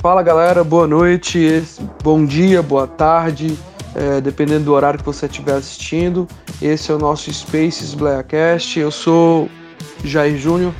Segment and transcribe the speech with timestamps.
[0.00, 1.62] Fala galera, boa noite,
[2.02, 3.54] bom dia, boa tarde,
[3.94, 6.26] é, dependendo do horário que você estiver assistindo.
[6.62, 8.80] Esse é o nosso Spaces Blackcast.
[8.80, 9.46] Eu sou
[10.02, 10.72] Jair Júnior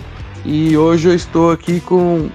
[0.42, 2.30] e hoje eu estou aqui com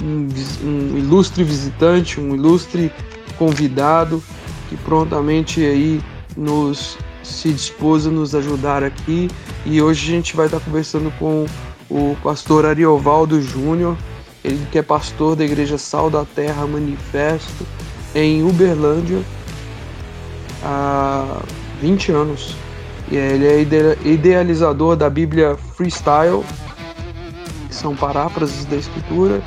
[0.00, 0.28] um,
[0.64, 2.90] um, ilustre visitante, um ilustre
[3.36, 4.22] convidado
[4.70, 6.00] que prontamente aí
[6.34, 9.28] nos se dispôs a nos ajudar aqui
[9.66, 11.44] e hoje a gente vai estar conversando com
[11.90, 13.98] o pastor Ariovaldo Júnior,
[14.44, 17.66] ele que é pastor da Igreja Sal da Terra Manifesto
[18.14, 19.22] em Uberlândia
[20.62, 21.42] há
[21.80, 22.54] 20 anos.
[23.10, 23.60] E ele é
[24.04, 26.44] idealizador da Bíblia Freestyle,
[27.68, 29.42] que são paráfrases da escritura,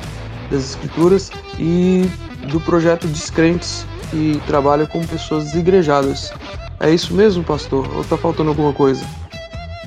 [0.50, 2.08] das escrituras, e
[2.50, 6.30] do projeto Descrentes, que trabalha com pessoas desigrejadas.
[6.78, 7.88] É isso mesmo, pastor?
[7.96, 9.04] Ou tá faltando alguma coisa?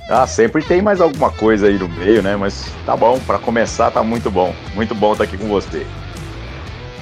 [0.09, 2.35] Ah, sempre tem mais alguma coisa aí no meio, né?
[2.35, 4.55] Mas tá bom, para começar tá muito bom.
[4.73, 5.85] Muito bom estar aqui com você.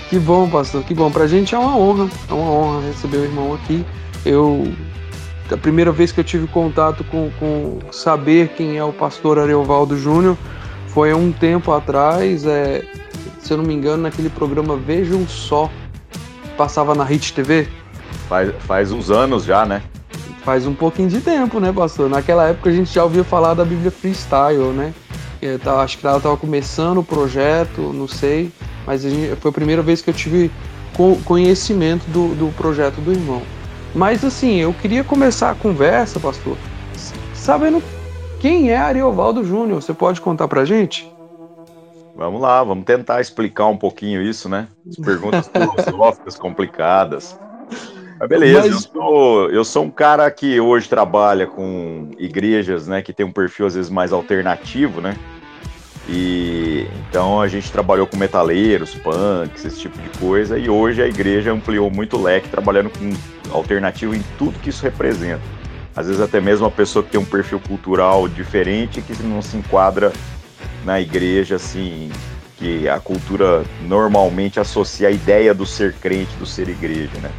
[0.10, 1.12] Que bom, pastor, que bom.
[1.12, 3.86] Pra gente é uma honra, é uma honra receber o irmão aqui.
[4.26, 4.74] Eu
[5.52, 9.96] a primeira vez que eu tive contato com, com saber quem é o pastor Ariovaldo
[9.96, 10.36] Júnior
[10.88, 12.84] foi um tempo atrás, é,
[13.40, 15.70] se eu não me engano, naquele programa Vejam Só,
[16.58, 17.68] passava na Hit TV.
[18.28, 19.84] Faz, faz uns anos já, né?
[20.46, 22.08] Faz um pouquinho de tempo, né, pastor?
[22.08, 24.94] Naquela época a gente já ouvia falar da Bíblia Freestyle, né?
[25.42, 28.52] Eu tava, acho que ela estava começando o projeto, não sei,
[28.86, 30.52] mas gente, foi a primeira vez que eu tive
[31.26, 33.42] conhecimento do, do projeto do irmão.
[33.96, 36.56] Mas assim, eu queria começar a conversa, pastor,
[37.34, 37.82] sabendo
[38.40, 39.82] quem é Ariovaldo Júnior.
[39.82, 41.12] Você pode contar pra gente?
[42.16, 44.68] Vamos lá, vamos tentar explicar um pouquinho isso, né?
[44.88, 45.50] As perguntas
[45.84, 47.36] filosóficas complicadas.
[48.20, 48.72] Mas beleza, Mas...
[48.72, 53.32] Eu, sou, eu sou um cara que hoje trabalha com igrejas, né, que tem um
[53.32, 55.16] perfil às vezes mais alternativo, né?
[56.08, 61.08] E então a gente trabalhou com metaleiros, punks, esse tipo de coisa, e hoje a
[61.08, 63.12] igreja ampliou muito o leque, trabalhando com
[63.52, 65.42] alternativo em tudo que isso representa.
[65.96, 69.58] Às vezes até mesmo uma pessoa que tem um perfil cultural diferente, que não se
[69.58, 70.14] enquadra
[70.84, 72.12] na igreja, assim,
[72.58, 77.32] que a cultura normalmente associa a ideia do ser crente, do ser igreja, né?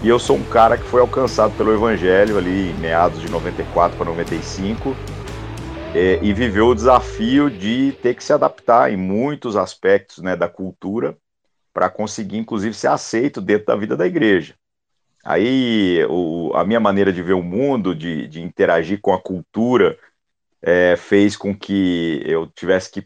[0.00, 3.96] E eu sou um cara que foi alcançado pelo evangelho ali em meados de 94
[3.96, 4.94] para 95,
[5.92, 10.48] é, e viveu o desafio de ter que se adaptar em muitos aspectos né, da
[10.48, 11.16] cultura
[11.74, 14.54] para conseguir, inclusive, ser aceito dentro da vida da igreja.
[15.24, 19.98] Aí o, a minha maneira de ver o mundo, de, de interagir com a cultura,
[20.62, 23.04] é, fez com que eu tivesse que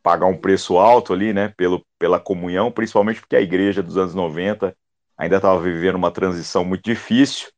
[0.00, 4.14] pagar um preço alto ali, né, pelo, pela comunhão, principalmente porque a igreja dos anos
[4.14, 4.76] 90
[5.16, 7.48] ainda estava vivendo uma transição muito difícil,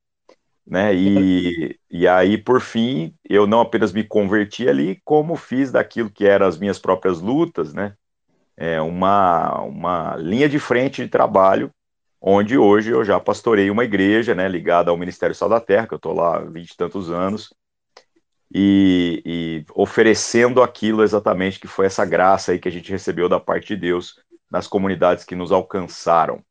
[0.66, 0.94] né?
[0.94, 6.26] E, e aí, por fim, eu não apenas me converti ali, como fiz daquilo que
[6.26, 7.94] eram as minhas próprias lutas, né?
[8.56, 11.70] É uma, uma linha de frente de trabalho,
[12.20, 15.94] onde hoje eu já pastorei uma igreja, né, ligada ao Ministério Sal da Terra, que
[15.94, 17.54] eu estou lá há vinte e tantos anos,
[18.52, 23.38] e, e oferecendo aquilo exatamente que foi essa graça aí que a gente recebeu da
[23.38, 24.14] parte de Deus
[24.50, 26.42] nas comunidades que nos alcançaram.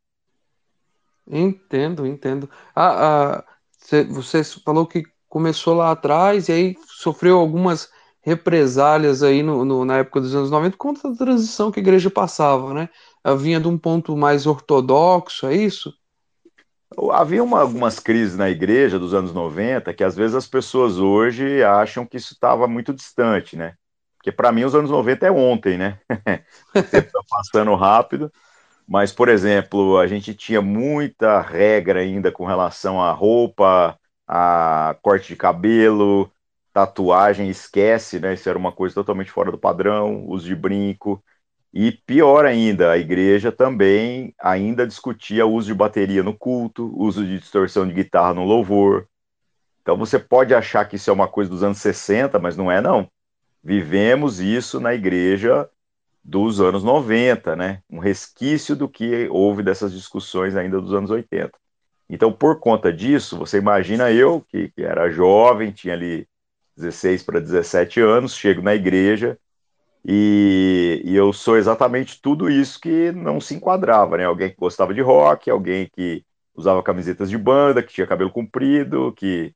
[1.28, 2.50] Entendo, entendo.
[2.76, 3.44] Ah, ah,
[4.10, 7.90] você falou que começou lá atrás e aí sofreu algumas
[8.22, 12.10] represálias aí no, no, na época dos anos 90 contra a transição que a igreja
[12.10, 12.90] passava, né?
[13.38, 15.94] Vinha de um ponto mais ortodoxo, é isso?
[17.12, 21.64] Havia uma, algumas crises na igreja dos anos 90 que às vezes as pessoas hoje
[21.64, 23.74] acham que isso estava muito distante, né?
[24.18, 26.00] Porque para mim os anos 90 é ontem, né?
[26.74, 28.32] Está passando rápido.
[28.88, 33.98] Mas, por exemplo, a gente tinha muita regra ainda com relação à roupa,
[34.28, 36.32] a corte de cabelo,
[36.72, 38.34] tatuagem, esquece, né?
[38.34, 41.24] Isso era uma coisa totalmente fora do padrão, uso de brinco.
[41.74, 47.40] E pior ainda, a igreja também ainda discutia uso de bateria no culto, uso de
[47.40, 49.08] distorção de guitarra no louvor.
[49.82, 52.82] Então você pode achar que isso é uma coisa dos anos 60, mas não é
[52.82, 53.10] não.
[53.64, 55.70] Vivemos isso na igreja
[56.26, 57.82] dos anos 90, né?
[57.90, 61.52] Um resquício do que houve dessas discussões ainda dos anos 80.
[62.10, 66.28] Então, por conta disso, você imagina eu, que, que era jovem, tinha ali
[66.76, 69.38] 16 para 17 anos, chego na igreja
[70.04, 74.26] e, e, eu sou exatamente tudo isso que não se enquadrava, né?
[74.26, 76.24] Alguém que gostava de rock, alguém que
[76.56, 79.54] usava camisetas de banda, que tinha cabelo comprido, que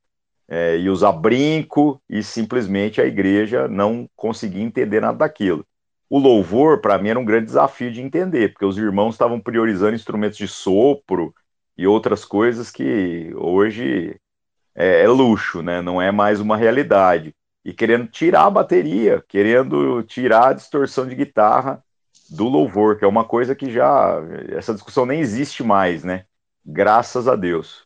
[0.48, 5.64] é, ia usar brinco, e simplesmente a igreja não conseguia entender nada daquilo
[6.10, 9.94] o louvor, para mim, era um grande desafio de entender, porque os irmãos estavam priorizando
[9.94, 11.32] instrumentos de sopro
[11.78, 14.16] e outras coisas que hoje
[14.74, 15.80] é, é, luxo, né?
[15.80, 17.32] não é mais uma realidade.
[17.64, 21.80] E querendo tirar a bateria, querendo tirar a distorção de guitarra
[22.28, 26.24] do louvor, que é uma coisa que já essa discussão nem existe mais, né?
[26.64, 27.84] Graças a Deus.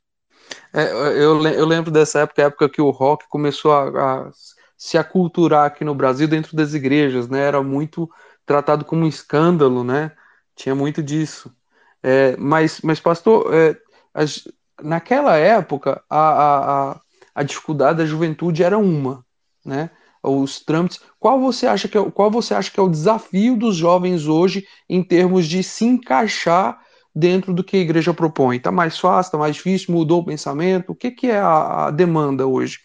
[0.73, 4.31] É, eu, eu lembro dessa época, época que o rock começou a, a
[4.77, 7.41] se aculturar aqui no Brasil dentro das igrejas, né?
[7.41, 8.09] Era muito
[8.45, 10.13] tratado como um escândalo, né?
[10.55, 11.55] Tinha muito disso.
[12.03, 13.77] É, mas, mas, pastor, é,
[14.13, 14.47] as,
[14.83, 17.01] naquela época, a, a,
[17.35, 19.25] a, dificuldade da juventude era uma,
[19.65, 19.91] né?
[20.23, 21.01] Os trâmites.
[21.19, 24.67] Qual você acha que é, qual você acha que é o desafio dos jovens hoje
[24.89, 26.79] em termos de se encaixar
[27.15, 28.57] dentro do que a igreja propõe?
[28.57, 30.93] Está mais fácil, está mais difícil, mudou o pensamento?
[30.93, 32.79] O que, que é a, a demanda hoje?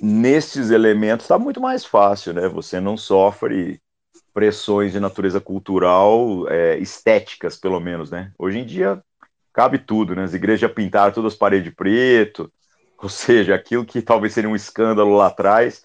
[0.00, 2.48] Nesses elementos está muito mais fácil, né?
[2.48, 3.80] Você não sofre
[4.32, 8.32] pressões de natureza cultural, é, estéticas, pelo menos, né?
[8.38, 9.02] Hoje em dia
[9.52, 10.22] cabe tudo, né?
[10.22, 12.50] As igrejas pintaram todas as paredes de preto,
[13.02, 15.82] ou seja, aquilo que talvez seria um escândalo lá atrás,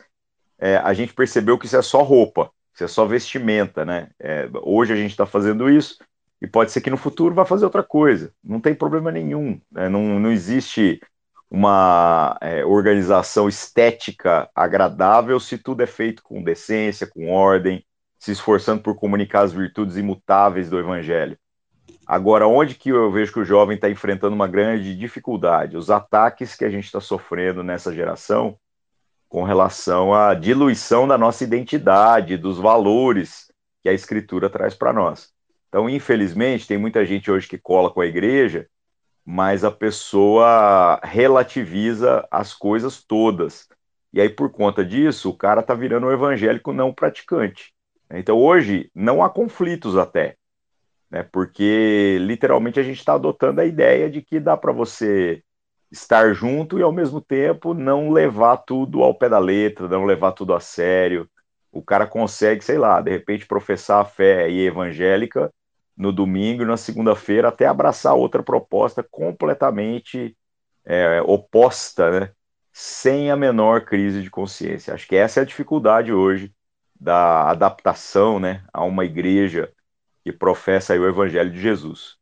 [0.60, 4.10] é, a gente percebeu que isso é só roupa, isso é só vestimenta, né?
[4.20, 5.98] É, hoje a gente está fazendo isso
[6.40, 8.32] e pode ser que no futuro vá fazer outra coisa.
[8.44, 9.90] Não tem problema nenhum, né?
[9.90, 11.02] não, não existe
[11.54, 17.86] uma é, organização estética agradável se tudo é feito com decência, com ordem,
[18.18, 21.38] se esforçando por comunicar as virtudes imutáveis do Evangelho.
[22.08, 25.78] Agora, onde que eu vejo que o jovem está enfrentando uma grande dificuldade?
[25.78, 28.58] Os ataques que a gente está sofrendo nessa geração
[29.30, 33.52] com relação à diluição da nossa identidade, dos valores
[33.84, 35.30] que a Escritura traz para nós.
[35.70, 38.68] Então, infelizmente, tem muita gente hoje que cola com a igreja,
[39.26, 43.68] mas a pessoa relativiza as coisas todas.
[44.12, 47.74] E aí, por conta disso, o cara está virando um evangélico não praticante.
[48.12, 50.36] Então hoje não há conflitos até,
[51.10, 51.24] né?
[51.24, 55.42] Porque literalmente a gente está adotando a ideia de que dá para você
[55.92, 60.34] estar junto e ao mesmo tempo não levar tudo ao pé da letra, não levar
[60.34, 61.30] tudo a sério.
[61.72, 65.52] O cara consegue, sei lá, de repente professar a fé evangélica
[65.96, 70.36] no domingo e na segunda-feira até abraçar outra proposta completamente
[70.86, 72.32] é, oposta, né?
[72.72, 74.94] Sem a menor crise de consciência.
[74.94, 76.52] Acho que essa é a dificuldade hoje
[77.00, 79.72] da adaptação né, a uma igreja
[80.24, 82.16] que professa o evangelho de Jesus.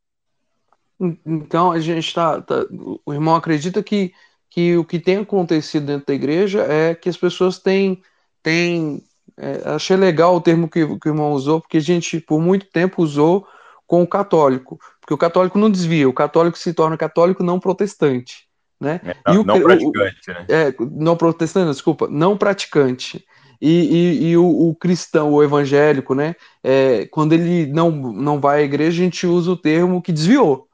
[1.25, 2.41] Então a gente está.
[2.41, 2.65] Tá,
[3.05, 4.13] o irmão acredita que,
[4.49, 8.01] que o que tem acontecido dentro da igreja é que as pessoas têm.
[8.43, 9.03] têm
[9.37, 12.65] é, achei legal o termo que, que o irmão usou, porque a gente por muito
[12.67, 13.47] tempo usou
[13.91, 18.47] com o católico, porque o católico não desvia, o católico se torna católico não protestante.
[18.79, 19.01] Né?
[19.03, 20.45] É, não, o, não praticante, o, né?
[20.47, 23.25] É, não protestante, desculpa, não praticante.
[23.61, 26.37] E, e, e o, o, cristão, o evangélico, né?
[26.63, 30.69] É, quando ele não, não vai à igreja, a gente usa o termo que desviou.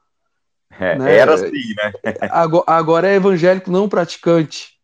[0.78, 1.16] É, né?
[1.16, 1.92] Era assim, né?
[2.30, 4.78] agora, agora é evangélico não praticante.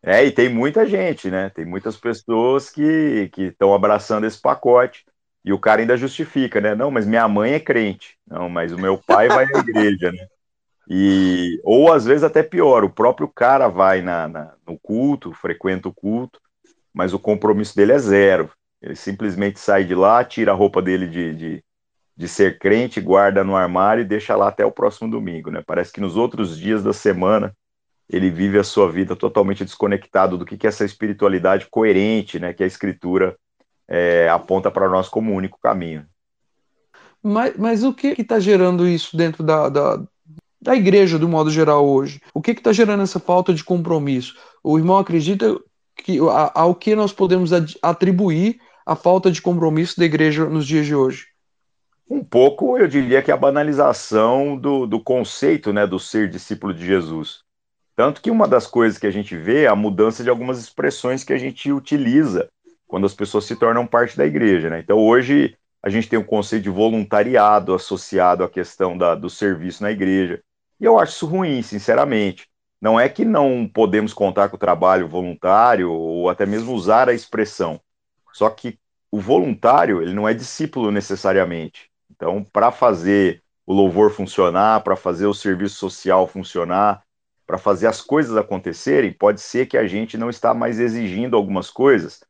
[0.00, 1.50] É, e tem muita gente, né?
[1.50, 5.04] Tem muitas pessoas que estão abraçando esse pacote.
[5.44, 6.74] E o cara ainda justifica, né?
[6.74, 8.16] Não, mas minha mãe é crente.
[8.26, 10.26] Não, mas o meu pai vai à igreja, né?
[10.88, 15.88] E, ou às vezes até pior, o próprio cara vai na, na, no culto, frequenta
[15.88, 16.40] o culto,
[16.92, 18.50] mas o compromisso dele é zero.
[18.82, 21.64] Ele simplesmente sai de lá, tira a roupa dele de, de,
[22.16, 25.50] de ser crente, guarda no armário e deixa lá até o próximo domingo.
[25.50, 25.62] Né?
[25.66, 27.54] Parece que nos outros dias da semana
[28.08, 32.52] ele vive a sua vida totalmente desconectado do que, que é essa espiritualidade coerente né,
[32.52, 33.34] que a Escritura
[33.88, 36.06] é, aponta para nós como único caminho.
[37.22, 40.02] Mas, mas o que está gerando isso dentro da, da,
[40.60, 42.20] da igreja, do modo geral, hoje?
[42.34, 44.34] O que está gerando essa falta de compromisso?
[44.62, 45.58] O irmão acredita
[45.96, 46.18] que,
[46.54, 47.50] ao que nós podemos
[47.82, 51.26] atribuir a falta de compromisso da igreja nos dias de hoje?
[52.08, 56.84] Um pouco, eu diria que a banalização do, do conceito né, do ser discípulo de
[56.84, 57.38] Jesus.
[57.96, 61.24] Tanto que uma das coisas que a gente vê é a mudança de algumas expressões
[61.24, 62.48] que a gente utiliza
[62.94, 64.70] quando as pessoas se tornam parte da igreja.
[64.70, 64.78] Né?
[64.78, 69.28] Então, hoje, a gente tem o um conceito de voluntariado associado à questão da, do
[69.28, 70.40] serviço na igreja.
[70.78, 72.48] E eu acho isso ruim, sinceramente.
[72.80, 77.12] Não é que não podemos contar com o trabalho voluntário ou até mesmo usar a
[77.12, 77.80] expressão.
[78.32, 78.78] Só que
[79.10, 81.90] o voluntário, ele não é discípulo necessariamente.
[82.08, 87.02] Então, para fazer o louvor funcionar, para fazer o serviço social funcionar,
[87.44, 91.70] para fazer as coisas acontecerem, pode ser que a gente não está mais exigindo algumas
[91.70, 92.22] coisas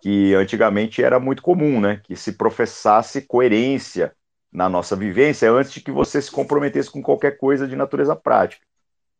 [0.00, 2.00] que antigamente era muito comum, né?
[2.04, 4.14] Que se professasse coerência
[4.52, 8.64] na nossa vivência antes de que você se comprometesse com qualquer coisa de natureza prática.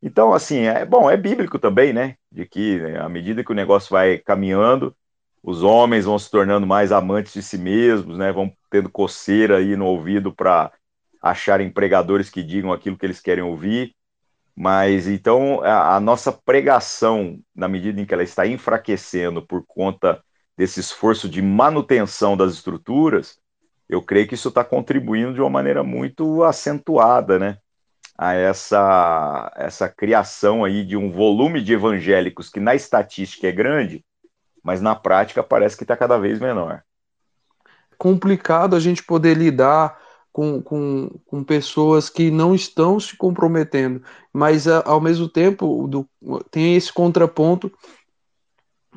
[0.02, 2.16] Então, assim, é bom, é bíblico também, né?
[2.30, 4.94] De que né, à medida que o negócio vai caminhando,
[5.42, 8.32] os homens vão se tornando mais amantes de si mesmos, né?
[8.32, 10.72] Vão tendo coceira aí no ouvido para
[11.22, 13.94] achar empregadores que digam aquilo que eles querem ouvir.
[14.56, 20.22] Mas então a, a nossa pregação, na medida em que ela está enfraquecendo por conta
[20.56, 23.38] desse esforço de manutenção das estruturas,
[23.88, 27.58] eu creio que isso está contribuindo de uma maneira muito acentuada, né?
[28.18, 34.04] A essa, essa criação aí de um volume de evangélicos que na estatística é grande,
[34.62, 36.82] mas na prática parece que está cada vez menor.
[37.98, 39.98] Complicado a gente poder lidar
[40.32, 46.06] com, com, com pessoas que não estão se comprometendo, mas ao mesmo tempo do,
[46.50, 47.72] tem esse contraponto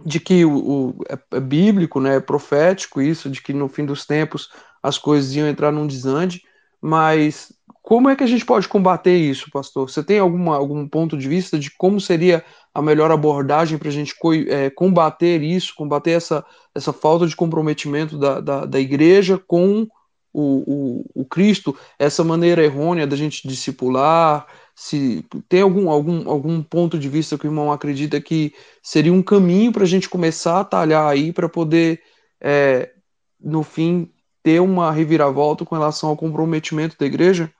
[0.05, 3.85] de que o, o é, é, bíblico, né, é profético isso, de que no fim
[3.85, 4.49] dos tempos
[4.81, 6.43] as coisas iam entrar num desande,
[6.81, 7.51] mas
[7.81, 9.89] como é que a gente pode combater isso, pastor?
[9.89, 13.91] Você tem alguma, algum ponto de vista de como seria a melhor abordagem para a
[13.91, 14.13] gente
[14.47, 19.87] é, combater isso, combater essa, essa falta de comprometimento da, da, da igreja com
[20.33, 24.45] o, o, o, Cristo, essa maneira errônea da gente discipular,
[24.75, 29.23] se tem algum, algum, algum ponto de vista que o irmão acredita que seria um
[29.23, 32.01] caminho para a gente começar a talhar aí para poder,
[32.39, 32.91] é,
[33.39, 34.11] no fim,
[34.43, 37.51] ter uma reviravolta com relação ao comprometimento da igreja?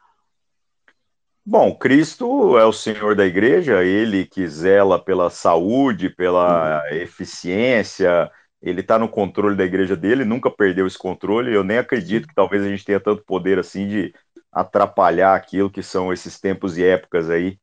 [1.46, 6.98] Bom, Cristo é o Senhor da igreja, ele que zela pela saúde, pela uhum.
[6.98, 8.30] eficiência,
[8.62, 11.54] ele está no controle da igreja dele, nunca perdeu esse controle.
[11.54, 14.14] Eu nem acredito que talvez a gente tenha tanto poder assim de
[14.52, 17.58] atrapalhar aquilo que são esses tempos e épocas aí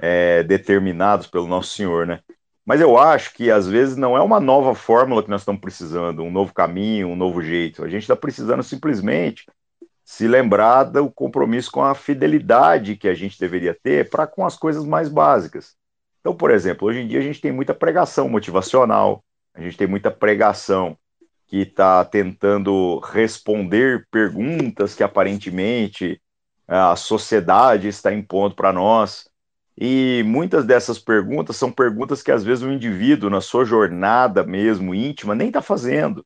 [0.00, 2.20] é, determinados pelo nosso Senhor, né?
[2.64, 6.22] Mas eu acho que às vezes não é uma nova fórmula que nós estamos precisando,
[6.22, 7.82] um novo caminho, um novo jeito.
[7.82, 9.46] A gente está precisando simplesmente
[10.04, 14.56] se lembrar do compromisso com a fidelidade que a gente deveria ter para com as
[14.56, 15.74] coisas mais básicas.
[16.20, 19.86] Então, por exemplo, hoje em dia a gente tem muita pregação motivacional, a gente tem
[19.86, 20.96] muita pregação
[21.46, 26.20] que está tentando responder perguntas que aparentemente
[26.66, 29.28] a sociedade está impondo para nós.
[29.76, 34.94] E muitas dessas perguntas são perguntas que às vezes o indivíduo, na sua jornada mesmo
[34.94, 36.24] íntima, nem está fazendo.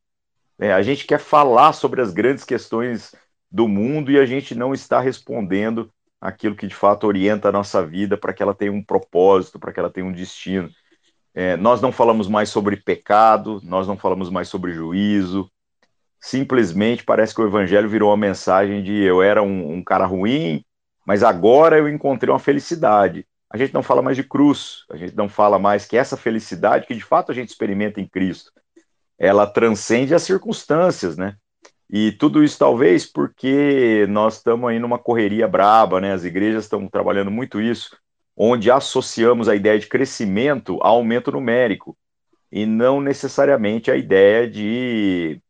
[0.58, 3.14] É, a gente quer falar sobre as grandes questões
[3.50, 5.90] do mundo e a gente não está respondendo
[6.20, 9.72] aquilo que de fato orienta a nossa vida para que ela tenha um propósito, para
[9.72, 10.70] que ela tenha um destino.
[11.36, 15.50] É, nós não falamos mais sobre pecado, nós não falamos mais sobre juízo,
[16.18, 20.64] simplesmente parece que o evangelho virou uma mensagem de eu era um, um cara ruim,
[21.06, 23.26] mas agora eu encontrei uma felicidade.
[23.50, 26.86] A gente não fala mais de cruz, a gente não fala mais que essa felicidade
[26.86, 28.50] que de fato a gente experimenta em Cristo,
[29.18, 31.36] ela transcende as circunstâncias, né?
[31.88, 36.14] E tudo isso talvez porque nós estamos aí numa correria braba, né?
[36.14, 37.94] As igrejas estão trabalhando muito isso,
[38.36, 41.96] onde associamos a ideia de crescimento a aumento numérico
[42.52, 45.40] e não necessariamente a ideia de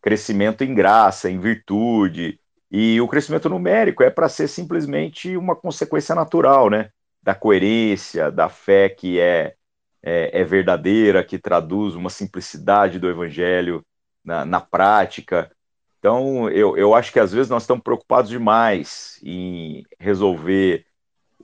[0.00, 2.38] crescimento em graça, em virtude.
[2.70, 6.90] E o crescimento numérico é para ser simplesmente uma consequência natural, né?
[7.22, 9.54] Da coerência, da fé que é,
[10.02, 13.84] é, é verdadeira, que traduz uma simplicidade do evangelho
[14.24, 15.50] na, na prática.
[15.98, 20.85] Então, eu, eu acho que às vezes nós estamos preocupados demais em resolver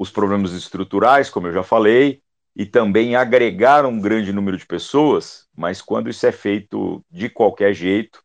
[0.03, 2.21] os problemas estruturais, como eu já falei,
[2.55, 7.73] e também agregar um grande número de pessoas, mas quando isso é feito de qualquer
[7.73, 8.23] jeito,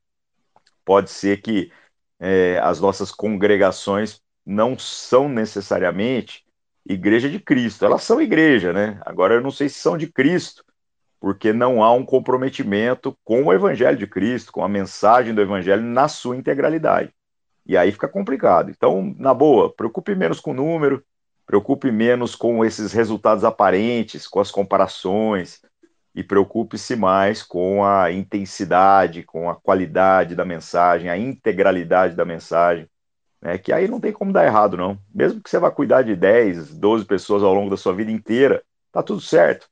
[0.84, 1.72] pode ser que
[2.20, 6.44] é, as nossas congregações não são necessariamente
[6.86, 7.86] igreja de Cristo.
[7.86, 9.00] Elas são igreja, né?
[9.06, 10.66] Agora eu não sei se são de Cristo,
[11.20, 15.84] porque não há um comprometimento com o Evangelho de Cristo, com a mensagem do Evangelho
[15.84, 17.14] na sua integralidade.
[17.66, 18.72] E aí fica complicado.
[18.72, 21.04] Então, na boa, preocupe menos com o número,
[21.48, 25.62] preocupe menos com esses resultados aparentes, com as comparações,
[26.14, 32.88] e preocupe-se mais com a intensidade, com a qualidade da mensagem, a integralidade da mensagem,
[33.42, 35.00] né, que aí não tem como dar errado, não.
[35.14, 38.62] Mesmo que você vá cuidar de 10, 12 pessoas ao longo da sua vida inteira,
[38.92, 39.70] tá tudo certo.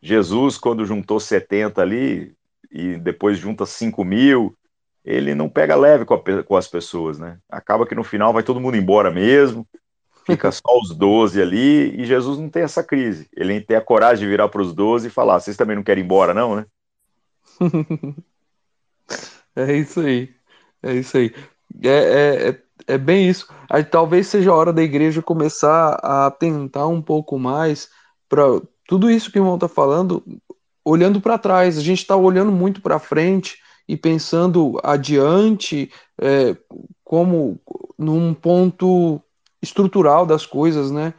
[0.00, 2.34] Jesus, quando juntou 70 ali,
[2.70, 4.56] e depois junta 5 mil,
[5.04, 7.38] ele não pega leve com, a, com as pessoas, né?
[7.50, 9.68] Acaba que no final vai todo mundo embora mesmo,
[10.24, 13.28] fica só os 12 ali, e Jesus não tem essa crise.
[13.36, 16.02] Ele tem a coragem de virar para os 12 e falar: vocês também não querem
[16.02, 16.66] ir embora, não, né?
[19.56, 20.34] é isso aí.
[20.82, 21.34] É isso aí.
[21.82, 22.62] É, é, é,
[22.94, 23.48] é bem isso.
[23.68, 27.88] Aí, talvez seja a hora da igreja começar a tentar um pouco mais
[28.28, 28.44] para
[28.86, 30.24] tudo isso que o irmão está falando,
[30.84, 31.78] olhando para trás.
[31.78, 36.56] A gente está olhando muito para frente e pensando adiante, é,
[37.04, 37.60] como
[37.98, 39.20] num ponto
[39.62, 41.14] estrutural das coisas, né?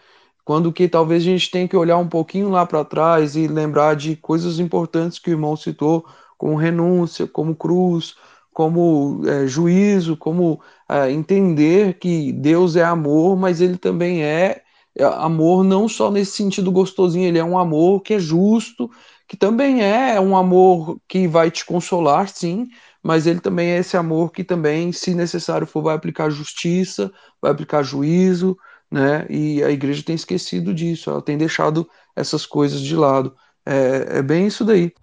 [0.46, 3.96] Quando que talvez a gente tenha que olhar um pouquinho lá para trás e lembrar
[3.96, 6.06] de coisas importantes que o irmão citou,
[6.38, 8.16] como renúncia, como cruz,
[8.54, 14.62] como é, juízo, como é, entender que Deus é amor, mas ele também é,
[14.96, 18.90] é amor não só nesse sentido gostosinho, ele é um amor que é justo,
[19.28, 22.68] que também é um amor que vai te consolar, sim,
[23.04, 27.52] mas ele também é esse amor que também, se necessário for, vai aplicar justiça, vai
[27.52, 28.58] aplicar juízo,
[28.90, 29.26] né?
[29.30, 33.36] E a igreja tem esquecido disso, ela tem deixado essas coisas de lado.
[33.66, 34.94] É, é bem isso daí.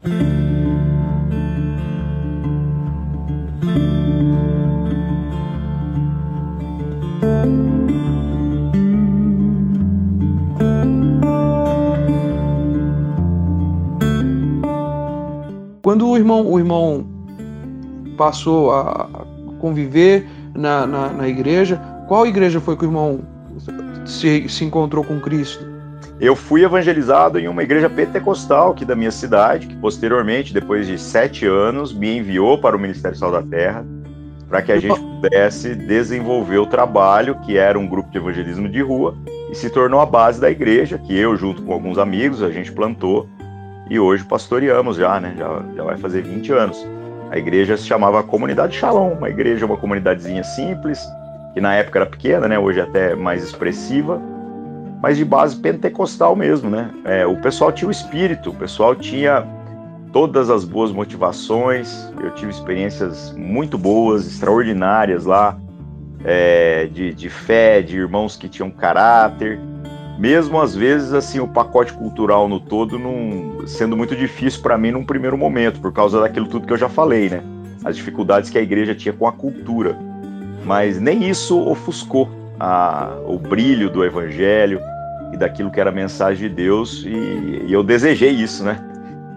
[15.82, 17.19] Quando o irmão, o irmão
[18.20, 19.08] passou a
[19.58, 23.20] conviver na, na, na igreja, qual igreja foi que o irmão
[24.04, 25.64] se, se encontrou com Cristo?
[26.20, 30.98] Eu fui evangelizado em uma igreja pentecostal aqui da minha cidade, que posteriormente, depois de
[30.98, 33.86] sete anos, me enviou para o Ministério Sal da Terra
[34.50, 38.82] para que a gente pudesse desenvolver o trabalho, que era um grupo de evangelismo de
[38.82, 39.16] rua,
[39.50, 42.70] e se tornou a base da igreja, que eu, junto com alguns amigos, a gente
[42.70, 43.26] plantou,
[43.88, 45.34] e hoje pastoreamos já, né?
[45.38, 46.99] Já, já vai fazer 20 anos.
[47.30, 51.00] A igreja se chamava Comunidade Shalom, uma igreja, uma comunidadezinha simples,
[51.54, 52.58] que na época era pequena, né?
[52.58, 54.20] Hoje até mais expressiva,
[55.00, 56.90] mas de base pentecostal mesmo, né?
[57.04, 59.46] É, o pessoal tinha o espírito, o pessoal tinha
[60.12, 62.12] todas as boas motivações.
[62.20, 65.56] Eu tive experiências muito boas, extraordinárias lá,
[66.24, 69.60] é, de, de fé, de irmãos que tinham caráter.
[70.20, 73.00] Mesmo às vezes, assim, o pacote cultural no todo
[73.66, 76.90] sendo muito difícil para mim num primeiro momento, por causa daquilo tudo que eu já
[76.90, 77.42] falei, né?
[77.82, 79.96] As dificuldades que a igreja tinha com a cultura.
[80.62, 84.78] Mas nem isso ofuscou a, o brilho do evangelho
[85.32, 88.78] e daquilo que era a mensagem de Deus, e, e eu desejei isso, né?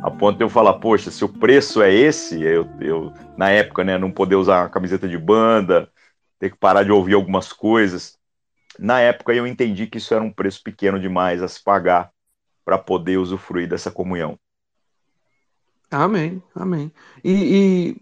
[0.04, 3.86] a ponto de eu falar, poxa, se o preço é esse, eu, eu na época,
[3.86, 5.88] né, não poder usar uma camiseta de banda,
[6.38, 8.18] ter que parar de ouvir algumas coisas.
[8.80, 12.12] Na época eu entendi que isso era um preço pequeno demais a se pagar
[12.66, 14.38] para poder usufruir dessa comunhão.
[15.92, 16.92] Amém, amém.
[17.24, 18.02] E, e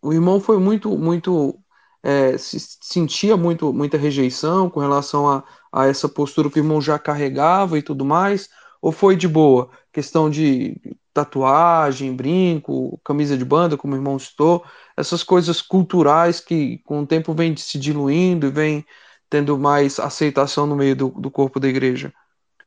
[0.00, 1.58] o irmão foi muito, muito,
[2.02, 6.80] é, se, sentia muito, muita rejeição com relação a, a essa postura que o irmão
[6.80, 8.48] já carregava e tudo mais,
[8.80, 9.70] ou foi de boa?
[9.92, 10.80] Questão de
[11.12, 14.64] tatuagem, brinco, camisa de banda, como o irmão citou,
[14.96, 18.86] essas coisas culturais que com o tempo vem se diluindo e vem
[19.30, 22.12] tendo mais aceitação no meio do, do corpo da igreja?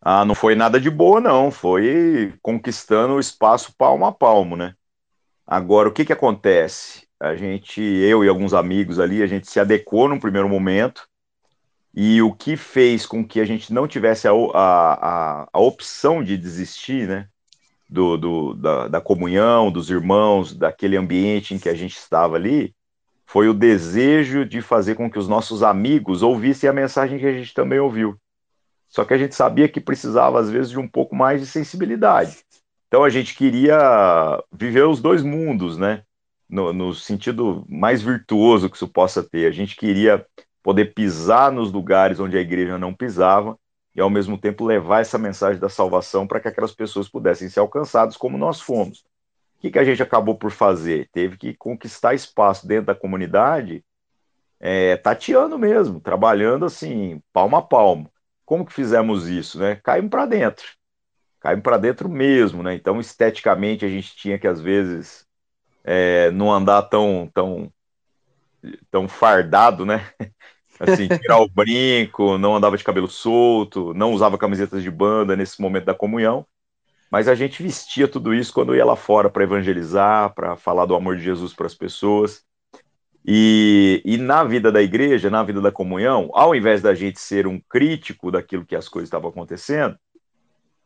[0.02, 1.52] Ah, não foi nada de boa, não.
[1.52, 4.73] Foi conquistando o espaço palmo a palmo, né?
[5.45, 7.06] Agora, o que que acontece?
[7.19, 11.08] A gente, eu e alguns amigos ali, a gente se adequou num primeiro momento,
[11.93, 16.38] e o que fez com que a gente não tivesse a, a, a opção de
[16.38, 17.28] desistir, né?
[17.93, 22.73] do, do da, da, comunhão, dos irmãos, daquele ambiente em que a gente estava ali,
[23.26, 27.32] foi o desejo de fazer com que os nossos amigos ouvissem a mensagem que a
[27.32, 28.18] gente também ouviu.
[28.88, 32.44] Só que a gente sabia que precisava, às vezes, de um pouco mais de sensibilidade.
[32.88, 36.04] Então a gente queria viver os dois mundos, né?
[36.48, 39.48] No, no sentido mais virtuoso que isso possa ter.
[39.48, 40.24] A gente queria
[40.62, 43.58] poder pisar nos lugares onde a igreja não pisava
[43.96, 47.62] e ao mesmo tempo levar essa mensagem da salvação para que aquelas pessoas pudessem ser
[47.62, 49.04] alcançadas como nós fomos.
[49.63, 51.08] Que, que a gente acabou por fazer?
[51.13, 53.82] Teve que conquistar espaço dentro da comunidade,
[54.60, 58.12] é, tateando mesmo, trabalhando assim, palmo a palmo.
[58.43, 59.58] Como que fizemos isso?
[59.58, 59.80] Né?
[59.82, 60.65] Caímos para dentro.
[61.39, 62.76] Caímos para dentro mesmo, né?
[62.76, 65.26] Então, esteticamente, a gente tinha que, às vezes,
[65.82, 67.71] é, não andar tão, tão,
[68.91, 70.12] tão fardado, né?
[70.78, 75.62] Assim, tirar o brinco, não andava de cabelo solto, não usava camisetas de banda nesse
[75.62, 76.45] momento da comunhão.
[77.13, 80.95] Mas a gente vestia tudo isso quando ia lá fora para evangelizar, para falar do
[80.95, 82.43] amor de Jesus para as pessoas.
[83.23, 87.45] E, e na vida da igreja, na vida da comunhão, ao invés da gente ser
[87.45, 89.95] um crítico daquilo que as coisas estavam acontecendo,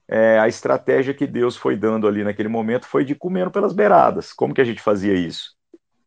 [0.05, 4.33] é, a estratégia que Deus foi dando ali naquele momento foi de comendo pelas beiradas.
[4.33, 5.55] Como que a gente fazia isso?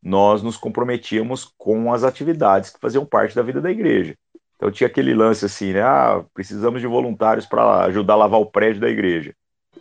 [0.02, 4.16] nós nos comprometíamos com as atividades que faziam parte da vida da igreja.
[4.56, 5.82] Então tinha aquele lance assim, né?
[5.82, 9.34] Ah, precisamos de voluntários para ajudar a lavar o prédio da igreja.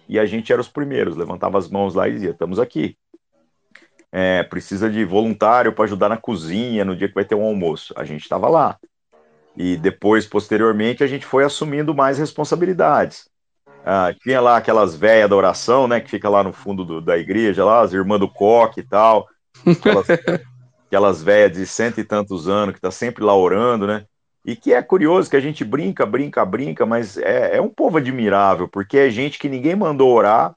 [0.09, 2.97] E a gente era os primeiros, levantava as mãos lá e dizia: estamos aqui.
[4.11, 7.93] É, precisa de voluntário para ajudar na cozinha no dia que vai ter um almoço.
[7.95, 8.75] A gente estava lá.
[9.55, 13.29] E depois, posteriormente, a gente foi assumindo mais responsabilidades.
[13.85, 17.17] Ah, tinha lá aquelas velhas da oração, né, que fica lá no fundo do, da
[17.17, 19.27] igreja, lá, as irmãs do coque e tal.
[19.65, 20.07] Aquelas,
[20.87, 24.05] aquelas velhas de cento e tantos anos que tá sempre lá orando, né?
[24.45, 27.97] E que é curioso que a gente brinca, brinca, brinca, mas é, é um povo
[27.97, 30.55] admirável, porque é gente que ninguém mandou orar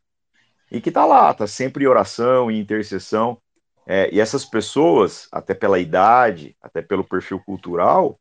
[0.70, 3.38] e que tá lá, tá sempre em oração e intercessão.
[3.86, 8.18] É, e essas pessoas, até pela idade, até pelo perfil cultural,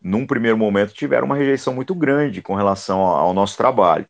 [0.00, 4.06] num primeiro momento tiveram uma rejeição muito grande com relação ao nosso trabalho.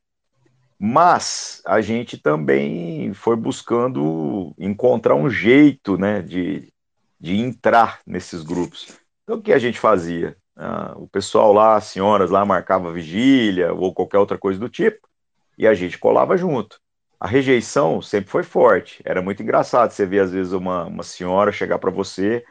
[0.79, 6.73] Mas a gente também foi buscando encontrar um jeito né, de,
[7.19, 8.97] de entrar nesses grupos.
[9.25, 10.37] Então, o que a gente fazia?
[10.59, 15.09] Ah, o pessoal lá, as senhoras lá, marcava vigília ou qualquer outra coisa do tipo,
[15.57, 16.81] e a gente colava junto.
[17.21, 19.01] A rejeição sempre foi forte.
[19.05, 22.45] Era muito engraçado você ver, às vezes, uma, uma senhora chegar para você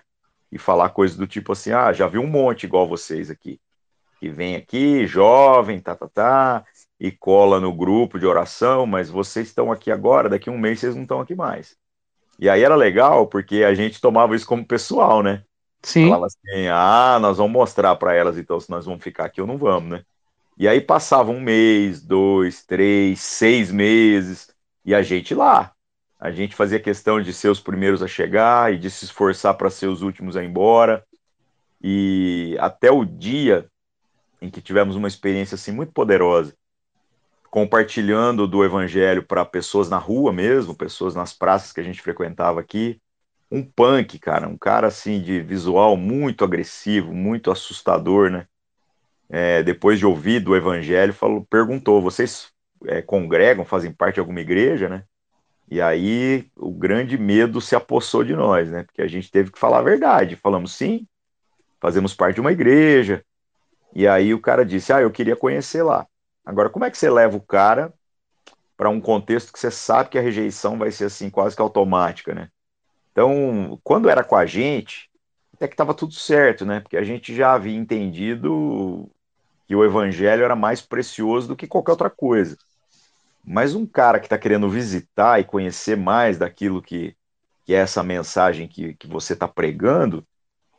[0.51, 3.59] e falar coisas do tipo assim: ah, já vi um monte igual vocês aqui.
[4.19, 6.65] Que vem aqui, jovem, tá, tá, tá,
[6.99, 10.95] e cola no grupo de oração, mas vocês estão aqui agora, daqui um mês vocês
[10.95, 11.75] não estão aqui mais.
[12.39, 15.43] E aí era legal, porque a gente tomava isso como pessoal, né?
[15.87, 16.09] Sim.
[16.09, 19.47] Falava assim: ah, nós vamos mostrar para elas então se nós vamos ficar aqui ou
[19.47, 20.03] não vamos, né?
[20.57, 25.71] E aí passava um mês, dois, três, seis meses, e a gente lá.
[26.19, 29.69] A gente fazia questão de ser os primeiros a chegar e de se esforçar para
[29.69, 31.05] ser os últimos a ir embora.
[31.81, 33.69] E até o dia
[34.41, 36.53] em que tivemos uma experiência assim muito poderosa,
[37.49, 42.59] compartilhando do evangelho para pessoas na rua mesmo, pessoas nas praças que a gente frequentava
[42.59, 42.99] aqui.
[43.49, 48.47] Um punk, cara, um cara assim de visual muito agressivo, muito assustador, né?
[49.29, 52.51] É, depois de ouvir do evangelho, falou, perguntou: vocês
[52.85, 55.03] é, congregam, fazem parte de alguma igreja, né?
[55.69, 58.83] E aí o grande medo se apossou de nós, né?
[58.83, 60.35] Porque a gente teve que falar a verdade.
[60.35, 61.05] Falamos sim,
[61.79, 63.23] fazemos parte de uma igreja.
[63.93, 66.07] E aí o cara disse: Ah, eu queria conhecer lá.
[66.45, 67.93] Agora, como é que você leva o cara
[68.77, 72.33] para um contexto que você sabe que a rejeição vai ser assim, quase que automática,
[72.33, 72.49] né?
[73.17, 75.09] Então, quando era com a gente,
[75.51, 76.81] até que estava tudo certo, né?
[76.81, 79.09] Porque a gente já havia entendido
[79.67, 82.55] que o evangelho era mais precioso do que qualquer outra coisa.
[83.43, 87.15] Mas um cara que está querendo visitar e conhecer mais daquilo que,
[87.65, 90.23] que é essa mensagem que, que você está pregando,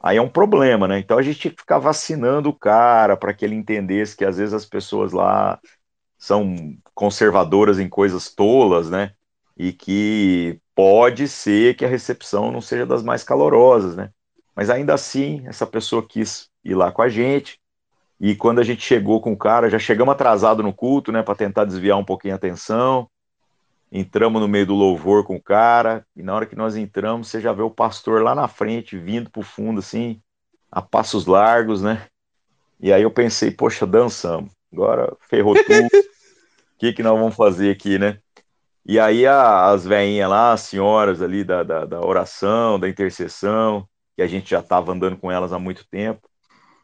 [0.01, 1.01] aí é um problema, né?
[1.01, 4.37] Então a gente tinha que ficar vacinando o cara para que ele entendesse que às
[4.37, 5.59] vezes as pessoas lá
[6.17, 6.55] são
[6.95, 9.11] conservadoras em coisas tolas, né?
[9.57, 14.11] E que pode ser que a recepção não seja das mais calorosas, né?
[14.55, 17.59] Mas ainda assim, essa pessoa quis ir lá com a gente,
[18.21, 21.35] e quando a gente chegou com o cara, já chegamos atrasado no culto, né, para
[21.35, 23.11] tentar desviar um pouquinho a atenção.
[23.91, 27.41] Entramos no meio do louvor com o cara, e na hora que nós entramos, você
[27.41, 30.23] já vê o pastor lá na frente, vindo pro fundo, assim,
[30.71, 32.07] a passos largos, né?
[32.79, 34.53] E aí eu pensei, poxa, dançamos.
[34.73, 35.87] Agora ferrou tudo.
[35.87, 35.89] O
[36.79, 38.21] que, que nós vamos fazer aqui, né?
[38.85, 43.87] E aí a, as velhinhas lá, as senhoras ali da, da, da oração, da intercessão,
[44.17, 46.29] que a gente já estava andando com elas há muito tempo,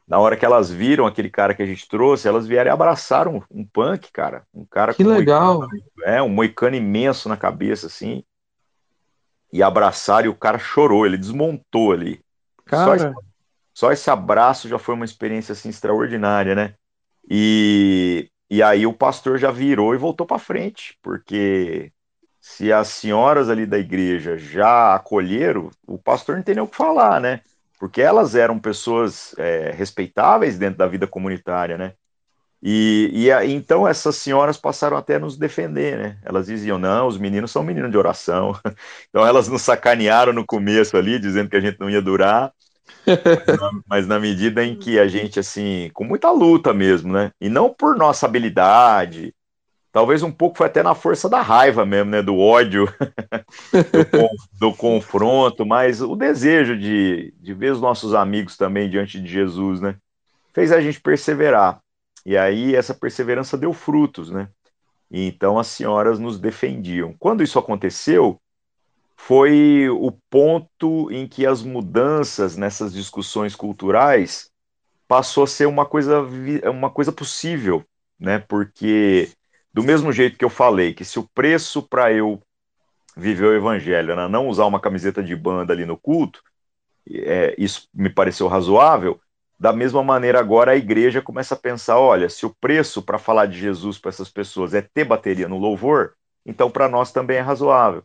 [0.06, 3.36] na hora que elas viram aquele cara que a gente trouxe, elas vieram e abraçaram
[3.50, 4.46] um, um punk, cara.
[4.52, 5.60] Um cara que legal.
[5.60, 8.22] Moicano, é, um moicano imenso na cabeça, assim.
[9.50, 12.20] E abraçaram e o cara chorou, ele desmontou ali.
[12.66, 12.84] Cara.
[12.84, 13.14] Só esse,
[13.72, 16.74] só esse abraço já foi uma experiência assim extraordinária, né?
[17.30, 21.92] E, e aí o pastor já virou e voltou para frente, porque
[22.40, 26.76] se as senhoras ali da igreja já acolheram, o pastor não tem nem o que
[26.76, 27.40] falar, né?
[27.84, 31.92] porque elas eram pessoas é, respeitáveis dentro da vida comunitária, né?
[32.62, 36.18] E, e então essas senhoras passaram até a nos defender, né?
[36.24, 38.58] Elas diziam: não, os meninos são meninos de oração.
[39.10, 42.52] Então elas nos sacanearam no começo ali, dizendo que a gente não ia durar.
[43.88, 47.30] mas, na, medida em que a gente, assim, com muita luta mesmo, né?
[47.40, 49.34] E não por nossa habilidade,
[49.94, 52.20] Talvez um pouco foi até na força da raiva mesmo, né?
[52.20, 52.92] Do ódio,
[53.70, 59.28] do, do, confronto, mas o desejo de, de ver os nossos amigos também diante de
[59.28, 59.94] Jesus, né?
[60.52, 61.80] Fez a gente perseverar.
[62.26, 64.48] E aí essa perseverança deu frutos, né?
[65.08, 67.14] E então as senhoras nos defendiam.
[67.16, 68.40] Quando isso aconteceu,
[69.26, 74.50] foi o ponto em que as mudanças nessas discussões culturais
[75.08, 76.20] passou a ser uma coisa,
[76.70, 77.82] uma coisa possível,
[78.20, 78.38] né?
[78.38, 79.30] Porque
[79.72, 82.42] do mesmo jeito que eu falei que se o preço para eu
[83.16, 86.42] viver o evangelho era não usar uma camiseta de banda ali no culto,
[87.10, 89.18] é, isso me pareceu razoável.
[89.58, 93.46] Da mesma maneira, agora a igreja começa a pensar: olha, se o preço para falar
[93.46, 97.40] de Jesus para essas pessoas é ter bateria no louvor, então para nós também é
[97.40, 98.04] razoável.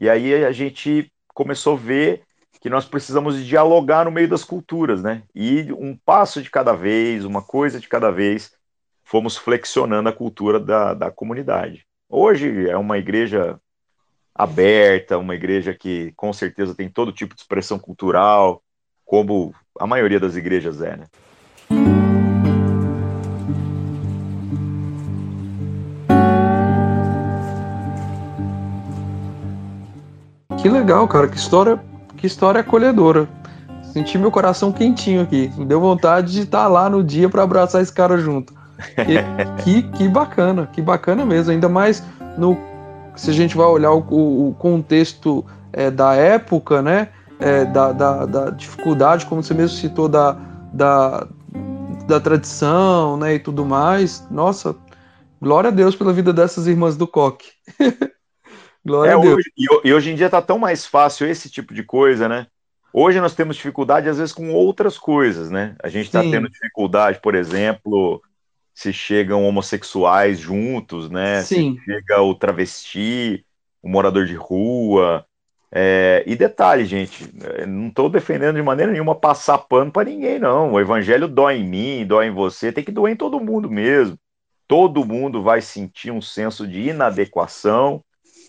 [0.00, 2.22] E aí a gente começou a ver
[2.58, 5.22] que nós precisamos dialogar no meio das culturas, né?
[5.34, 8.52] E um passo de cada vez, uma coisa de cada vez,
[9.04, 11.86] fomos flexionando a cultura da, da comunidade.
[12.08, 13.60] Hoje é uma igreja
[14.34, 18.62] aberta, uma igreja que com certeza tem todo tipo de expressão cultural,
[19.04, 21.06] como a maioria das igrejas é, né?
[30.60, 31.80] Que legal, cara, que história,
[32.18, 33.26] que história acolhedora.
[33.82, 35.50] Senti meu coração quentinho aqui.
[35.56, 38.52] Me deu vontade de estar lá no dia para abraçar esse cara junto.
[39.64, 41.50] que, que bacana, que bacana mesmo.
[41.50, 42.02] Ainda mais
[42.36, 42.58] no
[43.16, 47.08] se a gente vai olhar o, o contexto é, da época, né?
[47.38, 50.36] É, da, da, da, dificuldade, como você mesmo citou, da,
[50.74, 51.26] da,
[52.06, 53.34] da tradição, né?
[53.34, 54.26] E tudo mais.
[54.30, 54.76] Nossa,
[55.40, 57.48] glória a Deus pela vida dessas irmãs do coque.
[58.84, 59.36] glória é, a Deus.
[59.36, 59.52] Hoje,
[59.84, 62.46] e hoje em dia tá tão mais fácil esse tipo de coisa, né?
[62.92, 65.76] Hoje nós temos dificuldade, às vezes, com outras coisas, né?
[65.82, 68.20] A gente está tendo dificuldade, por exemplo,
[68.74, 71.42] se chegam homossexuais juntos, né?
[71.42, 71.76] Sim.
[71.78, 73.44] Se chega o travesti,
[73.80, 75.24] o morador de rua.
[75.70, 76.24] É...
[76.26, 77.28] E detalhe, gente,
[77.66, 80.72] não estou defendendo de maneira nenhuma passar pano para ninguém, não.
[80.72, 84.18] O evangelho dói em mim, dói em você, tem que doer em todo mundo mesmo.
[84.66, 88.02] Todo mundo vai sentir um senso de inadequação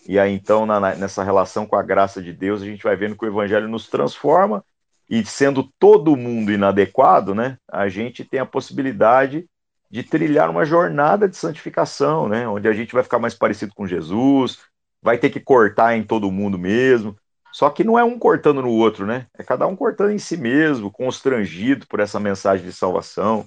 [0.06, 3.16] e aí, então, na, nessa relação com a graça de Deus, a gente vai vendo
[3.16, 4.64] que o Evangelho nos transforma,
[5.08, 9.46] e sendo todo mundo inadequado, né, a gente tem a possibilidade
[9.90, 13.86] de trilhar uma jornada de santificação, né, onde a gente vai ficar mais parecido com
[13.86, 14.58] Jesus,
[15.02, 17.16] vai ter que cortar em todo mundo mesmo.
[17.52, 19.26] Só que não é um cortando no outro, né?
[19.36, 23.46] É cada um cortando em si mesmo, constrangido por essa mensagem de salvação.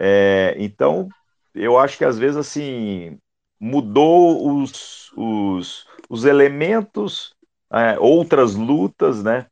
[0.00, 1.08] É, então,
[1.54, 3.18] eu acho que às vezes, assim,
[3.58, 7.34] mudou os, os, os elementos,
[7.72, 9.46] é, outras lutas, né?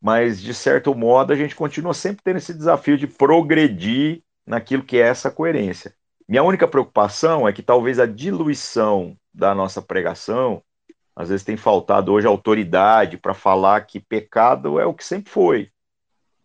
[0.00, 4.98] Mas, de certo modo, a gente continua sempre tendo esse desafio de progredir naquilo que
[4.98, 5.94] é essa coerência.
[6.28, 10.62] Minha única preocupação é que talvez a diluição da nossa pregação,
[11.14, 15.70] às vezes tem faltado hoje autoridade para falar que pecado é o que sempre foi.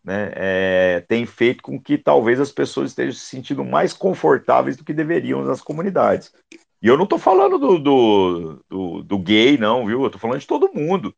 [0.04, 0.32] Né?
[0.34, 4.94] É, tem feito com que talvez as pessoas estejam se sentindo mais confortáveis do que
[4.94, 6.34] deveriam nas comunidades.
[6.82, 10.04] E eu não tô falando do, do, do, do, gay, não, viu?
[10.04, 11.14] Eu tô falando de todo mundo.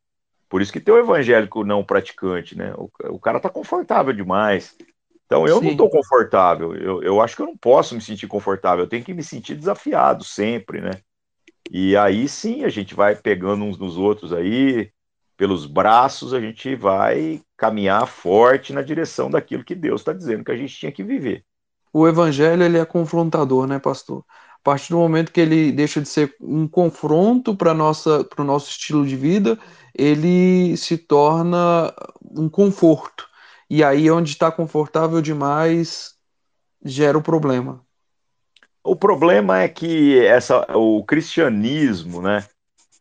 [0.48, 2.74] Por isso que tem o evangélico não praticante, né?
[2.76, 4.76] O, o cara tá confortável demais.
[5.24, 5.68] Então eu Sim.
[5.68, 6.76] não tô confortável.
[6.76, 8.84] Eu, eu acho que eu não posso me sentir confortável.
[8.84, 10.90] Eu tenho que me sentir desafiado sempre, né?
[11.70, 14.90] E aí sim a gente vai pegando uns nos outros aí,
[15.36, 20.52] pelos braços, a gente vai caminhar forte na direção daquilo que Deus está dizendo que
[20.52, 21.42] a gente tinha que viver.
[21.92, 24.24] O evangelho ele é confrontador, né, pastor?
[24.64, 29.06] A partir do momento que ele deixa de ser um confronto para o nosso estilo
[29.06, 29.58] de vida,
[29.94, 33.28] ele se torna um conforto.
[33.68, 36.14] E aí, onde está confortável demais,
[36.82, 37.84] gera o problema.
[38.82, 42.46] O problema é que essa, o cristianismo, né,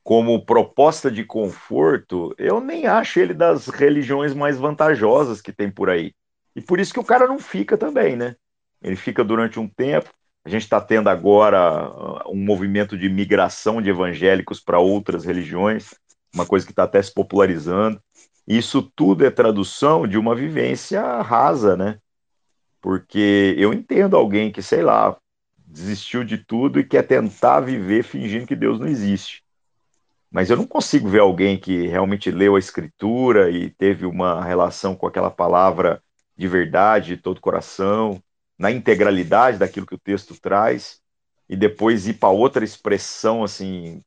[0.04, 5.90] como proposta de conforto, eu nem acho ele das religiões mais vantajosas que tem por
[5.90, 6.14] aí.
[6.54, 8.36] E por isso que o cara não fica também, né?
[8.82, 10.10] Ele fica durante um tempo,
[10.46, 15.94] a gente está tendo agora uh, um movimento de migração de evangélicos para outras religiões,
[16.34, 18.02] uma coisa que está até se popularizando.
[18.46, 22.00] Isso tudo é tradução de uma vivência rasa, né?
[22.82, 25.16] Porque eu entendo alguém que, sei lá,
[25.66, 29.42] desistiu de tudo e quer tentar viver fingindo que Deus não existe.
[30.30, 34.96] Mas eu não consigo ver alguém que realmente leu a Escritura e teve uma relação
[34.96, 36.04] com aquela palavra
[36.36, 38.22] de verdade, de todo coração,
[38.58, 41.02] na integralidade daquilo que o texto traz
[41.50, 44.02] e depois ir para outra expressão assim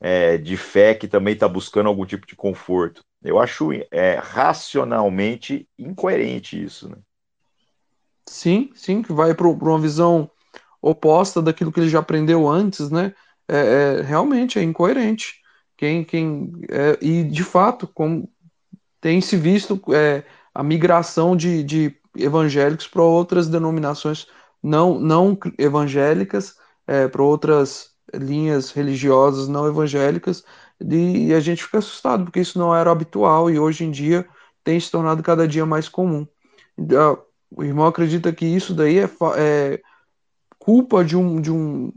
[0.00, 3.02] é, de fé que também está buscando algum tipo de conforto.
[3.22, 6.88] Eu acho é, racionalmente incoerente isso.
[6.88, 6.96] Né?
[8.26, 10.30] Sim, sim, que vai para uma visão
[10.80, 13.14] oposta daquilo que ele já aprendeu antes, né?
[13.46, 15.40] É, é realmente é incoerente.
[15.76, 18.30] Quem, quem é, e de fato, como
[19.00, 20.24] tem se visto é,
[20.54, 24.26] a migração de, de evangélicos para outras denominações
[24.62, 30.44] não, não evangélicas, é, para outras linhas religiosas não evangélicas,
[30.80, 34.26] e a gente fica assustado, porque isso não era habitual e hoje em dia
[34.64, 36.26] tem se tornado cada dia mais comum.
[36.76, 39.80] Então, o irmão acredita que isso daí é, é
[40.58, 41.92] culpa de, um, de, um,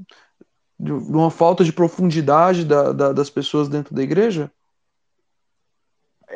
[0.79, 4.51] de uma falta de profundidade da, da, das pessoas dentro da igreja?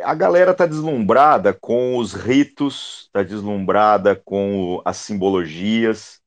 [0.04, 6.20] A galera tá deslumbrada com os ritos, tá deslumbrada com as simbologias,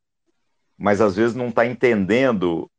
[0.76, 2.70] mas às vezes não tá entendendo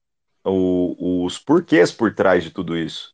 [0.44, 3.14] o, os porquês por trás de tudo isso.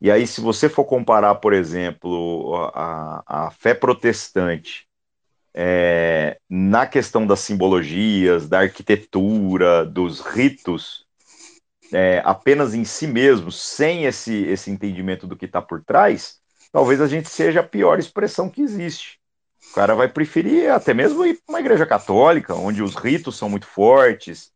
[0.00, 4.86] E aí, se você for comparar, por exemplo, a, a fé protestante
[5.52, 11.04] é, na questão das simbologias, da arquitetura, dos ritos,
[11.92, 16.37] é, apenas em si mesmo, sem esse, esse entendimento do que está por trás,
[16.72, 19.18] talvez a gente seja a pior expressão que existe.
[19.70, 23.48] O cara vai preferir até mesmo ir para uma igreja católica, onde os ritos são
[23.50, 24.52] muito fortes,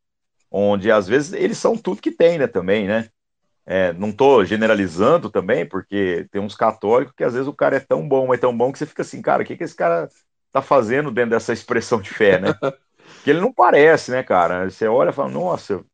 [0.50, 3.08] onde às vezes eles são tudo que tem, né, também, né?
[3.64, 7.80] É, não estou generalizando também, porque tem uns católicos que às vezes o cara é
[7.80, 10.08] tão bom, é tão bom que você fica assim, cara, o que, que esse cara
[10.52, 12.48] tá fazendo dentro dessa expressão de fé, né?
[13.22, 14.68] que ele não parece, né, cara?
[14.68, 15.84] Você olha e fala, nossa,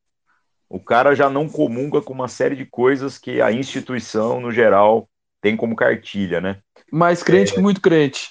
[0.69, 5.09] o cara já não comunga com uma série de coisas que a instituição, no geral,
[5.41, 6.59] tem como cartilha, né?
[6.91, 7.55] Mais crente é...
[7.55, 8.31] que muito crente.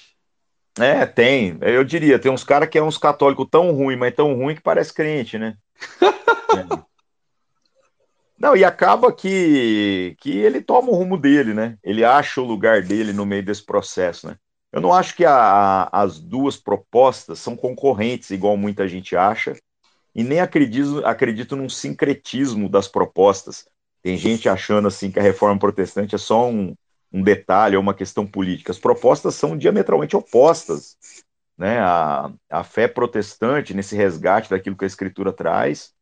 [0.78, 1.58] É, tem.
[1.60, 4.60] Eu diria, tem uns caras que é uns católicos tão ruim, mas tão ruim que
[4.60, 5.56] parece crente, né?
[6.02, 6.88] é.
[8.38, 11.76] Não, e acaba que, que ele toma o rumo dele, né?
[11.82, 14.36] Ele acha o lugar dele no meio desse processo, né?
[14.70, 19.56] Eu não acho que a, a, as duas propostas são concorrentes, igual muita gente acha,
[20.14, 23.66] e nem acredito, acredito num sincretismo das propostas.
[24.02, 26.74] Tem gente achando assim que a reforma protestante é só um,
[27.12, 28.72] um detalhe ou uma questão política.
[28.72, 30.96] As propostas são diametralmente opostas.
[31.56, 31.80] Né?
[31.80, 35.92] A, a fé protestante, nesse resgate daquilo que a Escritura traz,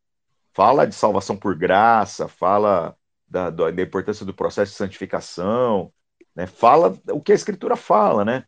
[0.52, 2.96] fala de salvação por graça, fala
[3.28, 5.92] da, da importância do processo de santificação,
[6.34, 6.46] né?
[6.46, 8.44] fala o que a Escritura fala, né?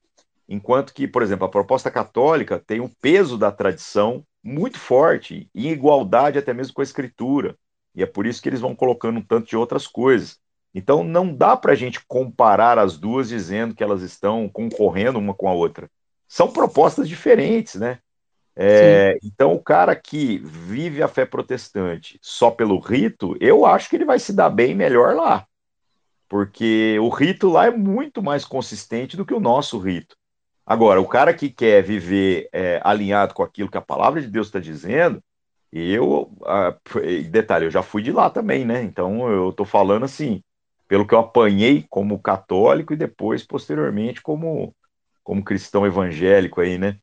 [0.48, 5.68] Enquanto que, por exemplo, a proposta católica tem um peso da tradição muito forte, em
[5.68, 7.56] igualdade até mesmo com a Escritura.
[7.94, 10.38] E é por isso que eles vão colocando um tanto de outras coisas.
[10.74, 15.35] Então não dá para a gente comparar as duas dizendo que elas estão concorrendo uma
[15.35, 15.90] com a outra.
[16.28, 17.98] São propostas diferentes, né?
[18.61, 23.96] É, então o cara que vive a fé protestante só pelo rito, eu acho que
[23.96, 25.46] ele vai se dar bem melhor lá.
[26.28, 30.16] Porque o rito lá é muito mais consistente do que o nosso rito.
[30.66, 34.48] Agora, o cara que quer viver é, alinhado com aquilo que a palavra de Deus
[34.48, 35.22] está dizendo,
[35.72, 36.31] eu,
[37.31, 38.83] detalhe, eu já fui de lá também, né?
[38.83, 40.42] Então eu estou falando assim,
[40.88, 44.74] pelo que eu apanhei como católico e depois, posteriormente, como,
[45.22, 46.98] como cristão evangélico aí, né?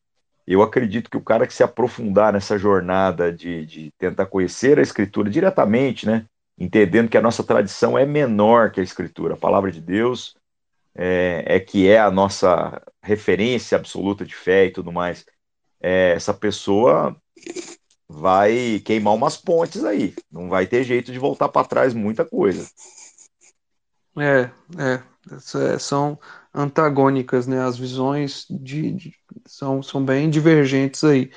[0.48, 4.82] Eu acredito que o cara que se aprofundar nessa jornada de, de tentar conhecer a
[4.82, 6.26] Escritura diretamente, né?
[6.58, 10.36] Entendendo que a nossa tradição é menor que a Escritura, a palavra de Deus
[10.96, 15.26] é, é que é a nossa referência absoluta de fé e tudo mais.
[15.82, 17.16] É, essa pessoa
[18.08, 22.68] vai queimar umas pontes aí, não vai ter jeito de voltar para trás muita coisa.
[24.18, 25.04] É, é,
[25.74, 26.20] é, são
[26.54, 27.62] antagônicas, né?
[27.62, 29.14] As visões de, de,
[29.46, 31.32] são, são bem divergentes aí.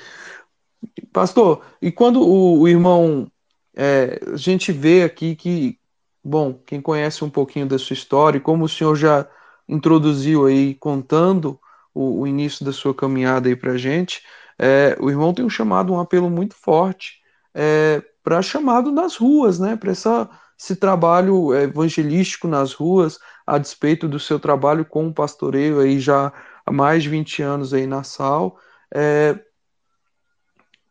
[1.11, 3.29] Pastor, e quando o, o irmão,
[3.75, 5.77] é, a gente vê aqui que,
[6.23, 9.27] bom, quem conhece um pouquinho da sua história, e como o senhor já
[9.67, 11.59] introduziu aí, contando
[11.93, 14.23] o, o início da sua caminhada aí para gente,
[14.57, 17.19] é, o irmão tem um chamado, um apelo muito forte
[17.53, 19.75] é, para chamado nas ruas, né?
[19.75, 23.17] Para essa esse trabalho evangelístico nas ruas,
[23.47, 26.33] a despeito do seu trabalho com pastoreio aí já
[26.65, 28.59] há mais de 20 anos aí na SAL,
[28.93, 29.39] é,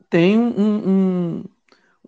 [0.09, 1.45] tem um, um,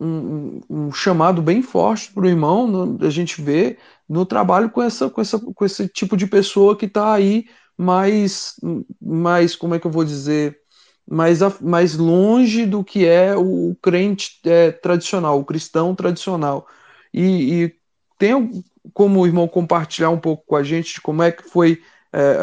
[0.00, 4.82] um, um, chamado bem forte para o irmão, no, a gente vê no trabalho com,
[4.82, 7.44] essa, com, essa, com esse tipo de pessoa que está aí
[7.76, 8.54] mais,
[9.00, 10.58] mais, como é que eu vou dizer,
[11.06, 16.66] mais, mais longe do que é o crente é, tradicional, o cristão tradicional.
[17.12, 17.74] E, e
[18.18, 21.80] tem como o irmão compartilhar um pouco com a gente de como é que foi
[22.12, 22.36] é,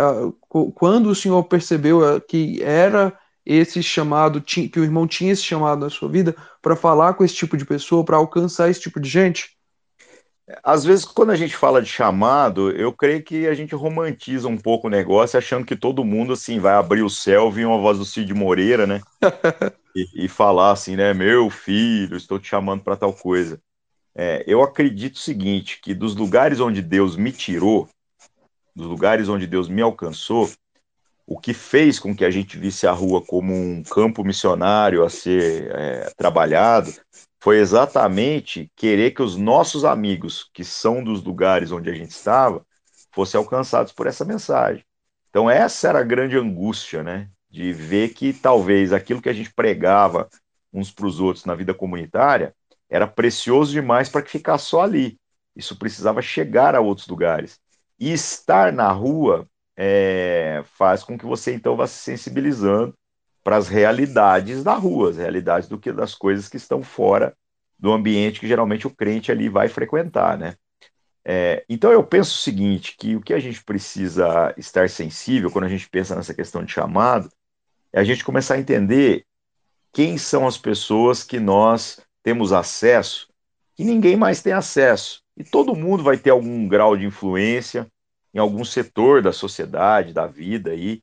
[0.76, 5.80] quando o senhor percebeu é, que era esse chamado, que o irmão tinha esse chamado
[5.80, 9.10] na sua vida para falar com esse tipo de pessoa, para alcançar esse tipo de
[9.10, 9.56] gente?
[10.64, 14.58] Às vezes, quando a gente fala de chamado, eu creio que a gente romantiza um
[14.58, 17.98] pouco o negócio, achando que todo mundo assim vai abrir o céu, vir uma voz
[17.98, 19.02] do Cid Moreira, né?
[19.94, 21.14] e, e, falar assim, né?
[21.14, 23.62] Meu filho, estou te chamando para tal coisa.
[24.20, 27.88] É, eu acredito o seguinte, que dos lugares onde Deus me tirou,
[28.76, 30.50] dos lugares onde Deus me alcançou,
[31.28, 35.10] o que fez com que a gente visse a rua como um campo missionário a
[35.10, 36.92] ser é, trabalhado
[37.40, 42.66] foi exatamente querer que os nossos amigos, que são dos lugares onde a gente estava,
[43.12, 44.84] fossem alcançados por essa mensagem.
[45.30, 47.30] Então, essa era a grande angústia, né?
[47.52, 50.28] De ver que talvez aquilo que a gente pregava
[50.74, 52.56] uns para os outros na vida comunitária
[52.90, 55.18] era precioso demais para que ficasse só ali.
[55.56, 57.60] Isso precisava chegar a outros lugares.
[58.00, 62.94] E estar na rua é, faz com que você então vá se sensibilizando
[63.44, 67.36] para as realidades da rua, as realidades do que das coisas que estão fora
[67.80, 70.56] do ambiente que geralmente o crente ali vai frequentar, né?
[71.24, 75.66] É, então eu penso o seguinte, que o que a gente precisa estar sensível quando
[75.66, 77.30] a gente pensa nessa questão de chamado,
[77.92, 79.26] é a gente começar a entender
[79.92, 83.30] quem são as pessoas que nós temos acesso
[83.74, 85.22] que ninguém mais tem acesso.
[85.38, 87.88] E todo mundo vai ter algum grau de influência
[88.34, 91.02] em algum setor da sociedade, da vida aí,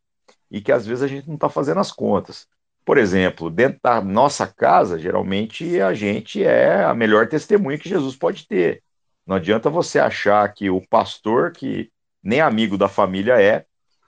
[0.51, 2.47] e que às vezes a gente não está fazendo as contas.
[2.85, 8.15] Por exemplo, dentro da nossa casa, geralmente a gente é a melhor testemunha que Jesus
[8.15, 8.83] pode ter.
[9.27, 11.91] Não adianta você achar que o pastor, que
[12.23, 13.65] nem amigo da família é,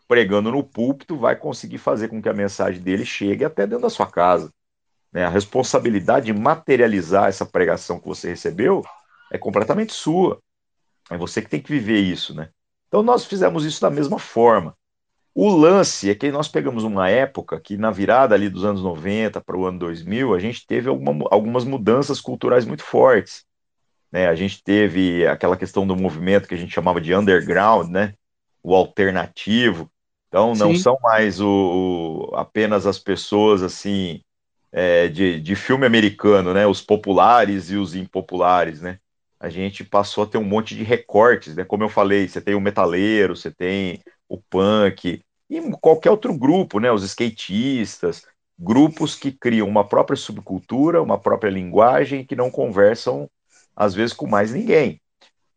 [0.07, 3.91] pregando no púlpito, vai conseguir fazer com que a mensagem dele chegue até dentro da
[3.91, 4.53] sua casa.
[5.13, 5.25] Né?
[5.25, 8.85] A responsabilidade de materializar essa pregação que você recebeu
[9.33, 10.41] é completamente sua.
[11.11, 12.49] É você que tem que viver isso, né?
[12.89, 14.77] Então nós fizemos isso da mesma forma.
[15.35, 19.39] O lance é que nós pegamos uma época que, na virada ali dos anos 90
[19.43, 23.45] para o ano 2000, a gente teve alguma, algumas mudanças culturais muito fortes.
[24.11, 24.29] Né?
[24.29, 28.15] A gente teve aquela questão do movimento que a gente chamava de underground, né?
[28.63, 29.91] o alternativo.
[30.29, 30.79] Então, não Sim.
[30.79, 34.23] são mais o, o, apenas as pessoas assim
[34.73, 36.67] é, de, de filme americano, né?
[36.67, 38.81] os populares e os impopulares.
[38.81, 38.99] Né?
[39.39, 41.57] A gente passou a ter um monte de recortes.
[41.57, 41.65] Né?
[41.65, 46.81] Como eu falei, você tem o metaleiro, você tem o punk, e qualquer outro grupo,
[46.81, 48.27] né, os skatistas,
[48.59, 53.31] grupos que criam uma própria subcultura, uma própria linguagem que não conversam
[53.75, 55.01] às vezes com mais ninguém.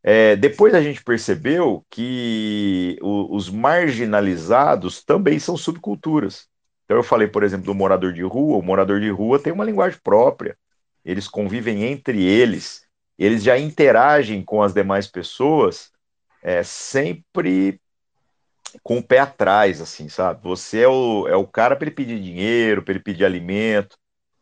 [0.03, 6.47] É, depois a gente percebeu que o, os marginalizados também são subculturas.
[6.89, 8.57] Então eu falei, por exemplo, do morador de rua.
[8.57, 10.57] O morador de rua tem uma linguagem própria.
[11.05, 12.83] Eles convivem entre eles.
[13.15, 15.91] Eles já interagem com as demais pessoas
[16.41, 17.79] é, sempre
[18.81, 20.41] com o pé atrás, assim, sabe?
[20.41, 23.95] Você é o, é o cara para ele pedir dinheiro, para ele pedir alimento,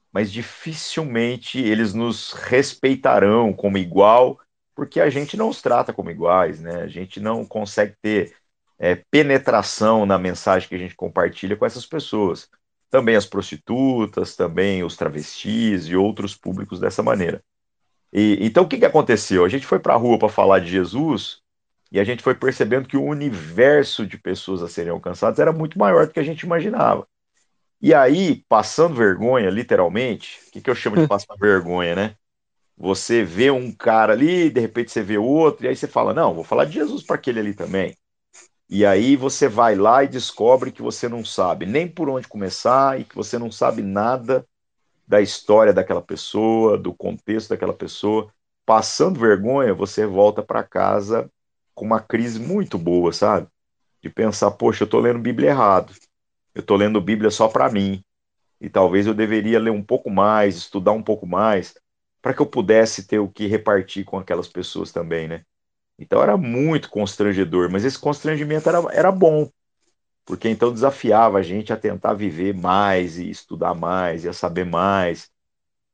[0.09, 4.39] mas dificilmente eles nos respeitarão como igual,
[4.73, 6.81] porque a gente não os trata como iguais, né?
[6.81, 8.33] A gente não consegue ter
[8.79, 12.49] é, penetração na mensagem que a gente compartilha com essas pessoas.
[12.89, 17.43] Também as prostitutas, também os travestis e outros públicos dessa maneira.
[18.13, 19.43] E, então, o que, que aconteceu?
[19.43, 21.41] A gente foi para a rua para falar de Jesus
[21.91, 25.77] e a gente foi percebendo que o universo de pessoas a serem alcançadas era muito
[25.79, 27.07] maior do que a gente imaginava.
[27.81, 32.15] E aí, passando vergonha, literalmente, o que, que eu chamo de passar vergonha, né?
[32.77, 36.33] Você vê um cara ali, de repente você vê outro, e aí você fala: Não,
[36.33, 37.95] vou falar de Jesus para aquele ali também.
[38.69, 42.99] E aí você vai lá e descobre que você não sabe nem por onde começar
[42.99, 44.45] e que você não sabe nada
[45.07, 48.31] da história daquela pessoa, do contexto daquela pessoa.
[48.65, 51.31] Passando vergonha, você volta para casa
[51.73, 53.47] com uma crise muito boa, sabe?
[54.01, 55.93] De pensar, poxa, eu estou lendo Bíblia errado.
[56.53, 58.03] Eu estou lendo Bíblia só para mim.
[58.59, 61.75] E talvez eu deveria ler um pouco mais, estudar um pouco mais,
[62.21, 65.45] para que eu pudesse ter o que repartir com aquelas pessoas também, né?
[65.99, 69.49] Então era muito constrangedor, mas esse constrangimento era, era bom,
[70.25, 74.65] porque então desafiava a gente a tentar viver mais e estudar mais e a saber
[74.65, 75.29] mais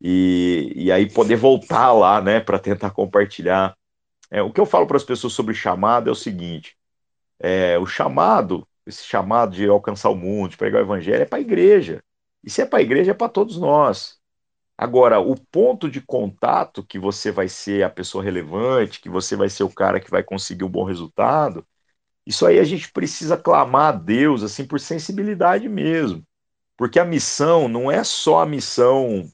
[0.02, 3.76] e, e aí poder voltar lá, né, para tentar compartilhar
[4.34, 6.76] é, o que eu falo para as pessoas sobre chamado é o seguinte:
[7.40, 11.40] é, o chamado, esse chamado de alcançar o mundo, de pregar o evangelho, é para
[11.40, 12.04] a igreja.
[12.44, 14.20] E se é para a igreja, é para todos nós.
[14.78, 19.50] Agora, o ponto de contato que você vai ser a pessoa relevante, que você vai
[19.50, 21.66] ser o cara que vai conseguir um bom resultado,
[22.26, 26.24] isso aí a gente precisa clamar a Deus assim por sensibilidade mesmo.
[26.78, 29.30] Porque a missão não é só a missão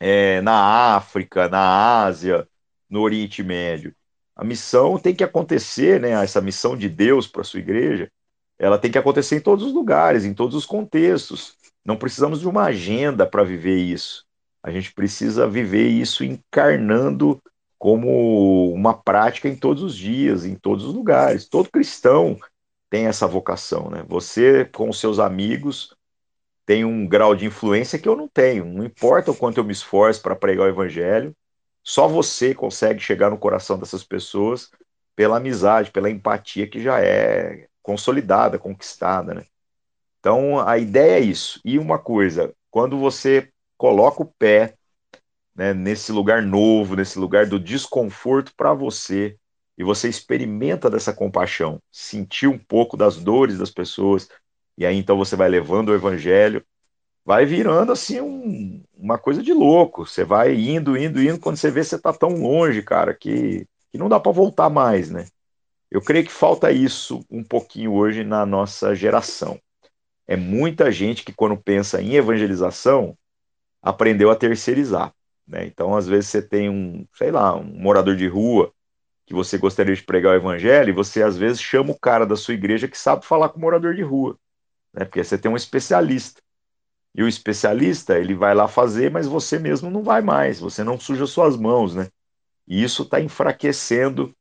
[0.00, 2.48] é, na África, na Ásia,
[2.88, 3.94] no Oriente Médio.
[4.34, 6.10] A missão tem que acontecer, né?
[6.12, 8.10] Essa missão de Deus para a sua igreja,
[8.58, 11.56] ela tem que acontecer em todos os lugares, em todos os contextos.
[11.84, 14.25] Não precisamos de uma agenda para viver isso.
[14.66, 17.40] A gente precisa viver isso encarnando
[17.78, 21.48] como uma prática em todos os dias, em todos os lugares.
[21.48, 22.36] Todo cristão
[22.90, 24.04] tem essa vocação, né?
[24.08, 25.96] Você com seus amigos
[26.66, 28.64] tem um grau de influência que eu não tenho.
[28.64, 31.32] Não importa o quanto eu me esforço para pregar o evangelho,
[31.80, 34.72] só você consegue chegar no coração dessas pessoas
[35.14, 39.44] pela amizade, pela empatia que já é consolidada, conquistada, né?
[40.18, 41.60] Então, a ideia é isso.
[41.64, 44.74] E uma coisa, quando você coloca o pé
[45.54, 49.36] né, nesse lugar novo, nesse lugar do desconforto para você,
[49.78, 54.28] e você experimenta dessa compaixão, sentir um pouco das dores das pessoas,
[54.76, 56.64] e aí então você vai levando o evangelho,
[57.24, 60.06] vai virando assim um, uma coisa de louco.
[60.06, 63.98] Você vai indo, indo, indo, quando você vê você está tão longe, cara, que, que
[63.98, 65.26] não dá para voltar mais, né?
[65.90, 69.58] Eu creio que falta isso um pouquinho hoje na nossa geração.
[70.26, 73.16] É muita gente que, quando pensa em evangelização,
[73.86, 75.14] aprendeu a terceirizar.
[75.46, 75.64] Né?
[75.64, 78.72] Então, às vezes, você tem um, sei lá, um morador de rua
[79.24, 82.36] que você gostaria de pregar o evangelho, e você, às vezes, chama o cara da
[82.36, 84.36] sua igreja que sabe falar com o morador de rua.
[84.92, 85.04] Né?
[85.04, 86.42] Porque você tem um especialista.
[87.14, 90.98] E o especialista, ele vai lá fazer, mas você mesmo não vai mais, você não
[90.98, 92.08] suja suas mãos, né?
[92.68, 94.34] E isso está enfraquecendo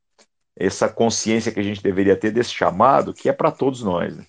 [0.55, 4.17] essa consciência que a gente deveria ter desse chamado, que é para todos nós.
[4.17, 4.25] Né?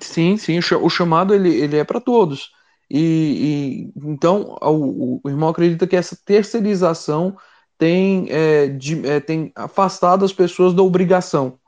[0.00, 2.50] Sim, sim, o chamado ele, ele é para todos.
[2.90, 7.36] E, e então o, o, irmão acredita que essa terceirização
[7.78, 11.58] tem, é, de, é, tem afastado as pessoas da obrigação.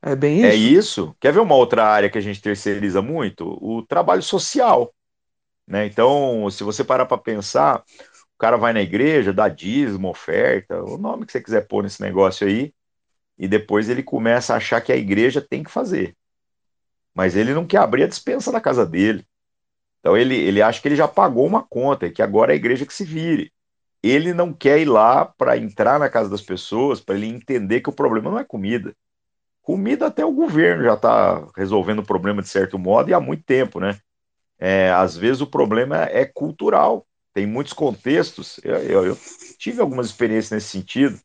[0.00, 0.78] É bem É isso?
[0.78, 1.16] isso.
[1.20, 3.44] Quer ver uma outra área que a gente terceiriza muito?
[3.60, 4.94] O trabalho social.
[5.66, 5.86] Né?
[5.86, 7.82] Então, se você parar para pensar,
[8.34, 12.00] o cara vai na igreja, dá dízimo, oferta, o nome que você quiser pôr nesse
[12.00, 12.72] negócio aí,
[13.38, 16.16] e depois ele começa a achar que a igreja tem que fazer.
[17.18, 19.26] Mas ele não quer abrir a dispensa da casa dele.
[19.98, 22.56] Então ele, ele acha que ele já pagou uma conta e que agora é a
[22.56, 23.52] igreja que se vire.
[24.00, 27.90] Ele não quer ir lá para entrar na casa das pessoas, para ele entender que
[27.90, 28.94] o problema não é comida.
[29.60, 33.42] Comida até o governo já está resolvendo o problema de certo modo e há muito
[33.42, 33.98] tempo, né?
[34.56, 37.04] É, às vezes o problema é cultural.
[37.34, 38.60] Tem muitos contextos.
[38.62, 39.18] Eu, eu, eu
[39.58, 41.18] tive algumas experiências nesse sentido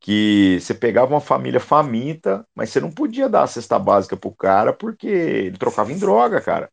[0.00, 4.34] que você pegava uma família faminta, mas você não podia dar a cesta básica pro
[4.34, 6.70] cara porque ele trocava em droga, cara.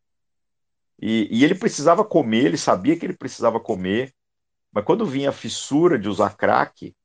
[0.99, 4.13] E, e, ele precisava comer, ele sabia que ele precisava comer,
[4.71, 6.95] mas quando vinha a fissura de usar crack,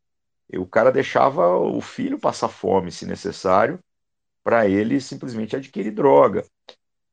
[0.55, 3.81] o cara deixava o filho passar fome, se necessário,
[4.45, 6.45] para ele simplesmente adquirir droga.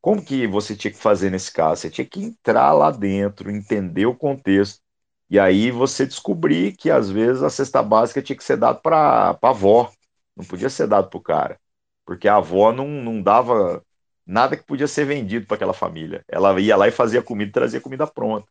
[0.01, 1.81] Como que você tinha que fazer nesse caso?
[1.81, 4.81] Você tinha que entrar lá dentro, entender o contexto,
[5.29, 9.37] e aí você descobrir que às vezes a cesta básica tinha que ser dado para
[9.41, 9.91] a avó,
[10.35, 11.59] não podia ser dado para o cara,
[12.05, 13.83] porque a avó não, não dava
[14.25, 16.23] nada que podia ser vendido para aquela família.
[16.27, 18.47] Ela ia lá e fazia comida, trazia comida pronta.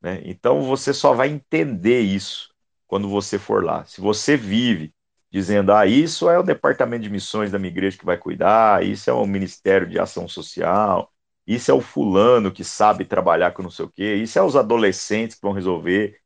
[0.00, 0.20] Né?
[0.24, 2.50] Então você só vai entender isso
[2.86, 3.84] quando você for lá.
[3.86, 4.92] Se você vive
[5.30, 9.10] dizendo, ah, isso é o departamento de missões da minha igreja que vai cuidar, isso
[9.10, 11.10] é o Ministério de Ação Social,
[11.46, 14.56] isso é o fulano que sabe trabalhar com não sei o quê, isso é os
[14.56, 16.18] adolescentes que vão resolver,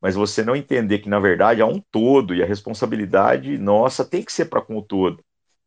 [0.00, 4.22] mas você não entender que, na verdade, há um todo e a responsabilidade nossa tem
[4.22, 5.24] que ser para com o todo.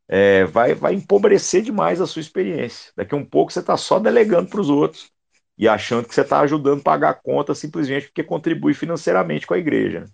[0.07, 2.91] É, vai, vai empobrecer demais a sua experiência.
[2.95, 5.09] Daqui a um pouco você está só delegando para os outros
[5.57, 9.53] e achando que você está ajudando a pagar a conta simplesmente porque contribui financeiramente com
[9.53, 10.05] a igreja.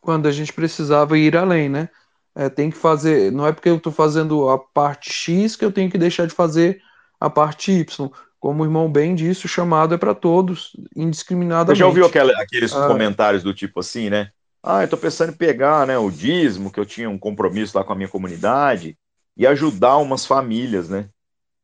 [0.00, 1.88] Quando a gente precisava ir além, né?
[2.34, 3.30] É, tem que fazer.
[3.32, 6.34] Não é porque eu estou fazendo a parte X que eu tenho que deixar de
[6.34, 6.82] fazer
[7.26, 8.10] a parte Y.
[8.38, 11.78] Como o irmão bem disse, o chamado é para todos, indiscriminadamente.
[11.78, 12.86] Você já ouviu aquele, aqueles ah.
[12.86, 14.30] comentários do tipo assim, né?
[14.62, 17.84] Ah, eu estou pensando em pegar né, o dízimo, que eu tinha um compromisso lá
[17.84, 18.96] com a minha comunidade,
[19.36, 21.08] e ajudar umas famílias, né?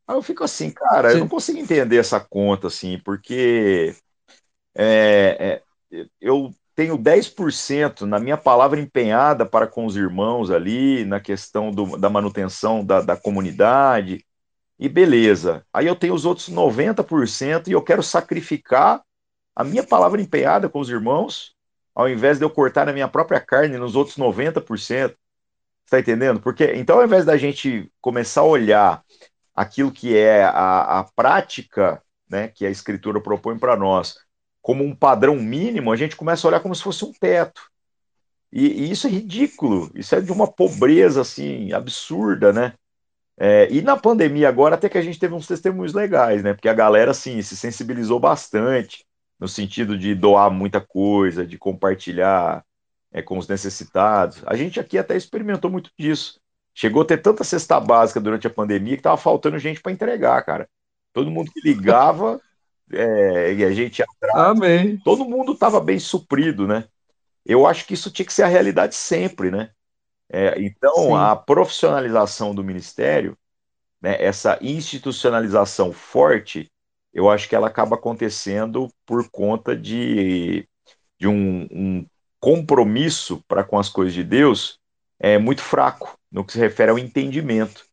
[0.06, 1.16] Aí eu fico assim, cara, Sim.
[1.16, 3.94] eu não consigo entender essa conta, assim, porque
[4.74, 11.20] é, é, eu tenho 10% na minha palavra empenhada para com os irmãos ali, na
[11.20, 14.24] questão do, da manutenção da, da comunidade,
[14.82, 15.64] e beleza.
[15.72, 19.00] Aí eu tenho os outros 90% e eu quero sacrificar
[19.54, 21.54] a minha palavra empenhada com os irmãos,
[21.94, 25.14] ao invés de eu cortar na minha própria carne nos outros 90%.
[25.84, 26.40] Está entendendo?
[26.40, 29.04] Porque então, ao invés da gente começar a olhar
[29.54, 34.16] aquilo que é a, a prática né, que a Escritura propõe para nós
[34.60, 37.62] como um padrão mínimo, a gente começa a olhar como se fosse um teto.
[38.50, 42.74] E, e isso é ridículo, isso é de uma pobreza assim absurda, né?
[43.38, 46.52] É, e na pandemia agora até que a gente teve uns testemunhos legais, né?
[46.52, 49.04] Porque a galera assim se sensibilizou bastante
[49.38, 52.64] no sentido de doar muita coisa, de compartilhar
[53.12, 54.42] é, com os necessitados.
[54.46, 56.40] A gente aqui até experimentou muito disso.
[56.74, 60.42] Chegou a ter tanta cesta básica durante a pandemia que tava faltando gente para entregar,
[60.44, 60.68] cara.
[61.12, 62.40] Todo mundo que ligava
[62.92, 64.98] é, e a gente atrás, Amém.
[65.04, 66.84] todo mundo estava bem suprido, né?
[67.44, 69.70] Eu acho que isso tinha que ser a realidade sempre, né?
[70.32, 71.14] É, então, Sim.
[71.14, 73.36] a profissionalização do ministério,
[74.00, 76.70] né, essa institucionalização forte,
[77.12, 80.66] eu acho que ela acaba acontecendo por conta de,
[81.18, 82.06] de um, um
[82.40, 84.80] compromisso para com as coisas de Deus
[85.20, 87.84] é muito fraco no que se refere ao entendimento.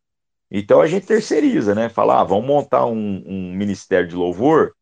[0.52, 1.90] Então a gente terceiriza, né?
[1.90, 4.74] Falar, ah, vamos montar um, um ministério de louvor,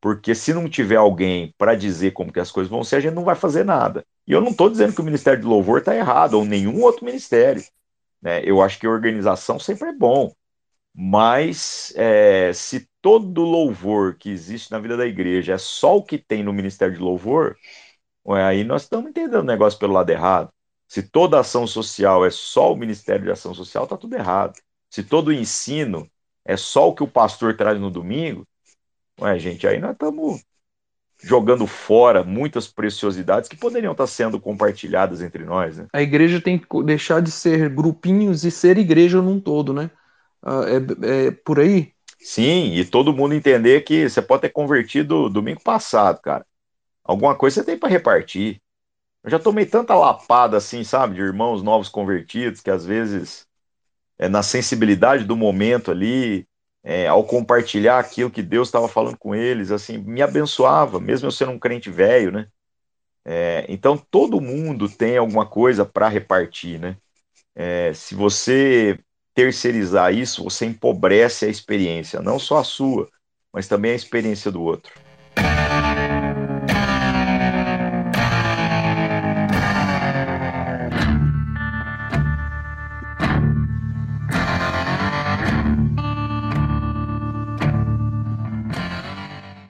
[0.00, 3.14] porque se não tiver alguém para dizer como que as coisas vão ser, a gente
[3.14, 4.04] não vai fazer nada.
[4.26, 7.04] E eu não estou dizendo que o Ministério de Louvor está errado, ou nenhum outro
[7.04, 7.62] ministério.
[8.20, 8.42] Né?
[8.44, 10.32] Eu acho que organização sempre é bom.
[10.94, 16.18] Mas é, se todo louvor que existe na vida da igreja é só o que
[16.18, 17.56] tem no Ministério de Louvor,
[18.26, 20.50] ué, aí nós estamos entendendo o negócio pelo lado errado.
[20.88, 24.58] Se toda ação social é só o Ministério de Ação Social, está tudo errado.
[24.90, 26.10] Se todo ensino
[26.44, 28.46] é só o que o pastor traz no domingo,
[29.20, 30.42] ué, gente, aí nós estamos
[31.22, 35.78] jogando fora muitas preciosidades que poderiam estar sendo compartilhadas entre nós.
[35.78, 35.86] Né?
[35.92, 39.90] A igreja tem que deixar de ser grupinhos e ser igreja num todo, né?
[40.42, 41.92] Uh, é, é, por aí?
[42.20, 46.44] Sim, e todo mundo entender que você pode ter convertido domingo passado, cara.
[47.02, 48.60] Alguma coisa você tem para repartir.
[49.22, 53.46] Eu já tomei tanta lapada assim, sabe, de irmãos novos convertidos, que às vezes
[54.18, 56.46] é na sensibilidade do momento ali,
[56.88, 61.32] é, ao compartilhar aquilo que Deus estava falando com eles, assim, me abençoava, mesmo eu
[61.32, 62.46] sendo um crente velho, né?
[63.24, 66.96] É, então todo mundo tem alguma coisa para repartir, né?
[67.56, 68.96] É, se você
[69.34, 73.10] terceirizar isso, você empobrece a experiência, não só a sua,
[73.52, 74.92] mas também a experiência do outro.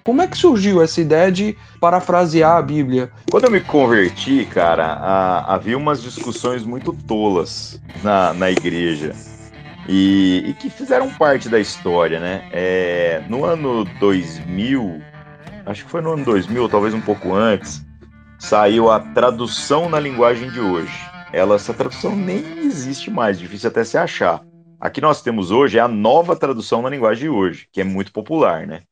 [0.06, 3.10] Como é que surgiu essa ideia de parafrasear a Bíblia?
[3.28, 9.16] Quando eu me converti, cara, a, havia umas discussões muito tolas na, na igreja.
[9.88, 12.48] E, e, que fizeram parte da história, né?
[12.52, 15.02] É, no ano 2000,
[15.66, 17.84] acho que foi no ano 2000, talvez um pouco antes,
[18.38, 20.96] saiu a tradução na linguagem de hoje.
[21.32, 24.40] Ela, essa tradução nem existe mais, difícil até se achar.
[24.80, 27.84] A que nós temos hoje é a nova tradução na linguagem de hoje, que é
[27.84, 28.82] muito popular, né?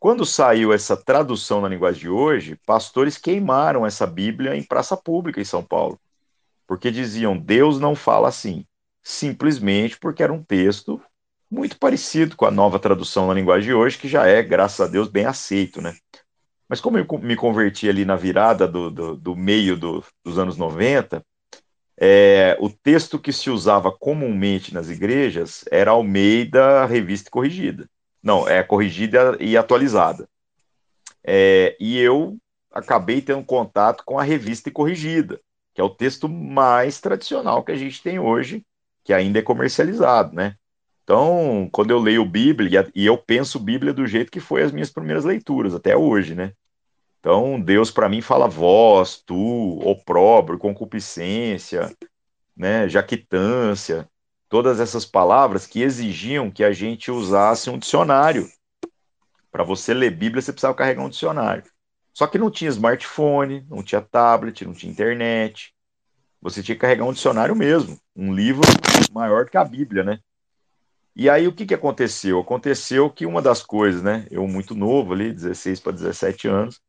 [0.00, 5.38] Quando saiu essa tradução na linguagem de hoje, pastores queimaram essa Bíblia em praça pública
[5.38, 6.00] em São Paulo,
[6.66, 8.64] porque diziam Deus não fala assim,
[9.02, 10.98] simplesmente porque era um texto
[11.50, 14.90] muito parecido com a nova tradução na linguagem de hoje, que já é, graças a
[14.90, 15.94] Deus, bem aceito, né?
[16.66, 20.56] Mas como eu me converti ali na virada do, do, do meio do, dos anos
[20.56, 21.22] 90,
[22.00, 27.86] é, o texto que se usava comumente nas igrejas era Almeida Revista Corrigida.
[28.22, 30.28] Não, é corrigida e atualizada.
[31.24, 32.36] É, e eu
[32.70, 35.40] acabei tendo contato com a revista corrigida,
[35.74, 38.64] que é o texto mais tradicional que a gente tem hoje,
[39.04, 40.54] que ainda é comercializado, né?
[41.02, 44.90] Então, quando eu leio Bíblia, e eu penso Bíblia do jeito que foi as minhas
[44.90, 46.52] primeiras leituras, até hoje, né?
[47.18, 51.90] Então, Deus para mim fala vós, tu, opróbrio, concupiscência,
[52.56, 54.08] né, jaquitância
[54.50, 58.50] todas essas palavras que exigiam que a gente usasse um dicionário.
[59.50, 61.62] Para você ler Bíblia, você precisava carregar um dicionário.
[62.12, 65.72] Só que não tinha smartphone, não tinha tablet, não tinha internet.
[66.42, 68.62] Você tinha que carregar um dicionário mesmo, um livro
[69.12, 70.18] maior que a Bíblia, né?
[71.14, 72.40] E aí o que, que aconteceu?
[72.40, 74.26] Aconteceu que uma das coisas, né?
[74.30, 76.80] Eu muito novo ali, 16 para 17 anos,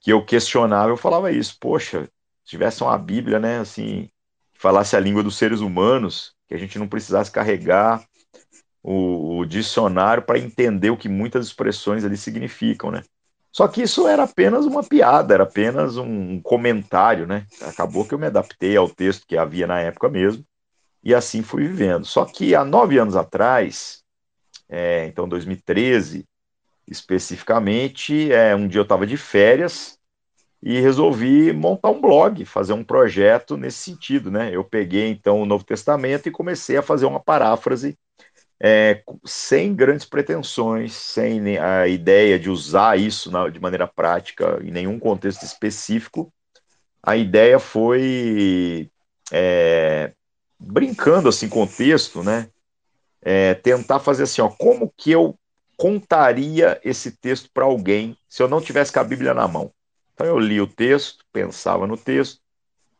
[0.00, 2.04] que eu questionava, eu falava isso, poxa,
[2.44, 4.10] se tivesse uma Bíblia, né, assim,
[4.52, 8.04] que falasse a língua dos seres humanos, que a gente não precisasse carregar
[8.82, 13.04] o, o dicionário para entender o que muitas expressões ali significam, né?
[13.52, 17.46] Só que isso era apenas uma piada, era apenas um comentário, né?
[17.62, 20.44] Acabou que eu me adaptei ao texto que havia na época mesmo,
[21.04, 22.04] e assim fui vivendo.
[22.04, 24.02] Só que há nove anos atrás,
[24.68, 26.26] é, então 2013
[26.88, 29.99] especificamente, é, um dia eu estava de férias
[30.62, 34.54] e resolvi montar um blog, fazer um projeto nesse sentido, né?
[34.54, 37.98] Eu peguei então o Novo Testamento e comecei a fazer uma paráfrase
[38.62, 44.70] é, sem grandes pretensões, sem a ideia de usar isso na, de maneira prática em
[44.70, 46.30] nenhum contexto específico.
[47.02, 48.90] A ideia foi
[49.32, 50.12] é,
[50.58, 52.48] brincando assim com o texto, né?
[53.22, 55.38] É, tentar fazer assim, ó, como que eu
[55.76, 59.72] contaria esse texto para alguém se eu não tivesse com a Bíblia na mão?
[60.20, 62.42] Então eu li o texto, pensava no texto,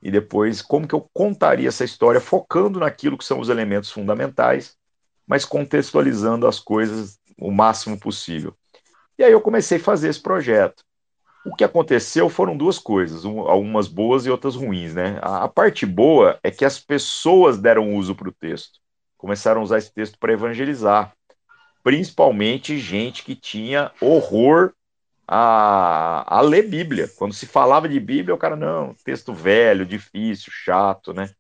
[0.01, 4.75] e depois como que eu contaria essa história, focando naquilo que são os elementos fundamentais,
[5.27, 8.55] mas contextualizando as coisas o máximo possível.
[9.19, 10.83] E aí eu comecei a fazer esse projeto.
[11.45, 15.19] O que aconteceu foram duas coisas, algumas boas e outras ruins, né?
[15.21, 18.81] A, parte boa é que as pessoas deram uso para o texto,
[19.19, 21.13] começaram a usar esse texto para evangelizar,
[21.85, 24.73] principalmente gente que tinha horror
[25.33, 27.09] a, a ler Bíblia.
[27.17, 31.31] Quando se falava de Bíblia, o cara, não, texto velho, difícil, chato, né?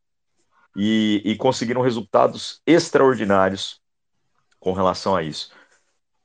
[0.76, 3.80] E, e conseguiram resultados extraordinários
[4.60, 5.50] com relação a isso.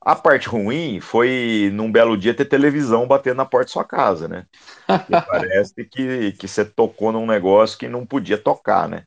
[0.00, 4.28] A parte ruim foi, num belo dia, ter televisão batendo na porta da sua casa,
[4.28, 4.46] né?
[5.26, 9.04] parece que, que você tocou num negócio que não podia tocar, né?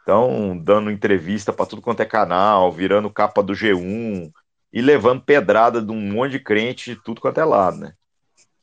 [0.00, 4.32] Então, dando entrevista para tudo quanto é canal, virando capa do G1,
[4.72, 7.94] e levando pedrada de um monte de crente de tudo quanto é lado, né?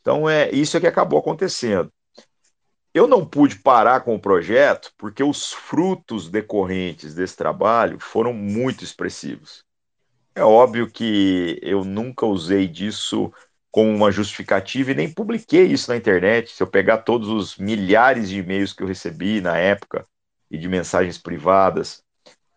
[0.01, 1.91] Então é isso é que acabou acontecendo.
[2.93, 8.84] Eu não pude parar com o projeto porque os frutos decorrentes desse trabalho foram muito
[8.84, 9.64] expressivos.
[10.34, 13.32] É óbvio que eu nunca usei disso
[13.72, 16.51] como uma justificativa e nem publiquei isso na internet.
[16.51, 20.07] Se eu pegar todos os milhares de e-mails que eu recebi na época
[20.49, 22.03] e de mensagens privadas,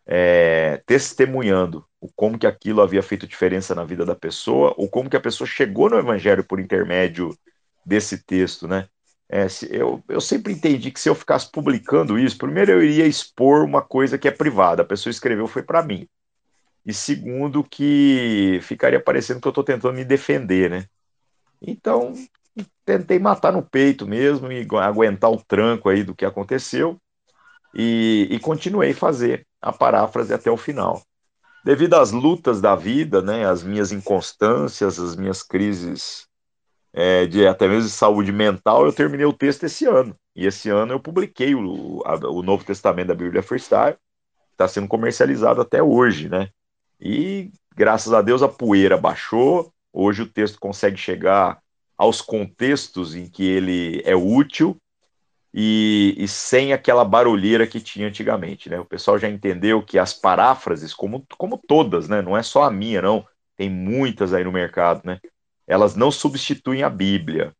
[0.06, 5.08] é, testemunhando o como que aquilo havia feito diferença na vida da pessoa, ou como
[5.08, 7.36] que a pessoa chegou no evangelho por intermédio
[7.84, 8.88] desse texto, né?
[9.28, 13.64] É, eu, eu sempre entendi que se eu ficasse publicando isso, primeiro eu iria expor
[13.64, 16.06] uma coisa que é privada, a pessoa escreveu foi para mim.
[16.84, 20.86] E segundo, que ficaria parecendo que eu estou tentando me defender, né?
[21.62, 22.12] Então,
[22.84, 27.00] tentei matar no peito mesmo e aguentar o tranco aí do que aconteceu
[27.74, 31.02] e, e continuei fazer a paráfrase até o final.
[31.64, 36.26] Devido às lutas da vida, né, as minhas inconstâncias, as minhas crises
[36.92, 40.14] é, de até mesmo de saúde mental, eu terminei o texto esse ano.
[40.34, 43.96] E esse ano eu publiquei o, a, o Novo Testamento da Bíblia Freestyle,
[44.50, 46.48] está sendo comercializado até hoje, né?
[47.00, 49.72] E graças a Deus a poeira baixou.
[49.92, 51.60] Hoje o texto consegue chegar
[51.96, 54.76] aos contextos em que ele é útil
[55.54, 58.80] e, e, sem aquela barulheira que tinha antigamente, né?
[58.80, 62.22] O pessoal já entendeu que as paráfrases, como, como todas, né?
[62.22, 63.26] Não é só a minha, não.
[63.56, 65.20] Tem muitas aí no mercado, né?
[65.66, 67.52] Elas não substituem a Bíblia.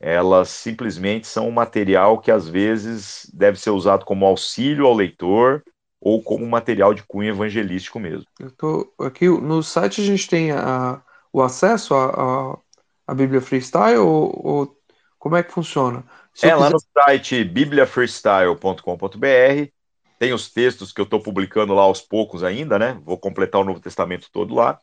[0.00, 5.62] Elas simplesmente são um material que às vezes deve ser usado como auxílio ao leitor
[6.00, 8.26] ou como material de cunho evangelístico mesmo.
[8.38, 12.58] Eu tô aqui no site a gente tem a, o acesso à a,
[13.06, 14.78] a, Bíblia Freestyle ou, ou,
[15.18, 16.04] como é que funciona?
[16.36, 19.70] Se é lá no site bibliafreestyle.com.br
[20.18, 23.00] tem os textos que eu estou publicando lá aos poucos ainda, né?
[23.02, 24.78] Vou completar o Novo Testamento todo lá,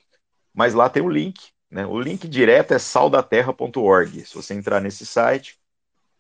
[0.52, 1.86] mas lá tem o link, né?
[1.86, 4.26] O link direto é saldaterra.org.
[4.26, 5.60] Se você entrar nesse site,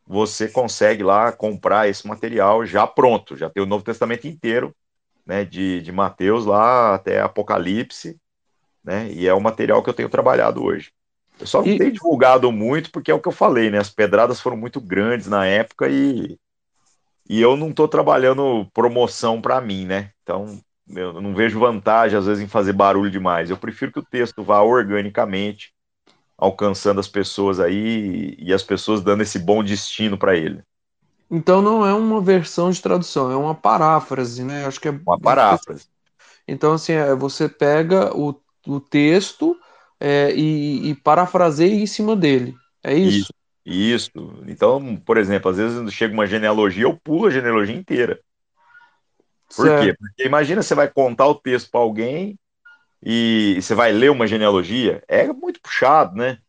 [0.05, 4.71] você consegue lá comprar esse material já pronto, já tem o Novo Testamento inteiro
[5.25, 8.19] né, de, de Mateus lá até Apocalipse,
[8.83, 10.91] né, e é o material que eu tenho trabalhado hoje.
[11.43, 11.77] Eu só não e...
[11.77, 15.27] tenho divulgado muito porque é o que eu falei, né, as pedradas foram muito grandes
[15.27, 16.39] na época e,
[17.29, 22.25] e eu não estou trabalhando promoção para mim, né, então eu não vejo vantagem às
[22.25, 25.73] vezes em fazer barulho demais, eu prefiro que o texto vá organicamente
[26.37, 30.63] alcançando as pessoas aí e as pessoas dando esse bom destino para ele.
[31.29, 34.65] Então não é uma versão de tradução, é uma paráfrase, né?
[34.65, 35.87] Acho que é uma paráfrase.
[36.47, 38.35] Então, assim, é, você pega o,
[38.67, 39.57] o texto
[40.03, 42.53] é, e, e parafraseia em cima dele.
[42.83, 43.19] É isso?
[43.19, 43.33] isso?
[43.65, 44.43] Isso.
[44.45, 48.19] Então, por exemplo, às vezes chega uma genealogia, eu pulo a genealogia inteira.
[49.55, 49.85] Por certo.
[49.85, 49.95] quê?
[49.97, 52.37] Porque imagina você vai contar o texto para alguém
[53.01, 56.39] e você vai ler uma genealogia, é muito puxado, né?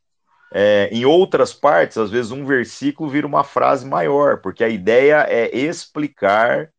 [0.52, 5.26] É, em outras partes, às vezes um versículo vira uma frase maior, porque a ideia
[5.28, 6.70] é explicar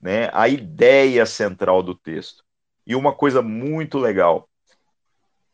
[0.00, 2.42] né, a ideia central do texto.
[2.86, 4.48] E uma coisa muito legal: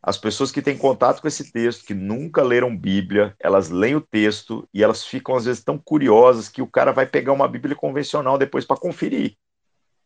[0.03, 4.01] as pessoas que têm contato com esse texto, que nunca leram Bíblia, elas leem o
[4.01, 7.75] texto e elas ficam às vezes tão curiosas que o cara vai pegar uma Bíblia
[7.75, 9.37] convencional depois para conferir.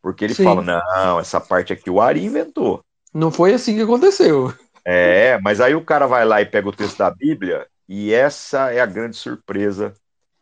[0.01, 0.43] Porque ele Sim.
[0.43, 2.83] fala: não, essa parte aqui o Ari inventou.
[3.13, 4.53] Não foi assim que aconteceu.
[4.83, 8.73] É, mas aí o cara vai lá e pega o texto da Bíblia, e essa
[8.73, 9.93] é a grande surpresa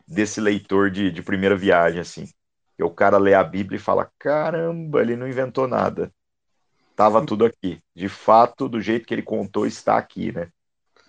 [0.08, 2.28] desse leitor de, de primeira viagem, assim.
[2.76, 6.12] Que o cara lê a Bíblia e fala: caramba, ele não inventou nada.
[7.02, 7.80] Tava tudo aqui.
[7.96, 10.50] De fato, do jeito que ele contou, está aqui, né?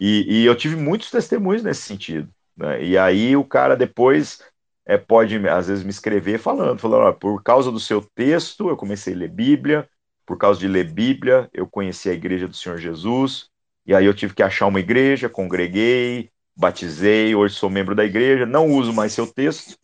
[0.00, 2.30] E, e eu tive muitos testemunhos nesse sentido.
[2.56, 2.82] Né?
[2.82, 4.42] E aí o cara depois
[4.86, 9.12] é, pode, às vezes, me escrever falando, falando, por causa do seu texto, eu comecei
[9.12, 9.86] a ler Bíblia,
[10.24, 13.50] por causa de ler Bíblia, eu conheci a igreja do Senhor Jesus,
[13.84, 18.46] e aí eu tive que achar uma igreja, congreguei, batizei, hoje sou membro da igreja,
[18.46, 19.76] não uso mais seu texto,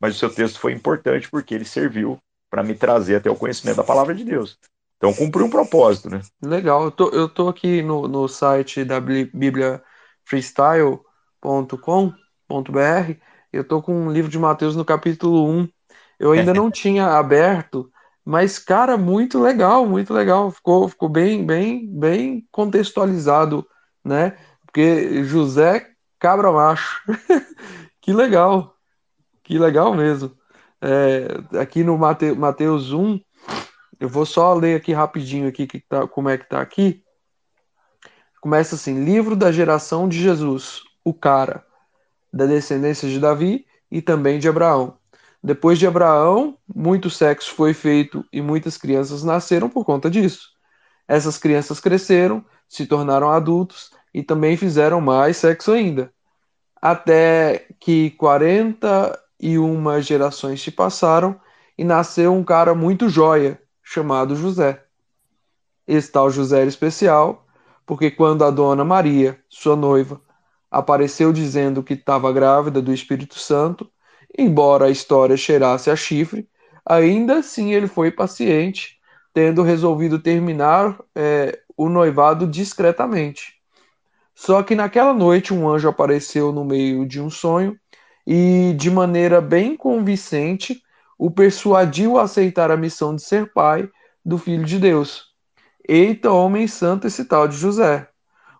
[0.00, 3.76] mas o seu texto foi importante porque ele serviu para me trazer até o conhecimento
[3.76, 4.58] da palavra de Deus.
[5.00, 6.20] Então cumpri um propósito, né?
[6.42, 9.82] Legal, eu tô, eu tô aqui no, no site da Bíblia
[10.26, 12.12] freestyle.com.br,
[13.50, 15.66] eu tô com um livro de Mateus no capítulo 1.
[16.18, 17.90] Eu ainda não tinha aberto,
[18.22, 20.50] mas, cara, muito legal, muito legal.
[20.50, 23.66] Ficou, ficou bem, bem, bem contextualizado,
[24.04, 24.36] né?
[24.66, 25.88] Porque José
[26.18, 27.02] Cabra Macho.
[28.02, 28.76] que legal.
[29.42, 30.30] Que legal mesmo.
[30.82, 33.18] É, aqui no Mate, Mateus 1,
[34.00, 37.04] eu vou só ler aqui rapidinho aqui que tá, como é que tá aqui.
[38.40, 41.64] Começa assim: Livro da geração de Jesus, o cara,
[42.32, 44.96] da descendência de Davi e também de Abraão.
[45.42, 50.48] Depois de Abraão, muito sexo foi feito e muitas crianças nasceram por conta disso.
[51.06, 56.12] Essas crianças cresceram, se tornaram adultos e também fizeram mais sexo ainda.
[56.80, 61.38] Até que 41 gerações se passaram
[61.76, 63.60] e nasceu um cara muito joia,
[63.90, 64.82] chamado José.
[65.86, 67.46] Esse tal José era especial,
[67.84, 70.20] porque quando a dona Maria, sua noiva,
[70.70, 73.90] apareceu dizendo que estava grávida do Espírito Santo,
[74.38, 76.48] Embora a história cheirasse a chifre,
[76.86, 78.98] ainda assim ele foi paciente,
[79.34, 83.54] tendo resolvido terminar é, o noivado discretamente.
[84.34, 87.78] Só que naquela noite um anjo apareceu no meio de um sonho
[88.26, 90.82] e, de maneira bem convincente,
[91.20, 93.86] o persuadiu a aceitar a missão de ser pai
[94.24, 95.26] do Filho de Deus.
[95.86, 98.08] Eita, homem santo esse tal de José.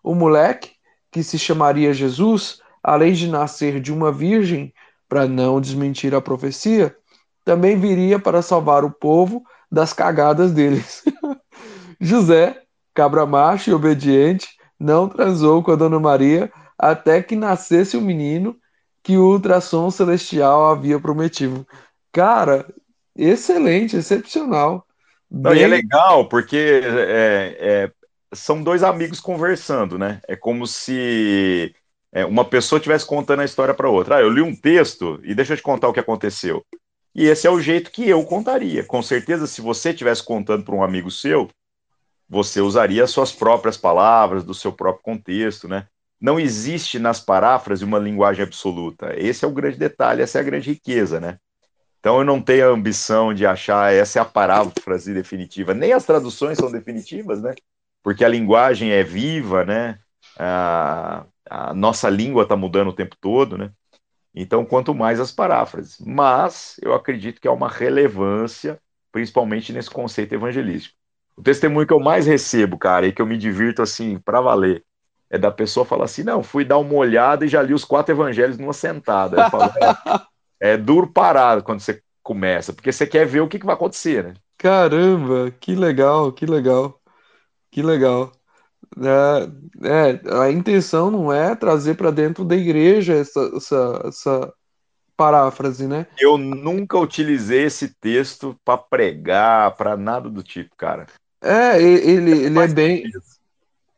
[0.04, 0.72] O moleque,
[1.10, 4.74] que se chamaria Jesus, além de nascer de uma virgem,
[5.08, 6.94] para não desmentir a profecia,
[7.46, 9.42] também viria para salvar o povo
[9.72, 11.02] das cagadas deles.
[11.98, 12.60] José,
[12.92, 14.48] cabra macho e obediente,
[14.78, 18.54] não transou com a Dona Maria até que nascesse o menino
[19.02, 21.66] que o ultrassom celestial havia prometido.
[22.12, 22.66] Cara,
[23.16, 24.86] excelente, excepcional.
[25.30, 25.60] Não, Bem...
[25.60, 27.92] E é legal, porque é, é,
[28.32, 30.20] são dois amigos conversando, né?
[30.26, 31.74] É como se
[32.12, 34.16] é, uma pessoa estivesse contando a história para outra.
[34.16, 36.64] Ah, eu li um texto e deixa eu te contar o que aconteceu.
[37.14, 38.84] E esse é o jeito que eu contaria.
[38.84, 41.48] Com certeza, se você estivesse contando para um amigo seu,
[42.28, 45.86] você usaria as suas próprias palavras, do seu próprio contexto, né?
[46.20, 49.14] Não existe nas paráfrases uma linguagem absoluta.
[49.16, 51.38] Esse é o grande detalhe, essa é a grande riqueza, né?
[52.00, 55.74] Então eu não tenho a ambição de achar essa é a paráfrase definitiva.
[55.74, 57.54] Nem as traduções são definitivas, né?
[58.02, 59.98] Porque a linguagem é viva, né?
[60.38, 63.70] A, a nossa língua está mudando o tempo todo, né?
[64.34, 65.98] Então, quanto mais as paráfrases.
[66.00, 68.80] Mas eu acredito que há uma relevância,
[69.12, 70.96] principalmente nesse conceito evangelístico.
[71.36, 74.84] O testemunho que eu mais recebo, cara, e que eu me divirto assim, para valer,
[75.28, 78.14] é da pessoa falar assim: não, fui dar uma olhada e já li os quatro
[78.14, 79.42] evangelhos numa sentada.
[79.42, 79.70] Eu falo,
[80.60, 84.22] é, duro parar quando você começa, porque você quer ver o que, que vai acontecer,
[84.22, 84.34] né?
[84.58, 87.00] Caramba, que legal, que legal,
[87.70, 88.30] que legal.
[88.98, 94.54] É, é, a intenção não é trazer para dentro da igreja essa, essa, essa
[95.16, 96.06] paráfrase, né?
[96.18, 101.06] Eu nunca utilizei esse texto para pregar, para nada do tipo, cara.
[101.42, 103.04] É, ele, ele é bem.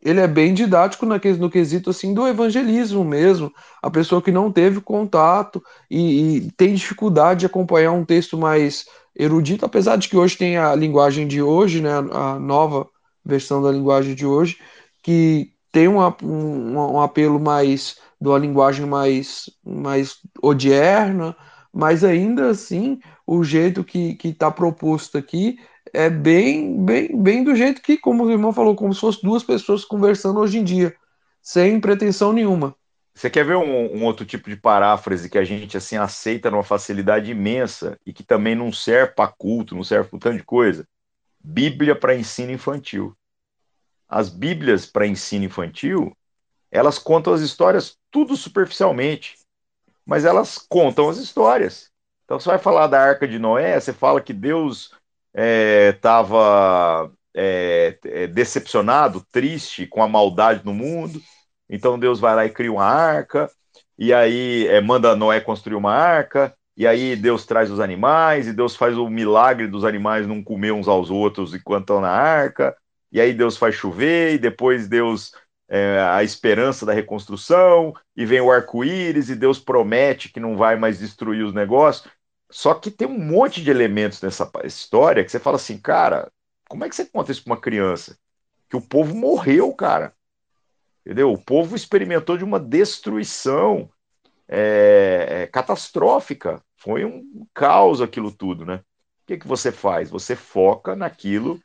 [0.03, 3.53] Ele é bem didático no quesito assim do evangelismo mesmo.
[3.80, 8.86] A pessoa que não teve contato e, e tem dificuldade de acompanhar um texto mais
[9.14, 12.88] erudito, apesar de que hoje tem a linguagem de hoje, né, a nova
[13.24, 14.59] versão da linguagem de hoje,
[15.03, 21.36] que tem um, um, um apelo mais de uma linguagem mais, mais odierna,
[21.72, 25.59] mas ainda assim o jeito que está proposto aqui
[25.93, 29.43] é bem, bem, bem do jeito que, como o irmão falou, como se fossem duas
[29.43, 30.97] pessoas conversando hoje em dia,
[31.40, 32.74] sem pretensão nenhuma.
[33.14, 36.62] Você quer ver um, um, outro tipo de paráfrase que a gente assim aceita numa
[36.62, 40.45] facilidade imensa e que também não serve para culto, não serve para um tanto de
[40.45, 40.88] coisa?
[41.38, 43.14] Bíblia para ensino infantil.
[44.09, 46.16] As Bíblias para ensino infantil,
[46.70, 49.36] elas contam as histórias tudo superficialmente,
[50.07, 51.90] mas elas contam as histórias.
[52.24, 54.90] Então você vai falar da Arca de Noé, você fala que Deus
[55.35, 61.20] estava é, é, é, decepcionado, triste com a maldade no mundo.
[61.68, 63.51] Então Deus vai lá e cria uma arca,
[63.99, 68.53] e aí é, manda Noé construir uma arca, e aí Deus traz os animais, e
[68.53, 72.76] Deus faz o milagre dos animais não comer uns aos outros enquanto estão na arca,
[73.11, 75.33] e aí Deus faz chover, e depois Deus
[75.68, 80.76] é, a esperança da reconstrução, e vem o arco-íris, e Deus promete que não vai
[80.76, 82.07] mais destruir os negócios.
[82.53, 86.30] Só que tem um monte de elementos nessa história que você fala assim, cara,
[86.68, 88.18] como é que você conta isso para uma criança?
[88.68, 90.14] Que o povo morreu, cara.
[91.00, 91.32] Entendeu?
[91.32, 93.90] O povo experimentou de uma destruição
[94.46, 96.62] é, é, catastrófica.
[96.76, 98.76] Foi um caos aquilo tudo, né?
[99.22, 100.11] O que, que você faz?
[100.11, 101.59] Você foca naquilo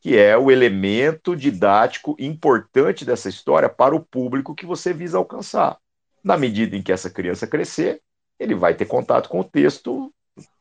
[0.00, 5.78] que é o elemento didático importante dessa história para o público que você visa alcançar.
[6.22, 8.00] Na medida em que essa criança crescer,
[8.38, 10.14] ele vai ter contato com o texto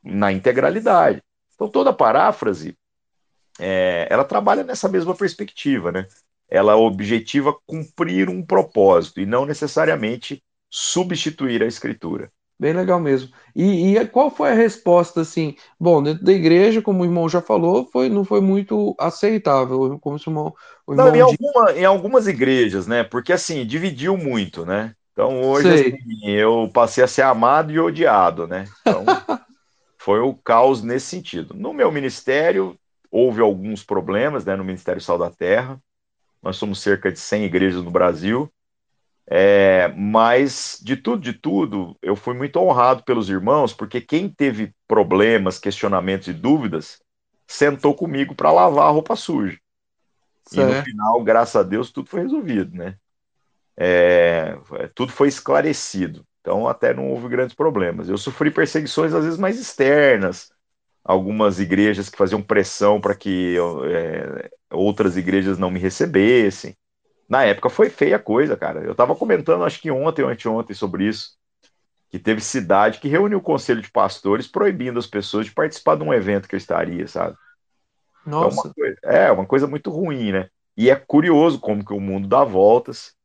[0.03, 1.21] na integralidade.
[1.55, 2.77] Então, toda paráfrase,
[3.59, 6.07] é, ela trabalha nessa mesma perspectiva, né?
[6.49, 12.31] Ela objetiva cumprir um propósito e não necessariamente substituir a escritura.
[12.59, 13.29] Bem legal mesmo.
[13.55, 15.55] E, e, qual foi a resposta, assim?
[15.79, 19.99] Bom, dentro da igreja, como o irmão já falou, foi, não foi muito aceitável.
[19.99, 20.53] Como se o irmão,
[20.87, 23.03] o irmão não, em, alguma, em, algumas igrejas, né?
[23.03, 24.95] Porque assim, dividiu muito, né?
[25.13, 28.65] Então hoje assim, eu passei a ser amado e odiado, né?
[28.81, 29.05] Então,
[30.07, 31.53] foi o caos nesse sentido.
[31.53, 32.79] No meu ministério,
[33.11, 35.77] houve alguns problemas, né, no Ministério Sal da Terra.
[36.41, 38.49] Nós somos cerca de 100 igrejas no Brasil.
[39.29, 44.73] É, mas, de tudo, de tudo, eu fui muito honrado pelos irmãos, porque quem teve
[44.87, 47.01] problemas, questionamentos e dúvidas,
[47.45, 49.59] sentou comigo para lavar a roupa suja.
[50.45, 50.71] Certo.
[50.71, 52.95] E no final, graças a Deus, tudo foi resolvido, né?
[53.75, 54.57] É,
[54.95, 56.25] tudo foi esclarecido.
[56.47, 58.07] Então, até não houve grandes problemas.
[58.07, 60.49] Eu sofri perseguições, às vezes, mais externas.
[61.03, 63.57] Algumas igrejas que faziam pressão para que
[63.91, 66.73] é, outras igrejas não me recebessem.
[67.27, 68.79] Na época foi feia a coisa, cara.
[68.79, 71.31] Eu estava comentando, acho que ontem ou anteontem, sobre isso.
[72.09, 76.03] Que teve cidade que reuniu o conselho de pastores proibindo as pessoas de participar de
[76.03, 77.35] um evento que eu estaria, sabe?
[78.25, 78.47] Nossa.
[78.47, 80.47] Então, uma coisa, é, uma coisa muito ruim, né?
[80.77, 83.16] E é curioso como que o mundo dá voltas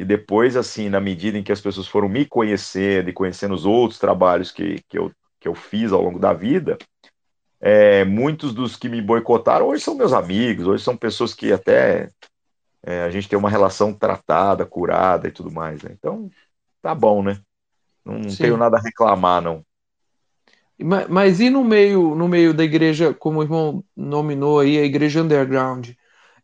[0.00, 3.66] que depois, assim, na medida em que as pessoas foram me conhecendo e conhecendo os
[3.66, 6.78] outros trabalhos que, que, eu, que eu fiz ao longo da vida,
[7.60, 12.08] é, muitos dos que me boicotaram hoje são meus amigos, hoje são pessoas que até
[12.82, 15.82] é, a gente tem uma relação tratada, curada e tudo mais.
[15.82, 15.90] Né?
[15.92, 16.30] Então,
[16.80, 17.38] tá bom, né?
[18.02, 19.62] Não tenho nada a reclamar, não.
[20.82, 24.82] Mas, mas, e no meio, no meio da igreja, como o irmão nominou aí, a
[24.82, 25.90] igreja underground?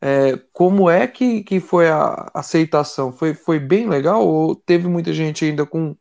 [0.01, 3.13] É, como é que, que foi a aceitação?
[3.13, 5.97] Foi, foi bem legal ou teve muita gente ainda com.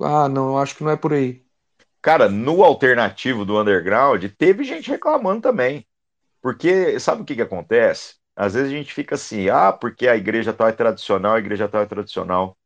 [0.00, 1.42] Ah, não, acho que não é por aí.
[2.00, 5.86] Cara, no alternativo do underground, teve gente reclamando também.
[6.40, 8.14] Porque sabe o que, que acontece?
[8.36, 11.68] Às vezes a gente fica assim, ah, porque a igreja tal é tradicional, a igreja
[11.68, 12.56] tal é tradicional.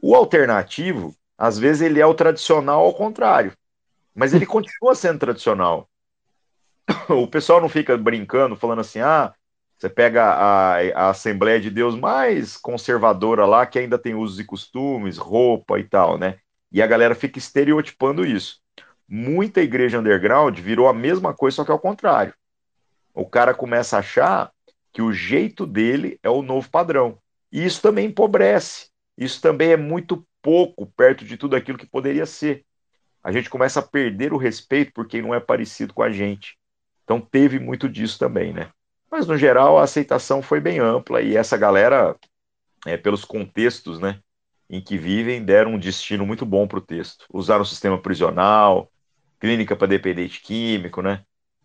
[0.00, 3.52] O alternativo, às vezes, ele é o tradicional ao contrário.
[4.14, 5.88] Mas ele continua sendo tradicional.
[7.08, 9.34] O pessoal não fica brincando, falando assim, ah,
[9.78, 14.44] você pega a, a Assembleia de Deus mais conservadora lá, que ainda tem usos e
[14.44, 16.38] costumes, roupa e tal, né?
[16.72, 18.60] E a galera fica estereotipando isso.
[19.08, 22.34] Muita igreja underground virou a mesma coisa, só que ao contrário.
[23.14, 24.50] O cara começa a achar
[24.92, 27.18] que o jeito dele é o novo padrão.
[27.52, 28.88] E isso também empobrece.
[29.16, 32.64] Isso também é muito pouco perto de tudo aquilo que poderia ser.
[33.22, 36.56] A gente começa a perder o respeito por quem não é parecido com a gente.
[37.04, 38.70] Então teve muito disso também, né?
[39.10, 42.16] Mas no geral a aceitação foi bem ampla e essa galera,
[42.84, 44.20] é, pelos contextos, né,
[44.68, 47.24] em que vivem, deram um destino muito bom para o texto.
[47.32, 48.90] Usaram o sistema prisional,
[49.38, 51.22] clínica para dependente químico, né?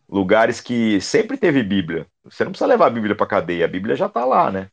[0.07, 2.05] Lugares que sempre teve Bíblia.
[2.23, 4.69] Você não precisa levar a Bíblia para cadeia, a Bíblia já está lá, né?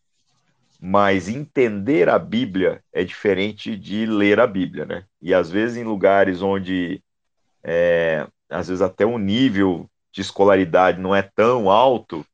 [0.81, 5.05] Mas entender a Bíblia é diferente de ler a Bíblia, né?
[5.23, 7.03] E às vezes em lugares onde,
[7.63, 12.25] é, às vezes até o nível de escolaridade não é tão alto,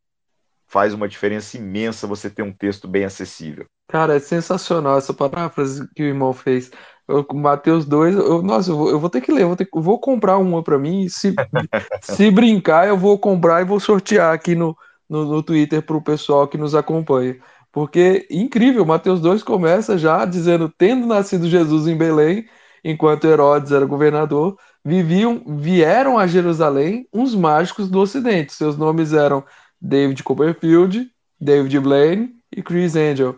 [0.75, 3.65] faz uma diferença imensa você ter um texto bem acessível.
[3.87, 6.69] Cara, é sensacional essa paráfrase que o irmão fez.
[7.07, 10.01] Eu, Mateus 2, eu, nossa, eu vou, eu vou, ter que ler, vou, ter, vou
[10.01, 11.09] comprar uma para mim.
[11.09, 11.33] Se,
[12.03, 14.77] se brincar, eu vou comprar e vou sortear aqui no,
[15.09, 17.39] no, no Twitter para o pessoal que nos acompanha.
[17.71, 22.49] Porque incrível, Mateus 2 começa já dizendo: tendo nascido Jesus em Belém,
[22.83, 28.53] enquanto Herodes era governador, viviam, vieram a Jerusalém uns mágicos do Ocidente.
[28.53, 29.45] Seus nomes eram
[29.85, 33.37] David Copperfield, David Blaine e Chris Angel.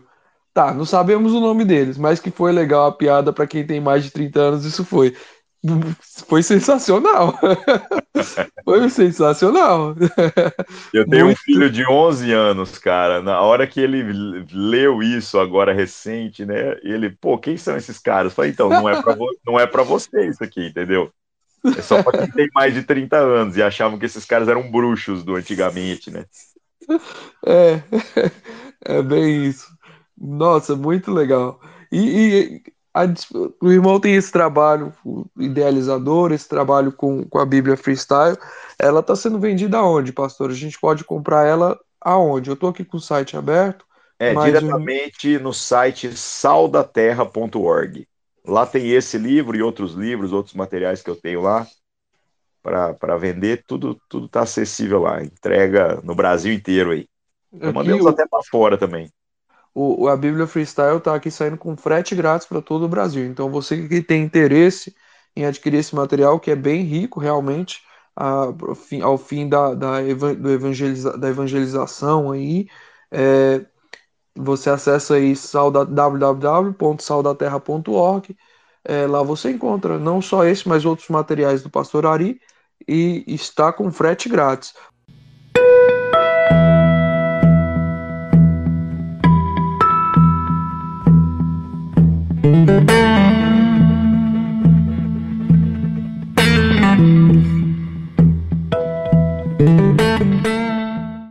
[0.53, 3.81] Tá, não sabemos o nome deles, mas que foi legal a piada para quem tem
[3.81, 5.13] mais de 30 anos, isso foi.
[6.29, 7.37] Foi sensacional.
[8.63, 9.95] foi sensacional.
[10.93, 11.37] Eu tenho Muito...
[11.37, 13.21] um filho de 11 anos, cara.
[13.21, 16.77] Na hora que ele leu isso agora recente, né?
[16.83, 18.31] Ele, pô, quem são esses caras?
[18.31, 19.27] Eu falei, então, não é para vo...
[19.45, 21.11] não é para você isso aqui, entendeu?
[21.75, 24.69] É só para quem tem mais de 30 anos e achavam que esses caras eram
[24.71, 26.25] bruxos do antigamente, né?
[27.45, 27.81] É,
[28.85, 29.67] é bem isso.
[30.17, 31.59] Nossa, muito legal.
[31.91, 32.63] E, e
[32.93, 33.05] a,
[33.61, 34.93] o irmão tem esse trabalho
[35.37, 38.37] idealizador, esse trabalho com, com a Bíblia Freestyle.
[38.79, 40.49] Ela está sendo vendida aonde, pastor?
[40.49, 42.49] A gente pode comprar ela aonde?
[42.49, 43.85] Eu estou aqui com o site aberto.
[44.19, 45.43] É, diretamente um...
[45.43, 48.07] no site saldaterra.org.
[48.47, 51.67] Lá tem esse livro e outros livros, outros materiais que eu tenho lá
[52.63, 53.63] para vender.
[53.67, 55.23] Tudo tudo está acessível lá.
[55.23, 57.07] Entrega no Brasil inteiro aí.
[57.51, 58.09] Mandamos o...
[58.09, 59.11] até para fora também
[59.77, 63.23] o, a Bíblia Freestyle está aqui saindo com frete grátis para todo o Brasil.
[63.27, 64.95] Então, você que tem interesse
[65.35, 67.83] em adquirir esse material, que é bem rico realmente,
[68.15, 68.47] a,
[69.03, 72.67] ao fim da, da, evangeliza, da evangelização aí,
[73.11, 73.63] é,
[74.37, 75.33] você acessa aí
[75.89, 78.37] www.saudaterra.org.
[78.83, 82.39] É, lá você encontra não só esse, mas outros materiais do Pastor Ari
[82.87, 84.73] e está com frete grátis.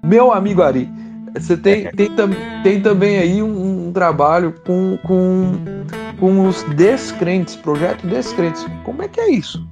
[0.05, 0.96] Meu amigo Ari,
[1.41, 2.11] você tem, tem,
[2.63, 5.53] tem também aí um, um trabalho com, com,
[6.19, 8.65] com os descrentes, projeto descrentes.
[8.85, 9.67] Como é que é isso?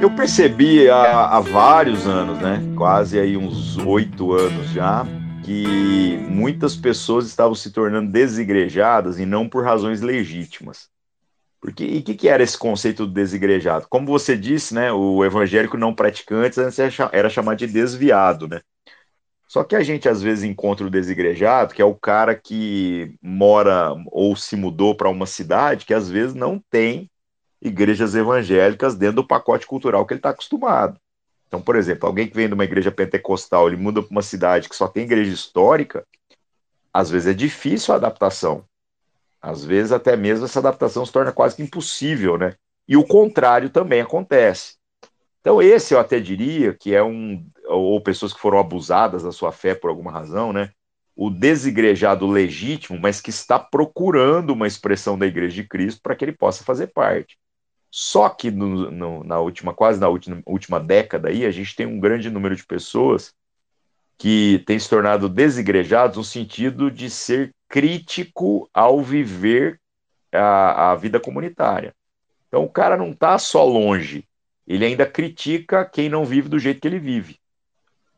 [0.00, 2.62] Eu percebi há, há vários anos, né?
[2.76, 5.06] Quase aí uns oito anos já,
[5.42, 10.88] que muitas pessoas estavam se tornando desigrejadas e não por razões legítimas.
[11.60, 13.86] Porque, e o que, que, era esse conceito do desigrejado?
[13.88, 16.78] Como você disse, né, o evangélico não praticante antes
[17.10, 18.60] era chamado de desviado, né?
[19.54, 23.94] Só que a gente às vezes encontra o desigrejado, que é o cara que mora
[24.06, 27.08] ou se mudou para uma cidade que às vezes não tem
[27.62, 30.98] igrejas evangélicas dentro do pacote cultural que ele está acostumado.
[31.46, 34.68] Então, por exemplo, alguém que vem de uma igreja pentecostal, ele muda para uma cidade
[34.68, 36.04] que só tem igreja histórica,
[36.92, 38.64] às vezes é difícil a adaptação.
[39.40, 42.56] Às vezes até mesmo essa adaptação se torna quase que impossível, né?
[42.88, 44.74] E o contrário também acontece.
[45.44, 47.46] Então, esse eu até diria que é um.
[47.66, 50.70] Ou pessoas que foram abusadas da sua fé por alguma razão, né?
[51.16, 56.24] O desigrejado legítimo, mas que está procurando uma expressão da Igreja de Cristo para que
[56.24, 57.38] ele possa fazer parte.
[57.90, 61.86] Só que no, no, na última, quase na última, última década aí, a gente tem
[61.86, 63.32] um grande número de pessoas
[64.18, 69.80] que têm se tornado desigrejados no sentido de ser crítico ao viver
[70.32, 71.94] a, a vida comunitária.
[72.48, 74.24] Então o cara não está só longe,
[74.66, 77.38] ele ainda critica quem não vive do jeito que ele vive.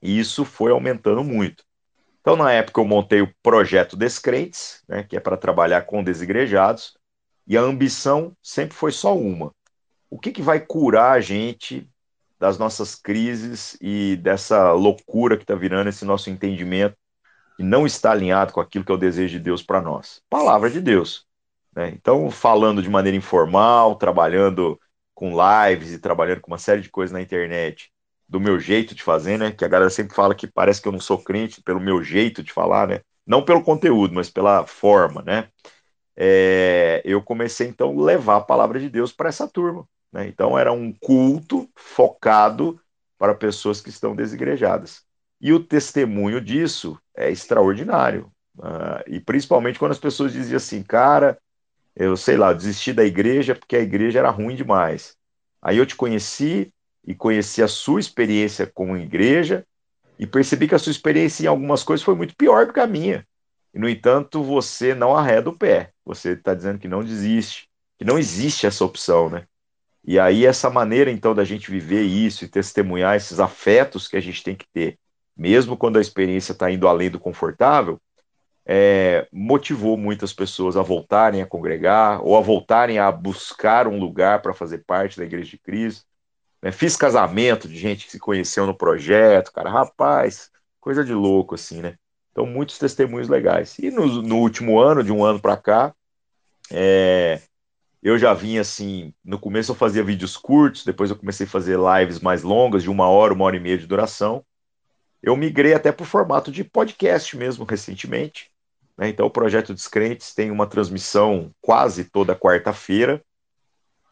[0.03, 1.65] E isso foi aumentando muito.
[2.21, 6.97] Então, na época, eu montei o projeto Descrentes, né, que é para trabalhar com desigrejados,
[7.47, 9.55] e a ambição sempre foi só uma.
[10.11, 11.89] O que, que vai curar a gente
[12.39, 16.97] das nossas crises e dessa loucura que está virando esse nosso entendimento
[17.59, 20.21] e não está alinhado com aquilo que é o desejo de Deus para nós?
[20.29, 21.25] Palavra de Deus.
[21.75, 21.93] Né?
[21.95, 24.81] Então, falando de maneira informal, trabalhando
[25.15, 27.93] com lives e trabalhando com uma série de coisas na internet,
[28.29, 29.53] do meu jeito de fazer, né?
[29.53, 32.43] Que a galera sempre fala que parece que eu não sou crente pelo meu jeito
[32.43, 33.01] de falar, né?
[33.27, 35.49] Não pelo conteúdo, mas pela forma, né?
[36.17, 39.87] É, eu comecei então a levar a palavra de Deus para essa turma.
[40.13, 40.27] Né?
[40.29, 42.81] Então era um culto focado
[43.19, 45.03] para pessoas que estão desigrejadas.
[45.41, 48.31] E o testemunho disso é extraordinário.
[48.59, 51.39] Uh, e principalmente quando as pessoas diziam assim, cara,
[51.95, 55.15] eu sei lá, desisti da igreja porque a igreja era ruim demais.
[55.61, 56.73] Aí eu te conheci
[57.07, 59.65] e conheci a sua experiência como igreja
[60.19, 62.87] e percebi que a sua experiência em algumas coisas foi muito pior do que a
[62.87, 63.27] minha.
[63.73, 65.91] E, no entanto, você não arreda o pé.
[66.05, 69.45] Você está dizendo que não desiste, que não existe essa opção, né?
[70.03, 74.21] E aí, essa maneira, então, da gente viver isso e testemunhar esses afetos que a
[74.21, 74.99] gente tem que ter,
[75.37, 78.01] mesmo quando a experiência está indo além do confortável,
[78.65, 84.43] é, motivou muitas pessoas a voltarem a congregar ou a voltarem a buscar um lugar
[84.43, 86.05] para fazer parte da Igreja de Cristo.
[86.63, 86.73] Né?
[86.73, 90.51] Fiz casamento de gente que se conheceu no projeto, cara, rapaz,
[90.81, 91.97] coisa de louco assim, né?
[92.33, 93.79] Então, muitos testemunhos legais.
[93.79, 95.95] E no, no último ano, de um ano para cá,
[96.71, 97.41] é,
[98.03, 101.79] eu já vinha assim, no começo eu fazia vídeos curtos, depois eu comecei a fazer
[101.79, 104.45] lives mais longas, de uma hora, uma hora e meia de duração.
[105.23, 108.51] Eu migrei até para o formato de podcast mesmo recentemente.
[108.97, 109.09] Né?
[109.09, 113.23] Então, o Projeto Descrentes tem uma transmissão quase toda quarta-feira,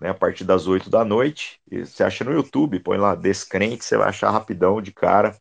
[0.04, 0.10] né?
[0.10, 1.58] a partir das 8 da noite.
[1.70, 5.34] E você acha no YouTube, põe lá Descrentes, você vai achar rapidão de cara.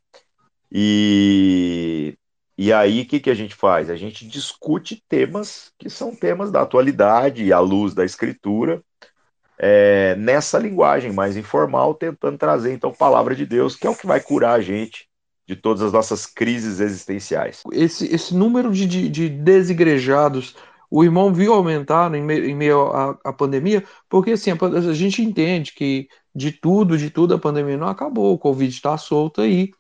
[0.72, 2.18] E,
[2.58, 3.90] e aí, o que, que a gente faz?
[3.90, 8.82] A gente discute temas que são temas da atualidade, à luz da escritura,
[9.60, 14.08] é, nessa linguagem mais informal, tentando trazer, então, palavra de Deus, que é o que
[14.08, 15.10] vai curar a gente
[15.46, 17.64] de todas as nossas crises existenciais.
[17.74, 20.56] Esse, esse número de, de, de desigrejados,
[20.96, 25.74] o irmão viu aumentar em meio, à, à, pandemia, porque assim, a, a, gente entende
[25.74, 29.72] que de tudo, de tudo, a pandemia não acabou, o Covid está solto aí,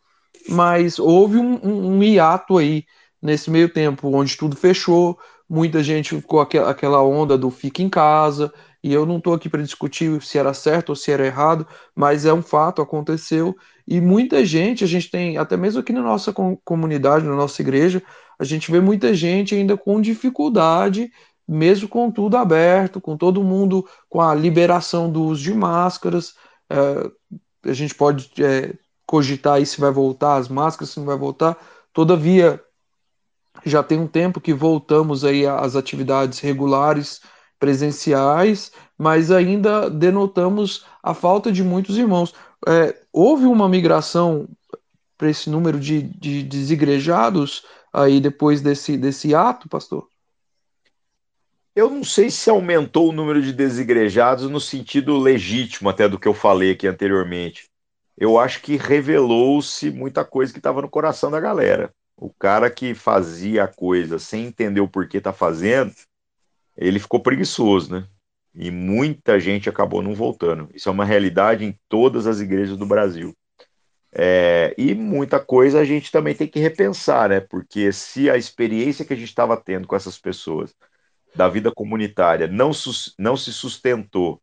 [0.49, 2.83] mas houve um, um, um, hiato aí
[3.21, 7.89] nesse meio tempo, onde tudo fechou, muita gente ficou aquela, aquela onda do fica em
[7.89, 8.51] casa,
[8.83, 11.65] e eu não estou aqui para discutir se era certo ou se era errado,
[11.95, 13.55] mas é um fato, aconteceu,
[13.87, 16.33] e muita gente, a gente tem, até mesmo aqui na nossa
[16.65, 18.03] comunidade, na nossa igreja,
[18.37, 21.11] a gente vê muita gente ainda com dificuldade,
[21.47, 26.35] mesmo com tudo aberto, com todo mundo, com a liberação do uso de máscaras,
[26.69, 28.73] é, a gente pode é,
[29.05, 31.57] cogitar aí se vai voltar as máscaras, se não vai voltar,
[31.93, 32.61] todavia,
[33.65, 37.21] já tem um tempo que voltamos aí às atividades regulares,
[37.63, 42.33] presenciais, mas ainda denotamos a falta de muitos irmãos.
[42.67, 44.49] É, houve uma migração
[45.17, 47.63] para esse número de, de desigrejados
[47.93, 50.09] aí depois desse, desse ato, pastor?
[51.73, 56.27] Eu não sei se aumentou o número de desigrejados no sentido legítimo, até do que
[56.27, 57.69] eu falei aqui anteriormente.
[58.17, 61.93] Eu acho que revelou-se muita coisa que estava no coração da galera.
[62.17, 65.93] O cara que fazia a coisa sem entender o porquê está fazendo,
[66.77, 68.07] ele ficou preguiçoso, né?
[68.55, 70.69] E muita gente acabou não voltando.
[70.73, 73.35] Isso é uma realidade em todas as igrejas do Brasil.
[74.15, 77.39] É, e muita coisa a gente também tem que repensar, né?
[77.39, 80.75] Porque se a experiência que a gente estava tendo com essas pessoas
[81.35, 82.71] da vida comunitária não,
[83.17, 84.39] não se sustentou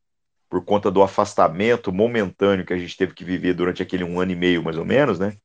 [0.48, 4.32] por conta do afastamento momentâneo que a gente teve que viver durante aquele um ano
[4.32, 5.36] e meio, mais ou menos, né?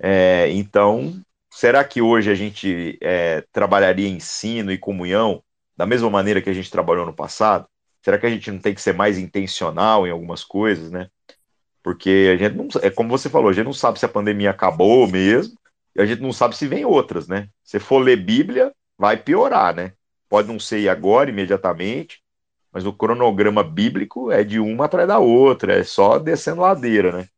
[0.00, 1.14] É, então,
[1.48, 5.40] será que hoje a gente é, trabalharia ensino e comunhão
[5.76, 7.66] da mesma maneira que a gente trabalhou no passado?
[8.02, 11.08] Será que a gente não tem que ser mais intencional em algumas coisas, né?
[11.82, 14.50] Porque a gente não, é como você falou, a gente não sabe se a pandemia
[14.50, 15.56] acabou mesmo,
[15.94, 17.48] e a gente não sabe se vem outras, né?
[17.62, 19.92] Se for ler Bíblia, vai piorar, né?
[20.28, 22.22] Pode não ser agora, imediatamente,
[22.72, 27.28] mas o cronograma bíblico é de uma atrás da outra, é só descendo ladeira, né?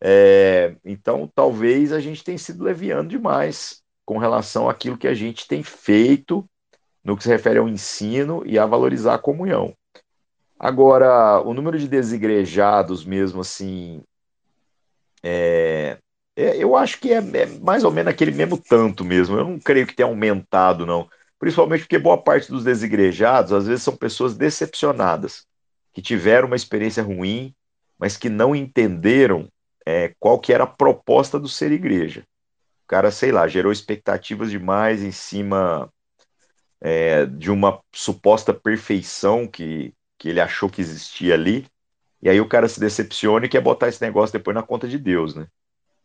[0.00, 5.46] É, então, talvez a gente tenha sido leviando demais com relação àquilo que a gente
[5.46, 6.48] tem feito
[7.06, 9.72] no que se refere ao ensino e a valorizar a comunhão.
[10.58, 14.02] Agora, o número de desigrejados mesmo assim,
[15.22, 15.98] é,
[16.34, 19.38] é, eu acho que é, é, mais ou menos aquele mesmo tanto mesmo.
[19.38, 21.08] Eu não creio que tenha aumentado, não.
[21.38, 25.46] Principalmente porque boa parte dos desigrejados, às vezes, são pessoas decepcionadas,
[25.92, 27.54] que tiveram uma experiência ruim,
[27.96, 29.48] mas que não entenderam
[29.86, 32.22] é, qual que era a proposta do ser igreja.
[32.84, 35.88] O cara, sei lá, gerou expectativas demais em cima
[36.80, 41.66] é, de uma suposta perfeição que, que ele achou que existia ali,
[42.22, 44.98] e aí o cara se decepciona e quer botar esse negócio depois na conta de
[44.98, 45.46] Deus, né?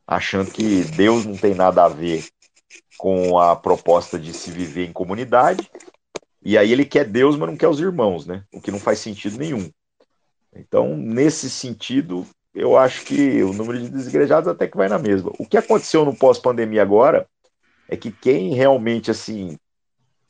[0.06, 2.26] Achando que Deus não tem nada a ver
[2.98, 5.70] com a proposta de se viver em comunidade,
[6.44, 8.44] e aí ele quer Deus, mas não quer os irmãos, né?
[8.54, 9.70] O que não faz sentido nenhum.
[10.54, 15.32] Então, nesse sentido, eu acho que o número de desigrejados até que vai na mesma.
[15.40, 17.28] O que aconteceu no pós-pandemia agora
[17.88, 19.58] é que quem realmente assim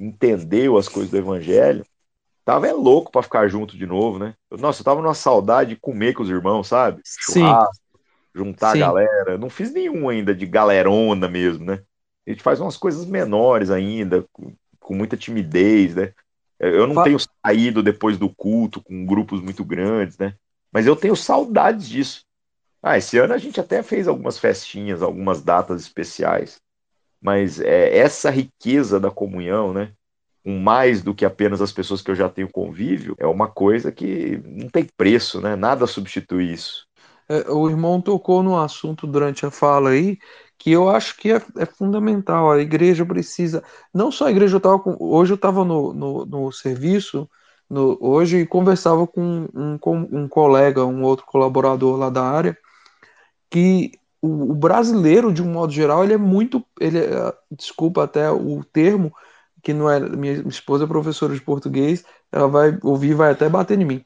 [0.02, 1.86] entendeu as coisas do evangelho
[2.44, 4.34] tava é louco para ficar junto de novo, né?
[4.52, 7.02] Nossa, eu tava numa saudade de comer com os irmãos, sabe?
[7.06, 7.82] Churrasco,
[8.36, 8.82] juntar Sim.
[8.82, 9.38] a galera.
[9.38, 11.84] Não fiz nenhum ainda de galerona mesmo, né?
[12.26, 16.14] A gente faz umas coisas menores ainda, com, com muita timidez, né?
[16.60, 20.36] Eu não tenho saído depois do culto com grupos muito grandes, né?
[20.72, 22.24] Mas eu tenho saudades disso.
[22.84, 26.60] Ah, esse ano a gente até fez algumas festinhas, algumas datas especiais.
[27.22, 29.92] Mas é, essa riqueza da comunhão, né?
[30.44, 33.92] Com mais do que apenas as pessoas que eu já tenho convívio, é uma coisa
[33.92, 35.56] que não tem preço, né?
[35.56, 36.88] Nada substitui isso.
[37.30, 40.18] É, o irmão tocou no assunto durante a fala aí,
[40.58, 42.52] que eu acho que é, é fundamental.
[42.52, 43.64] A igreja precisa.
[43.94, 47.30] Não só a igreja, eu tava hoje eu estava no, no, no serviço
[47.70, 52.58] no, hoje e conversava com um, com um colega, um outro colaborador lá da área,
[53.50, 53.92] que
[54.22, 56.64] o, o, brasileiro, de um modo geral, ele é muito.
[56.80, 59.14] Ele é, desculpa até o termo,
[59.64, 60.00] que não é.
[60.00, 64.06] Minha, esposa é professora de português, ela vai ouvir vai até bater em mim.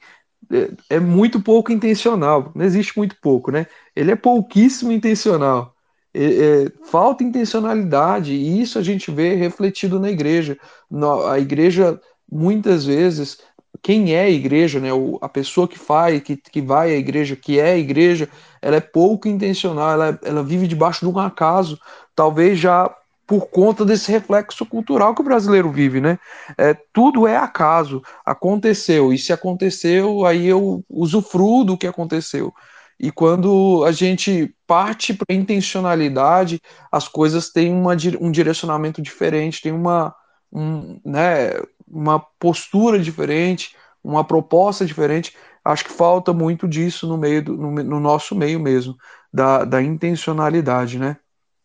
[0.51, 3.67] É, é muito pouco intencional, não existe muito pouco, né?
[3.95, 5.75] Ele é pouquíssimo intencional.
[6.13, 10.57] É, é, falta intencionalidade, e isso a gente vê refletido na igreja.
[10.89, 11.99] No, a igreja,
[12.31, 13.39] muitas vezes,
[13.81, 14.89] quem é a igreja, né,
[15.21, 18.29] a pessoa que faz, que, que vai à igreja, que é a igreja,
[18.65, 21.79] ela é pouco intencional, ela, ela vive debaixo de um acaso,
[22.15, 22.91] talvez já
[23.27, 26.17] por conta desse reflexo cultural que o brasileiro vive, né?
[26.57, 32.51] É, tudo é acaso, aconteceu, e se aconteceu, aí eu usufruo do que aconteceu.
[32.99, 36.59] E quando a gente parte para intencionalidade,
[36.91, 40.15] as coisas têm uma, um direcionamento diferente, tem uma,
[40.51, 41.51] um, né,
[41.87, 45.35] uma postura diferente, uma proposta diferente.
[45.65, 48.95] Acho que falta muito disso no meio do, no, no nosso meio mesmo,
[49.33, 51.17] da, da intencionalidade, né?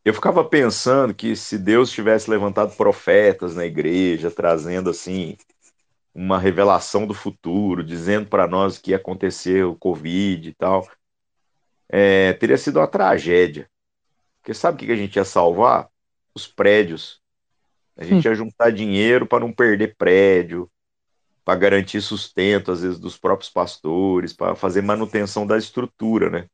[0.03, 5.37] Eu ficava pensando que se Deus tivesse levantado profetas na igreja, trazendo assim
[6.15, 10.89] uma revelação do futuro, dizendo para nós que ia acontecer o Covid e tal,
[11.89, 13.69] é, teria sido uma tragédia.
[14.41, 15.91] Porque sabe o que a gente ia salvar?
[16.35, 17.21] Os prédios.
[17.97, 20.71] A gente ia juntar dinheiro para não perder prédio,
[21.51, 26.47] para garantir sustento, às vezes, dos próprios pastores, para fazer manutenção da estrutura, né?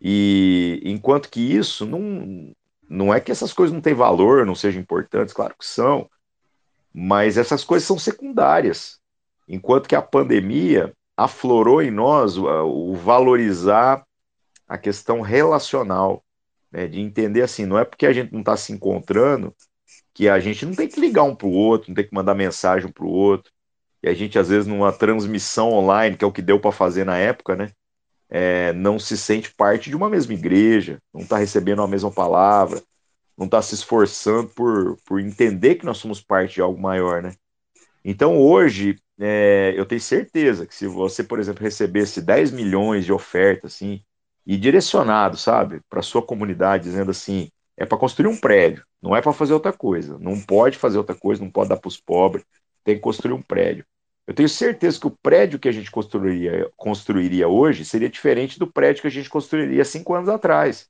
[0.00, 2.54] E enquanto que isso não,
[2.88, 6.08] não é que essas coisas não têm valor, não sejam importantes, claro que são,
[6.94, 9.00] mas essas coisas são secundárias.
[9.48, 14.06] Enquanto que a pandemia aflorou em nós o, valorizar
[14.68, 16.22] a questão relacional,
[16.70, 19.52] né, de entender assim, não é porque a gente não está se encontrando
[20.14, 22.36] que a gente não tem que ligar um para o outro, não tem que mandar
[22.36, 23.55] mensagem um para o outro.
[24.08, 27.16] A gente, às vezes, numa transmissão online, que é o que deu para fazer na
[27.16, 27.70] época, né?
[28.28, 32.82] É, não se sente parte de uma mesma igreja, não está recebendo a mesma palavra,
[33.38, 37.34] não está se esforçando por, por entender que nós somos parte de algo maior, né?
[38.04, 43.12] Então, hoje, é, eu tenho certeza que se você, por exemplo, recebesse 10 milhões de
[43.12, 44.02] ofertas, assim,
[44.46, 49.20] e direcionado, sabe, para sua comunidade, dizendo assim, é para construir um prédio, não é
[49.20, 50.18] para fazer outra coisa.
[50.18, 52.44] Não pode fazer outra coisa, não pode dar para os pobres,
[52.84, 53.84] tem que construir um prédio.
[54.26, 58.66] Eu tenho certeza que o prédio que a gente construiria, construiria hoje seria diferente do
[58.66, 60.88] prédio que a gente construiria cinco anos atrás.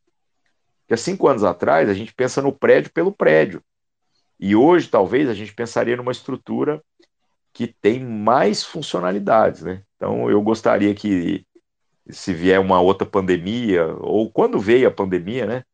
[0.80, 3.62] Porque há cinco anos atrás a gente pensa no prédio pelo prédio.
[4.38, 6.82] E hoje, talvez, a gente pensaria numa estrutura
[7.52, 9.82] que tem mais funcionalidades, né?
[9.96, 11.46] Então, eu gostaria que,
[12.10, 15.64] se vier uma outra pandemia, ou quando veio a pandemia, né?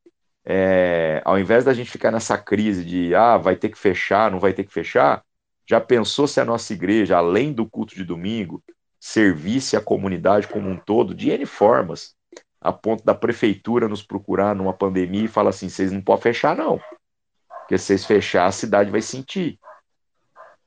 [0.45, 4.41] é, ao invés da gente ficar nessa crise de ah, vai ter que fechar, não
[4.41, 5.23] vai ter que fechar,
[5.73, 8.63] já pensou se a nossa igreja, além do culto de domingo,
[9.01, 12.15] servisse a comunidade como um todo de N formas?
[12.63, 16.57] a ponto da prefeitura nos procurar numa pandemia e falar assim: vocês não podem fechar,
[16.57, 16.81] não.
[17.61, 19.59] Porque se vocês fechar, a cidade vai sentir.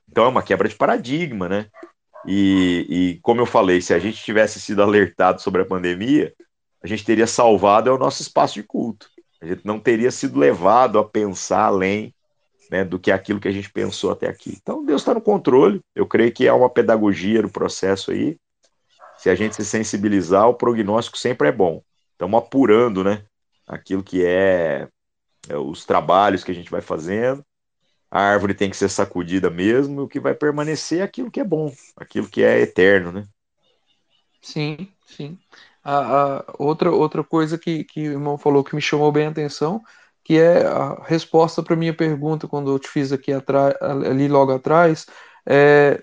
[0.08, 1.66] Então é uma quebra de paradigma, né?
[2.26, 6.34] E, e, como eu falei, se a gente tivesse sido alertado sobre a pandemia,
[6.82, 9.08] a gente teria salvado é o nosso espaço de culto.
[9.40, 12.14] A gente não teria sido levado a pensar além
[12.70, 14.56] né, do que aquilo que a gente pensou até aqui.
[14.60, 15.80] Então Deus está no controle.
[15.94, 18.38] Eu creio que é uma pedagogia no processo aí.
[19.18, 21.82] Se a gente se sensibilizar, o prognóstico sempre é bom.
[22.12, 23.24] Estamos apurando, né,
[23.66, 24.88] aquilo que é,
[25.48, 27.44] é os trabalhos que a gente vai fazendo
[28.10, 31.40] a árvore tem que ser sacudida mesmo, e o que vai permanecer é aquilo que
[31.40, 33.26] é bom, aquilo que é eterno, né?
[34.40, 35.38] Sim, sim.
[35.82, 39.30] A, a, outra, outra coisa que, que o irmão falou que me chamou bem a
[39.30, 39.82] atenção,
[40.26, 44.50] que é a resposta para minha pergunta quando eu te fiz aqui atrás, ali logo
[44.52, 45.06] atrás,
[45.48, 46.02] é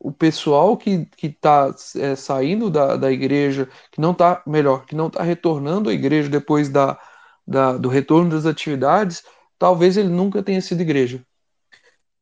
[0.00, 5.06] o pessoal que está é, saindo da, da igreja, que não está, melhor, que não
[5.06, 6.98] está retornando à igreja depois da,
[7.46, 9.22] da, do retorno das atividades,
[9.56, 11.24] talvez ele nunca tenha sido igreja.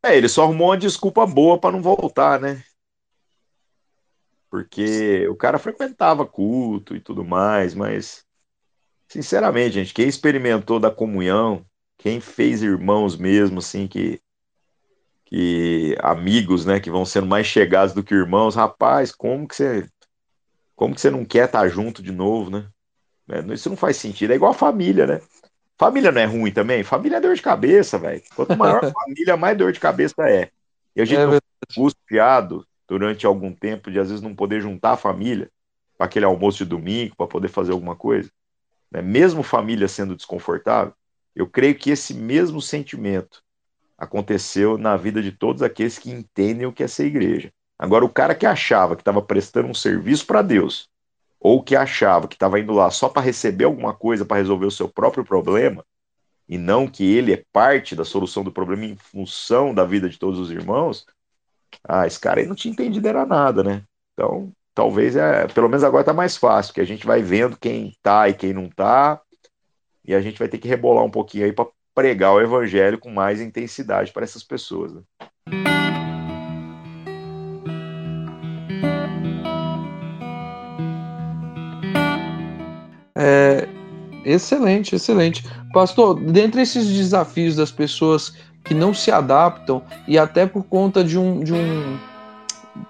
[0.05, 2.63] É, ele só arrumou uma desculpa boa para não voltar, né?
[4.51, 8.26] Porque o cara frequentava culto e tudo mais, mas
[9.09, 11.65] sinceramente, gente, quem experimentou da comunhão,
[11.99, 14.21] quem fez irmãos mesmo, assim, que
[15.29, 19.89] que amigos, né, que vão sendo mais chegados do que irmãos, rapaz, como que você
[20.77, 22.69] como que você não quer estar junto de novo, né?
[23.29, 24.33] É, isso não faz sentido.
[24.33, 25.21] É igual a família, né?
[25.79, 26.85] Família não é ruim também?
[26.85, 28.23] Família é dor de cabeça, velho.
[28.37, 30.51] Quanto maior a família, mais dor de cabeça é.
[30.95, 31.41] E a gente é
[31.77, 35.51] angustiado durante algum tempo de às vezes não poder juntar a família
[35.97, 38.31] para aquele almoço de domingo, para poder fazer alguma coisa.
[38.91, 39.03] Né?
[39.03, 40.93] Mesmo família sendo desconfortável,
[41.35, 43.43] eu creio que esse mesmo sentimento
[43.99, 47.53] aconteceu na vida de todos aqueles que entendem o que é ser igreja.
[47.79, 50.89] Agora, o cara que achava que estava prestando um serviço para Deus,
[51.39, 54.71] ou que achava que estava indo lá só para receber alguma coisa para resolver o
[54.71, 55.85] seu próprio problema,
[56.49, 60.19] e não que ele é parte da solução do problema em função da vida de
[60.19, 61.05] todos os irmãos,
[61.85, 63.83] ah, esse cara aí não tinha entendido era nada, né?
[64.13, 67.97] Então, talvez é, pelo menos agora tá mais fácil, que a gente vai vendo quem
[68.03, 69.19] tá e quem não tá,
[70.05, 73.11] e a gente vai ter que rebolar um pouquinho aí para pregar o evangelho com
[73.11, 74.93] mais intensidade para essas pessoas.
[74.93, 75.01] Né?
[83.19, 83.67] É,
[84.27, 85.43] excelente, excelente.
[85.73, 91.19] Pastor, dentre esses desafios das pessoas que não se adaptam e até por conta de
[91.19, 91.99] um, de um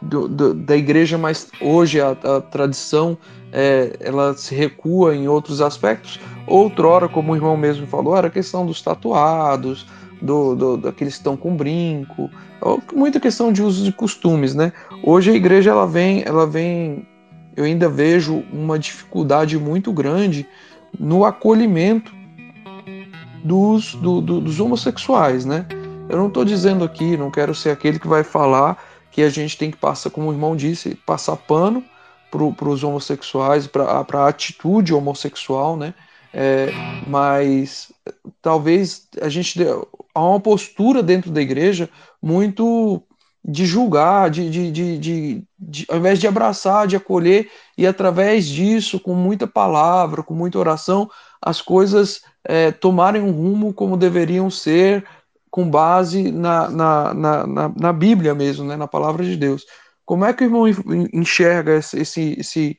[0.03, 3.17] do, do, da igreja mais hoje a, a tradição
[3.53, 6.21] é, ela se recua em outros aspectos.
[6.47, 9.87] Outrora, como o irmão mesmo falou, era a questão dos tatuados,
[10.21, 12.31] do, do, daqueles que estão com brinco,
[12.95, 14.73] muita questão de usos e costumes, né?
[15.03, 17.07] Hoje a igreja ela vem, ela vem
[17.57, 20.47] eu ainda vejo uma dificuldade muito grande
[20.99, 22.15] no acolhimento
[23.43, 25.67] dos, do, do, dos homossexuais, né?
[26.09, 28.77] Eu não estou dizendo aqui, não quero ser aquele que vai falar
[29.17, 31.83] que a gente tem que passar, como o irmão disse, passar pano
[32.31, 35.95] para os homossexuais, para a atitude homossexual, né?
[36.35, 36.69] É,
[37.07, 37.91] mas
[38.43, 39.59] talvez a gente
[40.15, 41.89] há uma postura dentro da igreja
[42.23, 43.03] muito
[43.43, 48.47] de julgar, de, de, de, de, de, ao invés de abraçar, de acolher, e através
[48.47, 51.09] disso, com muita palavra, com muita oração,
[51.41, 55.07] as coisas é, tomarem um rumo como deveriam ser,
[55.57, 59.65] com base na, na, na, na, na Bíblia mesmo, né, na palavra de Deus.
[60.05, 60.69] Como é que o irmão
[61.15, 62.79] enxerga esse, esse,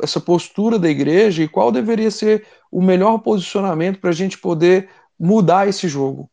[0.00, 4.88] essa postura da igreja e qual deveria ser o melhor posicionamento para a gente poder
[5.18, 6.30] mudar esse jogo?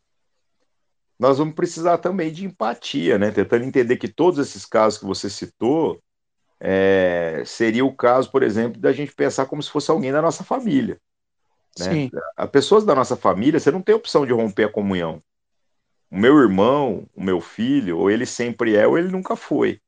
[1.20, 3.30] nós vamos precisar também de empatia, né?
[3.30, 6.02] Tentando entender que todos esses casos que você citou
[6.60, 10.44] é, seria o caso, por exemplo, da gente pensar como se fosse alguém da nossa
[10.44, 11.00] família.
[11.78, 11.86] Né?
[11.86, 12.12] Sim.
[12.36, 15.22] As pessoas da nossa família, você não tem opção de romper a comunhão.
[16.12, 19.80] O meu irmão, o meu filho, ou ele sempre é, ou ele nunca foi.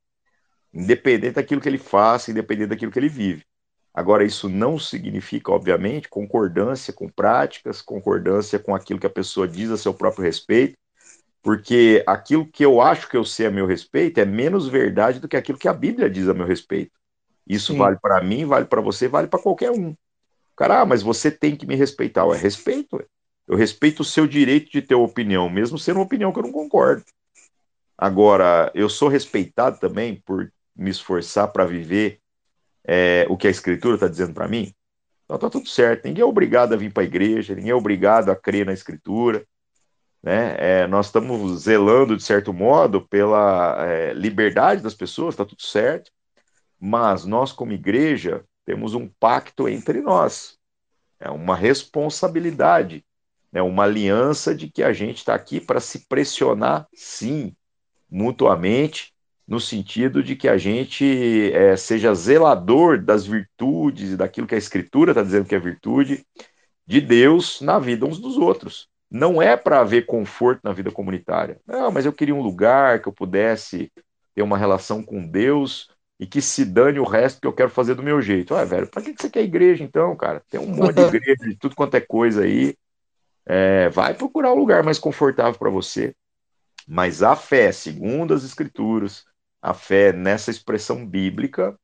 [0.72, 3.44] Independente daquilo que ele faça, independente daquilo que ele vive.
[3.92, 9.70] Agora, isso não significa, obviamente, concordância com práticas, concordância com aquilo que a pessoa diz
[9.70, 10.76] a seu próprio respeito,
[11.42, 15.28] porque aquilo que eu acho que eu sei a meu respeito é menos verdade do
[15.28, 16.90] que aquilo que a Bíblia diz a meu respeito.
[17.46, 17.78] Isso Sim.
[17.78, 19.94] vale para mim, vale para você, vale para qualquer um.
[20.56, 22.24] Cara, ah, mas você tem que me respeitar.
[22.24, 22.96] Ué, respeito.
[22.96, 23.04] Ué.
[23.46, 26.44] Eu respeito o seu direito de ter uma opinião, mesmo sendo uma opinião que eu
[26.44, 27.04] não concordo.
[27.96, 32.20] Agora, eu sou respeitado também por me esforçar para viver
[32.84, 34.74] é, o que a Escritura está dizendo para mim.
[35.24, 36.04] Então tá tudo certo.
[36.04, 39.46] Ninguém é obrigado a vir para a igreja, ninguém é obrigado a crer na Escritura.
[40.22, 40.56] Né?
[40.58, 46.10] É, nós estamos zelando, de certo modo, pela é, liberdade das pessoas, está tudo certo,
[46.80, 50.58] mas nós, como igreja, temos um pacto entre nós.
[51.20, 53.04] É uma responsabilidade,
[53.54, 57.54] é uma aliança de que a gente está aqui para se pressionar, sim,
[58.10, 59.14] mutuamente,
[59.46, 64.58] no sentido de que a gente é, seja zelador das virtudes e daquilo que a
[64.58, 66.24] Escritura está dizendo que é virtude
[66.86, 68.88] de Deus na vida uns dos outros.
[69.10, 71.60] Não é para haver conforto na vida comunitária.
[71.66, 73.92] Não, mas eu queria um lugar que eu pudesse
[74.34, 77.94] ter uma relação com Deus e que se dane o resto que eu quero fazer
[77.94, 78.54] do meu jeito.
[78.54, 80.42] Ah, velho, para que você quer igreja então, cara?
[80.48, 82.74] Tem um monte de igreja de tudo quanto é coisa aí.
[83.46, 86.14] É, vai procurar um lugar mais confortável para você.
[86.86, 89.24] Mas a fé, segundo as Escrituras,
[89.60, 91.78] a fé nessa expressão bíblica,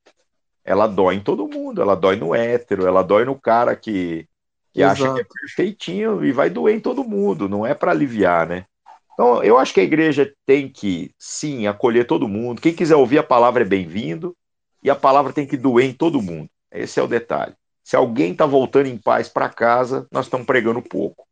[0.63, 1.81] ela dói em todo mundo.
[1.81, 4.27] Ela dói no hétero, ela dói no cara que,
[4.73, 7.49] que acha que é perfeitinho e vai doer em todo mundo.
[7.49, 8.65] Não é para aliviar, né?
[9.13, 12.61] Então, eu acho que a igreja tem que, sim, acolher todo mundo.
[12.61, 14.35] Quem quiser ouvir a palavra é bem-vindo.
[14.83, 16.49] E a palavra tem que doer em todo mundo.
[16.71, 17.53] Esse é o detalhe.
[17.83, 21.27] Se alguém está voltando em paz para casa, nós estamos pregando pouco.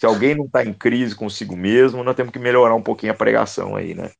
[0.00, 3.14] Se alguém não está em crise consigo mesmo, nós temos que melhorar um pouquinho a
[3.14, 4.10] pregação aí, né?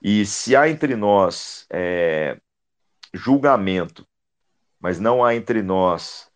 [0.00, 2.38] E se há entre nós é,
[3.12, 4.06] julgamento,
[4.78, 6.30] mas não há entre nós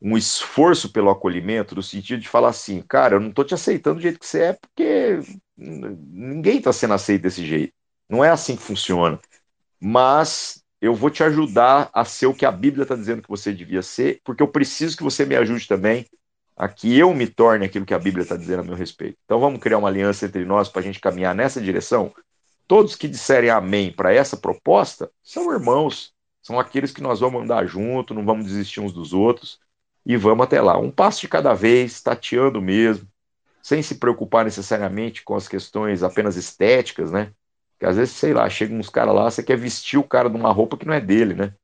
[0.00, 3.96] um esforço pelo acolhimento, no sentido de falar assim, cara, eu não estou te aceitando
[3.96, 5.20] do jeito que você é, porque
[5.54, 7.74] ninguém está sendo aceito desse jeito.
[8.08, 9.20] Não é assim que funciona.
[9.78, 13.52] Mas eu vou te ajudar a ser o que a Bíblia está dizendo que você
[13.52, 16.06] devia ser, porque eu preciso que você me ajude também
[16.58, 19.16] a que eu me torne aquilo que a Bíblia está dizendo a meu respeito.
[19.24, 22.12] Então vamos criar uma aliança entre nós para a gente caminhar nessa direção.
[22.66, 26.12] Todos que disserem amém para essa proposta são irmãos,
[26.42, 29.60] são aqueles que nós vamos andar junto, não vamos desistir uns dos outros
[30.04, 30.76] e vamos até lá.
[30.76, 33.06] Um passo de cada vez, tateando mesmo,
[33.62, 37.32] sem se preocupar necessariamente com as questões apenas estéticas, né?
[37.78, 40.36] Que às vezes, sei lá, chegam uns caras lá, você quer vestir o cara de
[40.36, 41.54] uma roupa que não é dele, né?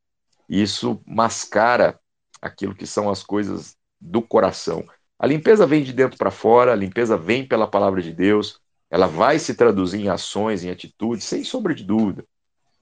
[0.49, 1.99] Isso mascara
[2.41, 4.85] aquilo que são as coisas do coração.
[5.19, 8.61] A limpeza vem de dentro para fora, a limpeza vem pela palavra de Deus,
[8.91, 12.25] ela vai se traduzir em ações, em atitudes, sem sombra de dúvida,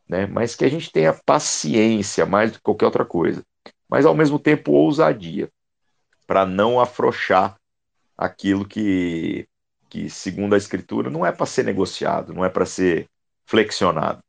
[0.08, 0.26] né?
[0.26, 3.44] Mas que a gente tenha paciência mais do que qualquer outra coisa,
[3.88, 5.48] mas ao mesmo tempo ousadia,
[6.26, 7.56] para não afrouxar
[8.16, 9.46] aquilo que,
[9.88, 13.08] que, segundo a Escritura, não é para ser negociado, não é para ser
[13.46, 14.22] flexionado.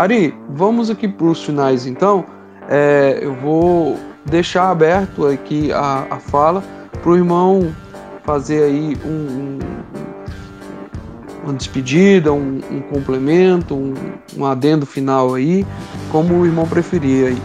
[0.00, 2.24] Ari, vamos aqui para os finais então.
[2.70, 6.64] É, eu vou deixar aberto aqui a, a fala
[7.02, 7.70] para o irmão
[8.22, 9.58] fazer aí um, um,
[11.44, 13.92] uma despedida, um, um complemento, um,
[14.38, 15.66] um, adendo final aí,
[16.10, 17.42] como o irmão preferir aí.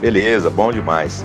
[0.00, 1.24] Beleza, bom demais.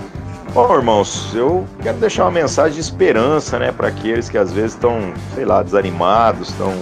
[0.52, 4.74] Bom, irmãos, eu quero deixar uma mensagem de esperança, né, para aqueles que às vezes
[4.74, 6.72] estão, sei lá, desanimados, estão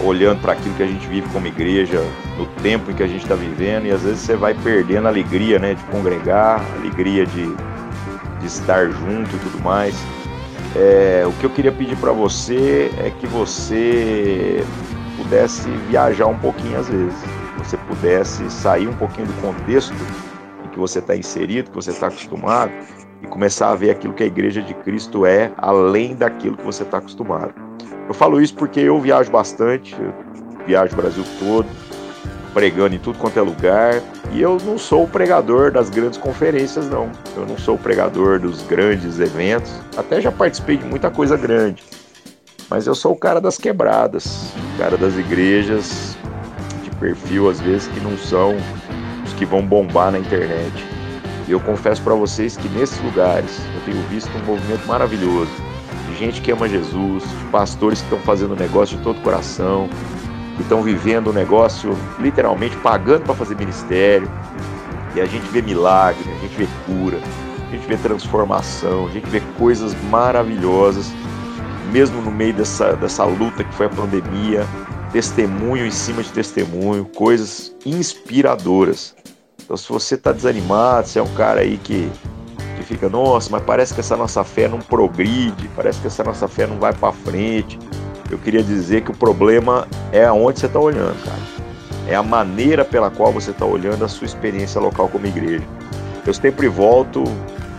[0.00, 2.00] olhando para aquilo que a gente vive como igreja,
[2.36, 5.10] no tempo em que a gente está vivendo, e às vezes você vai perdendo a
[5.10, 7.54] alegria né, de congregar, alegria de,
[8.40, 9.94] de estar junto e tudo mais.
[10.76, 14.64] É, o que eu queria pedir para você é que você
[15.16, 17.14] pudesse viajar um pouquinho às vezes,
[17.58, 19.94] você pudesse sair um pouquinho do contexto
[20.64, 22.72] em que você está inserido, que você está acostumado,
[23.22, 26.82] e começar a ver aquilo que a igreja de Cristo é, além daquilo que você
[26.82, 27.54] está acostumado.
[28.06, 30.12] Eu falo isso porque eu viajo bastante, eu
[30.66, 31.66] viajo o Brasil todo,
[32.52, 36.88] pregando em tudo quanto é lugar, e eu não sou o pregador das grandes conferências,
[36.88, 37.10] não.
[37.34, 41.82] Eu não sou o pregador dos grandes eventos, até já participei de muita coisa grande,
[42.68, 46.16] mas eu sou o cara das quebradas, o cara das igrejas
[46.82, 48.54] de perfil, às vezes, que não são
[49.24, 50.72] os que vão bombar na internet.
[51.48, 55.73] E eu confesso para vocês que nesses lugares eu tenho visto um movimento maravilhoso
[56.14, 59.88] gente que ama Jesus, de pastores que estão fazendo negócio de todo coração,
[60.56, 64.30] que estão vivendo o negócio literalmente pagando para fazer ministério.
[65.14, 67.18] E a gente vê milagre, a gente vê cura,
[67.68, 71.12] a gente vê transformação, a gente vê coisas maravilhosas,
[71.92, 74.66] mesmo no meio dessa, dessa luta que foi a pandemia,
[75.12, 79.14] testemunho em cima de testemunho, coisas inspiradoras.
[79.62, 82.10] Então, se você está desanimado, se é um cara aí que
[82.84, 86.66] fica, nossa, mas parece que essa nossa fé não progride, parece que essa nossa fé
[86.66, 87.78] não vai para frente,
[88.30, 91.54] eu queria dizer que o problema é aonde você está olhando, cara.
[92.06, 95.64] É a maneira pela qual você está olhando a sua experiência local como igreja.
[96.26, 97.24] Eu sempre volto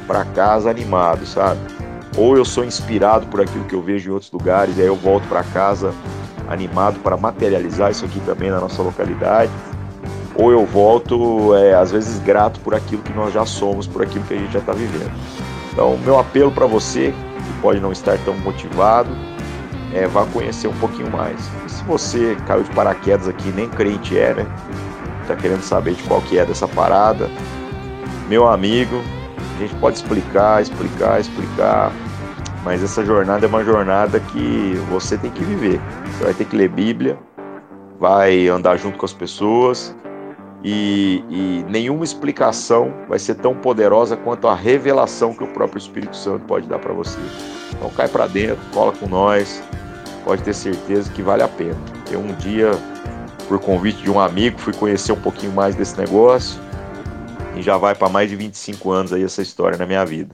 [0.07, 1.59] para casa animado, sabe?
[2.17, 4.95] Ou eu sou inspirado por aquilo que eu vejo em outros lugares, e aí eu
[4.95, 5.93] volto para casa
[6.47, 9.51] animado para materializar isso aqui também na nossa localidade.
[10.37, 14.25] Ou eu volto, é, às vezes, grato por aquilo que nós já somos, por aquilo
[14.25, 15.11] que a gente já está vivendo.
[15.71, 19.09] Então, meu apelo para você, que pode não estar tão motivado,
[19.93, 21.39] é vá conhecer um pouquinho mais.
[21.65, 24.45] E se você caiu de paraquedas aqui, nem crente é, né?
[25.25, 27.29] Tá querendo saber de qual que é dessa parada,
[28.27, 29.01] meu amigo,
[29.55, 31.91] a gente pode explicar, explicar, explicar,
[32.63, 35.79] mas essa jornada é uma jornada que você tem que viver.
[36.11, 37.17] Você vai ter que ler Bíblia,
[37.99, 39.95] vai andar junto com as pessoas
[40.67, 46.17] e, e nenhuma explicação vai ser tão poderosa quanto a revelação que o próprio Espírito
[46.17, 47.19] Santo pode dar para você.
[47.71, 49.61] Então cai para dentro, cola com nós,
[50.23, 51.77] pode ter certeza que vale a pena.
[52.09, 52.71] Eu um dia,
[53.47, 56.59] por convite de um amigo, fui conhecer um pouquinho mais desse negócio
[57.55, 60.33] e já vai para mais de 25 anos aí essa história na minha vida.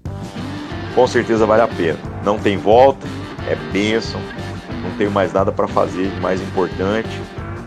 [0.96, 2.00] Com certeza vale a pena.
[2.24, 3.06] Não tem volta,
[3.50, 4.22] é bênção,
[4.82, 7.10] não tenho mais nada para fazer mais importante.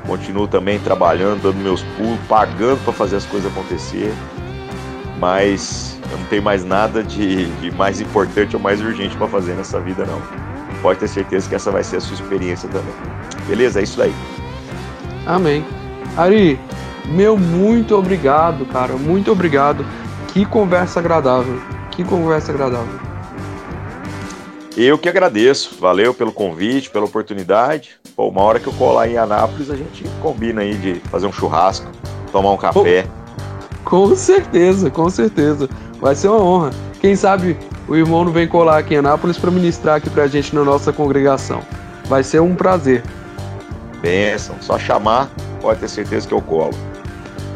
[0.06, 4.12] Continuo também trabalhando, dando meus pulos, pagando para fazer as coisas acontecer.
[5.18, 9.54] Mas eu não tenho mais nada de, de mais importante ou mais urgente para fazer
[9.54, 10.20] nessa vida, não.
[10.82, 12.94] Pode ter certeza que essa vai ser a sua experiência também.
[13.46, 13.80] Beleza?
[13.80, 14.14] É isso daí.
[15.26, 15.64] Amém.
[16.16, 16.60] Ari,
[17.06, 18.94] meu muito obrigado, cara.
[18.94, 19.84] Muito obrigado.
[20.32, 21.60] Que conversa agradável.
[21.90, 23.00] Que conversa agradável.
[24.76, 25.76] Eu que agradeço.
[25.80, 27.96] Valeu pelo convite, pela oportunidade.
[28.16, 31.32] Pô, uma hora que eu colar em Anápolis, a gente combina aí de fazer um
[31.32, 31.90] churrasco,
[32.30, 33.06] tomar um café.
[33.84, 35.68] Com certeza, com certeza.
[36.00, 36.70] Vai ser uma honra.
[37.00, 37.56] Quem sabe
[37.88, 40.92] o irmão não vem colar aqui em Anápolis para ministrar aqui pra gente na nossa
[40.92, 41.60] congregação.
[42.04, 43.02] Vai ser um prazer.
[44.00, 45.28] Benção, só chamar,
[45.60, 46.74] pode ter certeza que eu colo.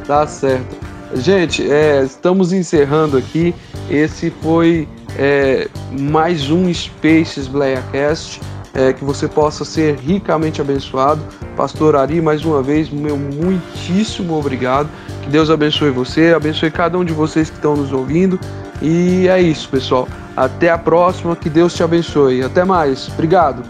[0.07, 0.77] Tá certo.
[1.15, 3.55] Gente, é, estamos encerrando aqui.
[3.89, 8.41] Esse foi é, mais um Spaces Blayacast.
[8.75, 11.21] É, que você possa ser ricamente abençoado.
[11.57, 14.89] Pastor Ari, mais uma vez, meu muitíssimo obrigado.
[15.23, 18.39] Que Deus abençoe você, abençoe cada um de vocês que estão nos ouvindo.
[18.81, 20.09] E é isso, pessoal.
[20.37, 21.35] Até a próxima.
[21.35, 22.43] Que Deus te abençoe.
[22.43, 23.09] Até mais.
[23.09, 23.63] Obrigado.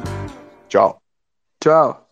[0.68, 1.00] Tchau.
[1.60, 2.07] Tchau.